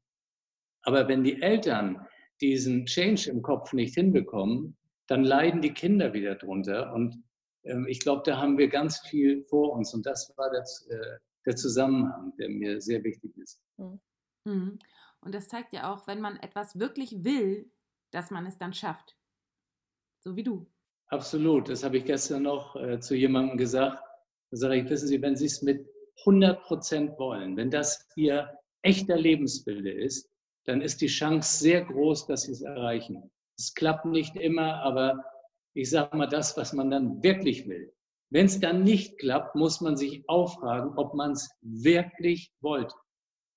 Aber 0.86 1.08
wenn 1.08 1.24
die 1.24 1.42
Eltern 1.42 2.06
diesen 2.42 2.86
Change 2.86 3.30
im 3.30 3.42
Kopf 3.42 3.74
nicht 3.74 3.96
hinbekommen, 3.96 4.78
dann 5.08 5.24
leiden 5.24 5.62
die 5.62 5.74
Kinder 5.74 6.14
wieder 6.14 6.36
drunter. 6.36 6.94
Und 6.94 7.24
ähm, 7.64 7.86
ich 7.88 8.00
glaube, 8.00 8.24
da 8.26 8.38
haben 8.38 8.58
wir 8.58 8.68
ganz 8.70 9.00
viel 9.08 9.44
vor 9.46 9.74
uns. 9.74 9.94
Und 9.94 10.06
das 10.06 10.34
war 10.38 10.52
das, 10.52 10.88
äh, 10.90 11.18
der 11.46 11.56
Zusammenhang, 11.56 12.34
der 12.38 12.50
mir 12.50 12.82
sehr 12.82 13.04
wichtig 13.04 13.36
ist. 13.38 13.62
Mhm. 14.46 14.80
Und 15.22 15.34
das 15.34 15.48
zeigt 15.48 15.74
ja 15.74 15.92
auch, 15.92 16.08
wenn 16.08 16.22
man 16.22 16.38
etwas 16.38 16.80
wirklich 16.80 17.24
will, 17.24 17.72
dass 18.12 18.32
man 18.32 18.46
es 18.46 18.58
dann 18.58 18.74
schafft. 18.74 19.18
So 20.20 20.36
wie 20.36 20.44
du. 20.44 20.68
Absolut. 21.08 21.70
Das 21.70 21.84
habe 21.84 21.98
ich 21.98 22.06
gestern 22.06 22.44
noch 22.44 22.76
äh, 22.76 23.00
zu 23.00 23.16
jemandem 23.16 23.58
gesagt. 23.58 24.04
Da 24.52 24.58
sage 24.58 24.78
ich, 24.78 24.90
wissen 24.90 25.08
Sie, 25.08 25.22
wenn 25.22 25.36
Sie 25.36 25.46
es 25.46 25.62
mit 25.62 25.88
100 26.20 26.62
Prozent 26.64 27.18
wollen, 27.20 27.58
wenn 27.58 27.70
das 27.70 28.08
Ihr 28.16 28.50
echter 28.82 29.18
Lebensbilde 29.18 29.92
ist, 29.92 30.30
dann 30.66 30.82
ist 30.82 31.02
die 31.02 31.08
Chance 31.08 31.60
sehr 31.60 31.86
groß, 31.86 32.28
dass 32.28 32.44
Sie 32.44 32.52
es 32.52 32.62
erreichen. 32.62 33.32
Es 33.58 33.74
klappt 33.74 34.06
nicht 34.06 34.36
immer, 34.36 34.82
aber 34.82 35.24
ich 35.74 35.90
sage 35.90 36.16
mal 36.18 36.28
das, 36.28 36.58
was 36.58 36.74
man 36.74 36.90
dann 36.90 37.24
wirklich 37.24 37.68
will. 37.68 37.94
Wenn 38.32 38.48
es 38.48 38.60
dann 38.60 38.84
nicht 38.84 39.20
klappt, 39.20 39.56
muss 39.56 39.82
man 39.82 39.96
sich 39.96 40.24
auch 40.28 40.60
fragen, 40.60 40.98
ob 40.98 41.14
man 41.14 41.32
es 41.32 41.50
wirklich 41.62 42.52
wollte. 42.62 42.96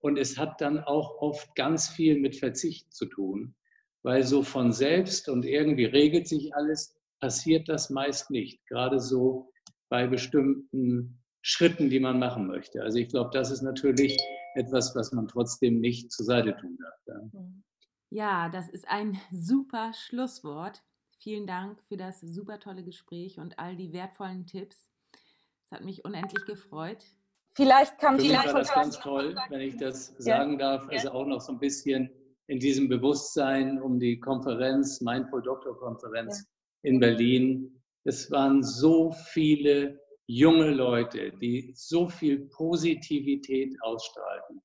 Und 0.01 0.19
es 0.19 0.39
hat 0.39 0.61
dann 0.61 0.79
auch 0.81 1.21
oft 1.21 1.55
ganz 1.57 1.89
viel 1.89 2.19
mit 2.19 2.37
Verzicht 2.37 2.93
zu 2.93 3.07
tun, 3.07 3.55
weil 4.03 4.23
so 4.23 4.43
von 4.43 4.73
selbst 4.73 5.29
und 5.29 5.45
irgendwie 5.45 5.87
regelt 5.87 6.29
sich 6.29 6.55
alles, 6.55 6.95
passiert 7.21 7.69
das 7.69 7.91
meist 7.91 8.31
nicht. 8.31 8.65
Gerade 8.69 9.01
so 9.01 9.51
bei 9.89 10.07
bestimmten 10.07 11.21
Schritten, 11.51 11.89
die 11.89 11.99
man 11.99 12.19
machen 12.19 12.47
möchte. 12.47 12.83
Also 12.83 12.99
ich 12.99 13.09
glaube, 13.09 13.31
das 13.33 13.51
ist 13.51 13.63
natürlich 13.63 14.19
etwas, 14.55 14.95
was 14.95 15.13
man 15.13 15.27
trotzdem 15.29 15.81
nicht 15.81 16.13
zur 16.13 16.27
Seite 16.27 16.55
tun 16.55 16.77
darf. 16.77 17.23
Ja, 18.11 18.51
das 18.51 18.69
ist 18.69 18.87
ein 18.87 19.19
super 19.33 19.93
Schlusswort. 19.95 20.83
Vielen 21.21 21.47
Dank 21.47 21.81
für 21.89 21.97
das 21.97 22.21
super 22.21 22.61
tolle 22.61 22.85
Gespräch 22.85 23.39
und 23.39 23.59
all 23.59 23.77
die 23.77 23.95
wertvollen 23.95 24.45
Tipps. 24.45 24.91
Es 25.65 25.73
hat 25.73 25.87
mich 25.87 26.05
unendlich 26.05 26.45
gefreut. 26.45 27.03
Vielleicht 27.55 27.97
kam 27.97 28.19
Für 28.19 28.27
mich 28.27 28.33
war 28.35 28.53
das 28.53 28.71
ganz 28.75 28.99
toll, 29.01 29.35
wenn 29.49 29.63
ich 29.63 29.79
das 29.79 30.15
sagen 30.19 30.61
ja. 30.61 30.77
darf. 30.77 30.89
Also 30.91 31.13
auch 31.13 31.27
noch 31.27 31.41
so 31.41 31.53
ein 31.53 31.59
bisschen 31.59 32.11
in 32.49 32.61
diesem 32.61 32.91
Bewusstsein 32.91 33.81
um 33.81 33.99
die 33.99 34.21
Konferenz, 34.21 35.01
Mindful 35.01 35.41
Doctor 35.41 35.79
Konferenz 35.79 36.45
ja. 36.83 36.91
in 36.91 37.01
Berlin. 37.01 37.83
Es 38.05 38.31
waren 38.31 38.63
so 38.63 39.13
viele 39.33 39.99
junge 40.29 40.70
Leute, 40.70 41.33
die 41.41 41.72
so 41.74 42.09
viel 42.09 42.49
Positivität 42.51 43.74
ausstrahlten 43.81 44.61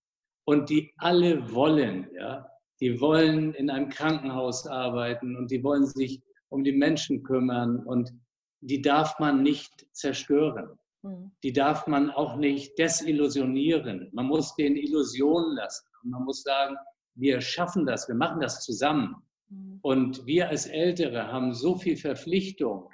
und 0.45 0.69
die 0.69 0.93
alle 0.97 1.51
wollen, 1.53 2.09
ja, 2.15 2.45
die 2.81 2.99
wollen 2.99 3.53
in 3.53 3.69
einem 3.69 3.89
Krankenhaus 3.89 4.67
arbeiten 4.67 5.37
und 5.37 5.49
die 5.49 5.63
wollen 5.63 5.85
sich 5.85 6.21
um 6.49 6.63
die 6.63 6.73
Menschen 6.73 7.23
kümmern 7.23 7.79
und 7.85 8.11
die 8.59 8.81
darf 8.81 9.17
man 9.19 9.41
nicht 9.41 9.87
zerstören. 9.93 10.77
Mhm. 11.01 11.31
Die 11.43 11.53
darf 11.53 11.87
man 11.87 12.09
auch 12.11 12.35
nicht 12.37 12.77
desillusionieren. 12.77 14.09
Man 14.13 14.27
muss 14.27 14.55
den 14.55 14.75
Illusionen 14.75 15.55
lassen. 15.55 15.85
Und 16.03 16.11
man 16.11 16.23
muss 16.23 16.43
sagen, 16.43 16.75
wir 17.15 17.41
schaffen 17.41 17.85
das, 17.85 18.07
wir 18.07 18.15
machen 18.15 18.39
das 18.41 18.63
zusammen. 18.63 19.15
Mhm. 19.49 19.79
Und 19.81 20.25
wir 20.25 20.49
als 20.49 20.65
Ältere 20.65 21.27
haben 21.27 21.53
so 21.53 21.75
viel 21.75 21.97
Verpflichtung, 21.97 22.89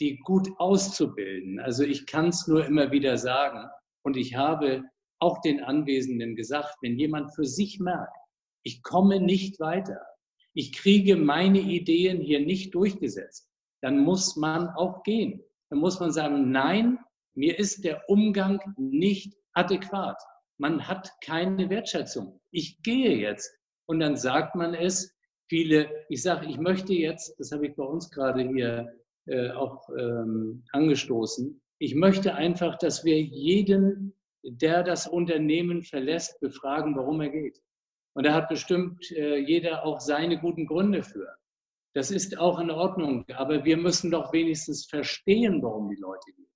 die 0.00 0.18
gut 0.18 0.48
auszubilden. 0.58 1.60
Also 1.60 1.84
ich 1.84 2.06
kann 2.06 2.28
es 2.28 2.46
nur 2.46 2.64
immer 2.64 2.90
wieder 2.90 3.18
sagen. 3.18 3.68
Und 4.02 4.16
ich 4.16 4.34
habe 4.34 4.82
auch 5.20 5.40
den 5.42 5.62
Anwesenden 5.62 6.34
gesagt, 6.36 6.74
wenn 6.80 6.98
jemand 6.98 7.34
für 7.34 7.44
sich 7.44 7.78
merkt, 7.78 8.16
ich 8.64 8.82
komme 8.82 9.20
nicht 9.20 9.60
weiter, 9.60 10.00
ich 10.54 10.72
kriege 10.72 11.16
meine 11.16 11.60
Ideen 11.60 12.20
hier 12.20 12.40
nicht 12.40 12.74
durchgesetzt, 12.74 13.48
dann 13.82 13.98
muss 14.00 14.36
man 14.36 14.68
auch 14.70 15.02
gehen. 15.02 15.42
Dann 15.70 15.78
muss 15.78 16.00
man 16.00 16.12
sagen, 16.12 16.50
nein, 16.50 16.98
mir 17.34 17.58
ist 17.58 17.84
der 17.84 18.08
Umgang 18.08 18.60
nicht 18.76 19.34
adäquat. 19.52 20.20
Man 20.58 20.86
hat 20.86 21.10
keine 21.22 21.70
Wertschätzung. 21.70 22.40
Ich 22.50 22.82
gehe 22.82 23.16
jetzt. 23.16 23.50
Und 23.86 24.00
dann 24.00 24.16
sagt 24.16 24.54
man 24.54 24.74
es. 24.74 25.14
Viele, 25.48 26.04
ich 26.08 26.22
sage, 26.22 26.46
ich 26.46 26.58
möchte 26.58 26.92
jetzt, 26.92 27.34
das 27.40 27.50
habe 27.50 27.66
ich 27.66 27.74
bei 27.74 27.82
uns 27.82 28.10
gerade 28.10 28.42
hier 28.42 28.99
äh, 29.30 29.50
auch 29.52 29.88
ähm, 29.98 30.64
angestoßen, 30.72 31.60
ich 31.78 31.94
möchte 31.94 32.34
einfach, 32.34 32.76
dass 32.76 33.04
wir 33.04 33.20
jeden, 33.20 34.14
der 34.42 34.82
das 34.82 35.06
Unternehmen 35.06 35.82
verlässt, 35.82 36.38
befragen, 36.40 36.94
warum 36.94 37.22
er 37.22 37.30
geht. 37.30 37.58
Und 38.14 38.26
da 38.26 38.34
hat 38.34 38.48
bestimmt 38.48 39.10
äh, 39.12 39.38
jeder 39.38 39.84
auch 39.84 39.98
seine 39.98 40.38
guten 40.38 40.66
Gründe 40.66 41.02
für. 41.02 41.28
Das 41.94 42.10
ist 42.10 42.38
auch 42.38 42.60
in 42.60 42.70
Ordnung, 42.70 43.24
aber 43.32 43.64
wir 43.64 43.78
müssen 43.78 44.10
doch 44.10 44.32
wenigstens 44.32 44.86
verstehen, 44.86 45.62
warum 45.62 45.88
die 45.88 46.00
Leute 46.00 46.32
gehen. 46.36 46.50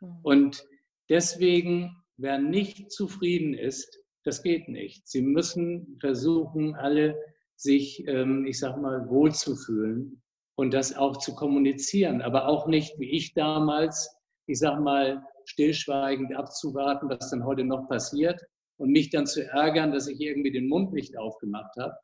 Mhm. 0.00 0.18
Und 0.22 0.64
deswegen, 1.08 1.96
wer 2.16 2.38
nicht 2.38 2.90
zufrieden 2.90 3.54
ist, 3.54 4.00
das 4.24 4.42
geht 4.42 4.68
nicht. 4.68 5.06
Sie 5.06 5.22
müssen 5.22 5.98
versuchen, 6.00 6.74
alle 6.74 7.16
sich, 7.56 8.04
ähm, 8.08 8.44
ich 8.46 8.58
sag 8.58 8.76
mal, 8.76 9.08
wohlzufühlen 9.08 10.20
und 10.56 10.72
das 10.72 10.96
auch 10.96 11.16
zu 11.18 11.34
kommunizieren, 11.34 12.22
aber 12.22 12.48
auch 12.48 12.66
nicht, 12.66 12.98
wie 12.98 13.10
ich 13.10 13.34
damals, 13.34 14.16
ich 14.46 14.58
sag 14.58 14.80
mal, 14.80 15.24
stillschweigend 15.46 16.34
abzuwarten, 16.34 17.08
was 17.08 17.30
dann 17.30 17.44
heute 17.44 17.64
noch 17.64 17.88
passiert 17.88 18.40
und 18.78 18.90
mich 18.90 19.10
dann 19.10 19.26
zu 19.26 19.44
ärgern, 19.44 19.92
dass 19.92 20.06
ich 20.06 20.20
irgendwie 20.20 20.52
den 20.52 20.68
Mund 20.68 20.92
nicht 20.92 21.16
aufgemacht 21.18 21.76
habe. 21.78 21.94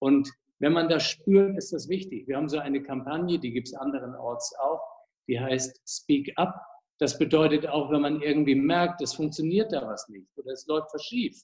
Und 0.00 0.30
wenn 0.58 0.72
man 0.72 0.88
das 0.88 1.04
spürt, 1.04 1.56
ist 1.56 1.72
das 1.72 1.88
wichtig. 1.88 2.26
Wir 2.26 2.36
haben 2.36 2.48
so 2.48 2.58
eine 2.58 2.82
Kampagne, 2.82 3.38
die 3.38 3.52
gibt 3.52 3.68
es 3.68 3.74
anderenorts 3.74 4.54
auch, 4.60 4.80
die 5.28 5.38
heißt 5.38 5.80
Speak 5.86 6.32
Up. 6.36 6.54
Das 6.98 7.18
bedeutet 7.18 7.66
auch, 7.68 7.90
wenn 7.90 8.00
man 8.00 8.20
irgendwie 8.22 8.56
merkt, 8.56 9.00
es 9.02 9.14
funktioniert 9.14 9.72
da 9.72 9.86
was 9.86 10.08
nicht 10.08 10.26
oder 10.36 10.52
es 10.52 10.66
läuft 10.66 10.92
was 10.92 11.04
schief, 11.04 11.40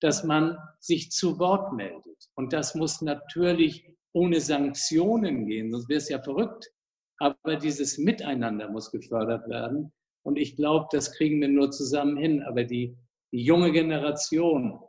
dass 0.00 0.24
man 0.24 0.56
sich 0.80 1.10
zu 1.10 1.38
Wort 1.38 1.72
meldet. 1.74 2.28
Und 2.34 2.52
das 2.52 2.74
muss 2.74 3.02
natürlich 3.02 3.86
ohne 4.14 4.40
Sanktionen 4.40 5.46
gehen, 5.46 5.70
sonst 5.70 5.88
wäre 5.88 5.98
es 5.98 6.08
ja 6.08 6.22
verrückt. 6.22 6.70
Aber 7.18 7.56
dieses 7.56 7.98
Miteinander 7.98 8.70
muss 8.70 8.90
gefördert 8.90 9.48
werden. 9.48 9.92
Und 10.22 10.38
ich 10.38 10.56
glaube, 10.56 10.86
das 10.90 11.12
kriegen 11.12 11.40
wir 11.40 11.48
nur 11.48 11.70
zusammen 11.70 12.16
hin. 12.16 12.42
Aber 12.42 12.64
die, 12.64 12.96
die 13.32 13.42
junge 13.42 13.72
Generation, 13.72 14.80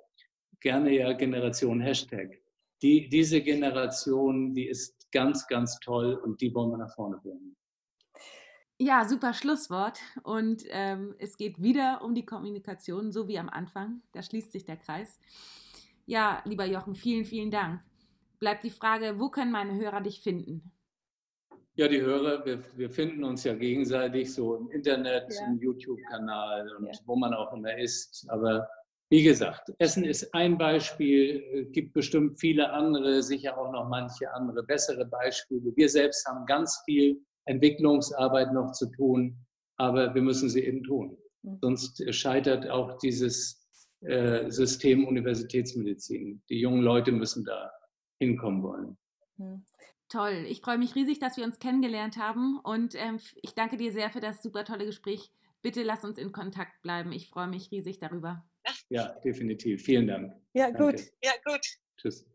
gerne 0.62 0.96
ja 0.96 1.14
Generation 1.14 1.82
Hashtag, 1.82 2.40
die, 2.82 3.10
diese 3.10 3.42
Generation, 3.42 4.54
die 4.54 4.68
ist 4.68 5.12
ganz, 5.12 5.48
ganz 5.48 5.80
toll 5.80 6.16
und 6.16 6.42
die 6.42 6.54
wollen 6.54 6.72
wir 6.72 6.78
nach 6.78 6.94
vorne 6.94 7.18
bringen. 7.18 7.56
Ja, 8.78 9.08
super 9.08 9.34
Schlusswort. 9.34 10.00
Und 10.24 10.64
ähm, 10.70 11.16
es 11.18 11.38
geht 11.38 11.62
wieder 11.62 12.02
um 12.04 12.14
die 12.14 12.26
Kommunikation, 12.26 13.12
so 13.12 13.28
wie 13.28 13.40
am 13.40 13.50
Anfang. 13.50 14.02
Da 14.12 14.22
schließt 14.22 14.52
sich 14.52 14.66
der 14.66 14.78
Kreis. 14.78 15.20
Ja, 16.06 16.44
lieber 16.46 16.66
Jochen, 16.66 16.94
vielen, 16.94 17.26
vielen 17.26 17.52
Dank. 17.52 17.82
Bleibt 18.40 18.64
die 18.64 18.70
Frage, 18.70 19.20
wo 19.20 19.30
können 19.30 19.52
meine 19.52 19.76
Hörer 19.76 20.02
dich 20.02 20.22
finden? 20.22 20.72
Ja, 21.78 21.90
die 21.90 22.02
Hörer, 22.02 22.46
wir, 22.46 22.64
wir 22.78 22.90
finden 22.90 23.24
uns 23.26 23.44
ja 23.44 23.54
gegenseitig 23.54 24.34
so 24.34 24.56
im 24.56 24.70
Internet, 24.72 25.34
ja. 25.34 25.48
im 25.48 25.60
YouTube-Kanal 25.60 26.74
und 26.78 26.86
ja. 26.86 26.94
wo 27.06 27.18
man 27.18 27.34
auch 27.34 27.52
immer 27.52 27.78
ist. 27.78 28.26
Aber 28.30 28.66
wie 29.10 29.24
gesagt, 29.24 29.72
Essen 29.80 30.06
ist 30.06 30.34
ein 30.34 30.58
Beispiel, 30.58 31.70
gibt 31.72 31.94
bestimmt 31.94 32.40
viele 32.40 32.72
andere, 32.72 33.22
sicher 33.22 33.58
auch 33.58 33.72
noch 33.72 33.90
manche 33.90 34.34
andere 34.34 34.64
bessere 34.64 35.06
Beispiele. 35.06 35.76
Wir 35.76 35.90
selbst 35.90 36.26
haben 36.28 36.46
ganz 36.46 36.82
viel 36.86 37.22
Entwicklungsarbeit 37.46 38.54
noch 38.54 38.72
zu 38.72 38.90
tun, 38.92 39.38
aber 39.78 40.16
wir 40.16 40.22
müssen 40.22 40.50
sie 40.50 40.64
eben 40.64 40.82
tun. 40.84 41.18
Mhm. 41.44 41.58
Sonst 41.62 42.14
scheitert 42.16 42.70
auch 42.70 42.98
dieses 43.00 43.68
äh, 44.02 44.50
System 44.50 45.06
Universitätsmedizin. 45.06 46.42
Die 46.50 46.60
jungen 46.62 46.82
Leute 46.82 47.12
müssen 47.12 47.44
da 47.44 47.72
hinkommen 48.20 48.64
wollen. 48.64 48.98
Mhm. 49.38 49.64
Toll. 50.08 50.46
Ich 50.48 50.62
freue 50.62 50.78
mich 50.78 50.94
riesig, 50.96 51.20
dass 51.20 51.36
wir 51.36 51.44
uns 51.44 51.60
kennengelernt 51.60 52.18
haben 52.18 52.60
und 52.60 52.94
ähm, 52.96 53.20
ich 53.42 53.56
danke 53.56 53.76
dir 53.76 53.92
sehr 53.92 54.12
für 54.12 54.20
das 54.20 54.44
super 54.44 54.64
tolle 54.64 54.86
Gespräch. 54.86 55.32
Bitte 55.64 55.82
lass 55.82 56.06
uns 56.06 56.20
in 56.20 56.32
Kontakt 56.32 56.80
bleiben. 56.84 57.12
Ich 57.12 57.28
freue 57.28 57.48
mich 57.48 57.72
riesig 57.72 57.98
darüber. 57.98 58.46
Ja, 58.90 59.08
definitiv. 59.24 59.84
Vielen 59.84 60.08
Dank. 60.08 60.34
Ja, 60.54 60.72
Danke. 60.72 60.98
gut. 60.98 61.12
Ja, 61.24 61.32
gut. 61.44 61.66
Tschüss. 61.98 62.26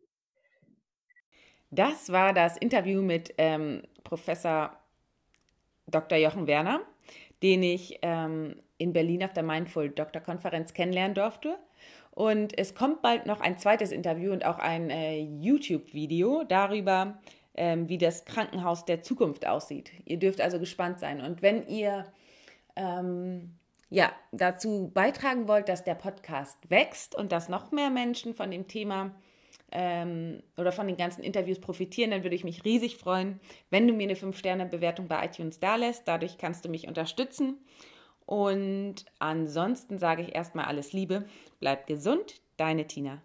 Das 1.70 2.11
war 2.11 2.33
das 2.33 2.57
Interview 2.57 3.03
mit 3.03 3.33
ähm, 3.39 3.83
Professor 4.03 4.76
Dr. 5.87 6.18
Jochen 6.18 6.49
Werner, 6.49 6.81
den 7.43 7.62
ich 7.62 7.99
ähm, 8.03 8.57
in 8.78 8.93
Berlin 8.93 9.22
auf 9.22 9.33
der 9.33 9.45
Mindful 9.45 9.91
Doktor 9.91 10.20
Konferenz 10.20 10.74
kennenlernen 10.74 11.14
durfte. 11.14 11.57
Und 12.11 12.59
es 12.59 12.75
kommt 12.75 13.03
bald 13.03 13.27
noch 13.27 13.41
ein 13.41 13.59
zweites 13.59 13.93
Interview 13.93 14.33
und 14.33 14.45
auch 14.45 14.59
ein 14.59 14.91
äh, 14.91 15.21
YouTube-Video 15.21 16.45
darüber, 16.45 17.19
ähm, 17.55 17.89
wie 17.89 17.99
das 17.99 18.25
Krankenhaus 18.25 18.85
der 18.85 19.03
Zukunft 19.03 19.47
aussieht. 19.47 19.93
Ihr 20.05 20.19
dürft 20.19 20.41
also 20.41 20.59
gespannt 20.59 20.99
sein. 20.99 21.21
Und 21.21 21.43
wenn 21.43 21.67
ihr 21.67 22.07
ähm, 22.77 23.55
ja, 23.91 24.13
dazu 24.33 24.91
beitragen 24.95 25.49
wollt, 25.49 25.69
dass 25.69 25.85
der 25.85 25.97
Podcast 25.97 26.59
wächst 26.71 27.15
und 27.15 27.33
dass 27.33 27.49
noch 27.49 27.73
mehr 27.73 27.91
Menschen 27.91 28.35
von 28.35 28.51
dem 28.51 28.69
Thema 28.69 29.13
ähm, 29.73 30.43
oder 30.57 30.73
von 30.73 30.87
den 30.87 30.97
ganzen 30.97 31.23
Interviews 31.23 31.61
profitieren, 31.61 32.13
dann 32.13 32.23
würde 32.23 32.37
ich 32.37 32.45
mich 32.45 32.65
riesig 32.65 32.97
freuen, 32.97 33.41
wenn 33.71 33.87
du 33.87 33.93
mir 33.93 34.05
eine 34.05 34.15
5-Sterne-Bewertung 34.15 35.09
bei 35.09 35.25
iTunes 35.25 35.59
da 35.59 35.77
lässt. 35.77 36.07
Dadurch 36.07 36.39
kannst 36.39 36.65
du 36.65 36.69
mich 36.69 36.87
unterstützen. 36.87 37.59
Und 38.31 39.07
ansonsten 39.18 39.99
sage 39.99 40.22
ich 40.22 40.37
erstmal 40.37 40.66
alles 40.66 40.93
Liebe, 40.93 41.24
bleib 41.59 41.89
gesund, 41.89 42.41
deine 42.57 42.87
Tina. 42.87 43.20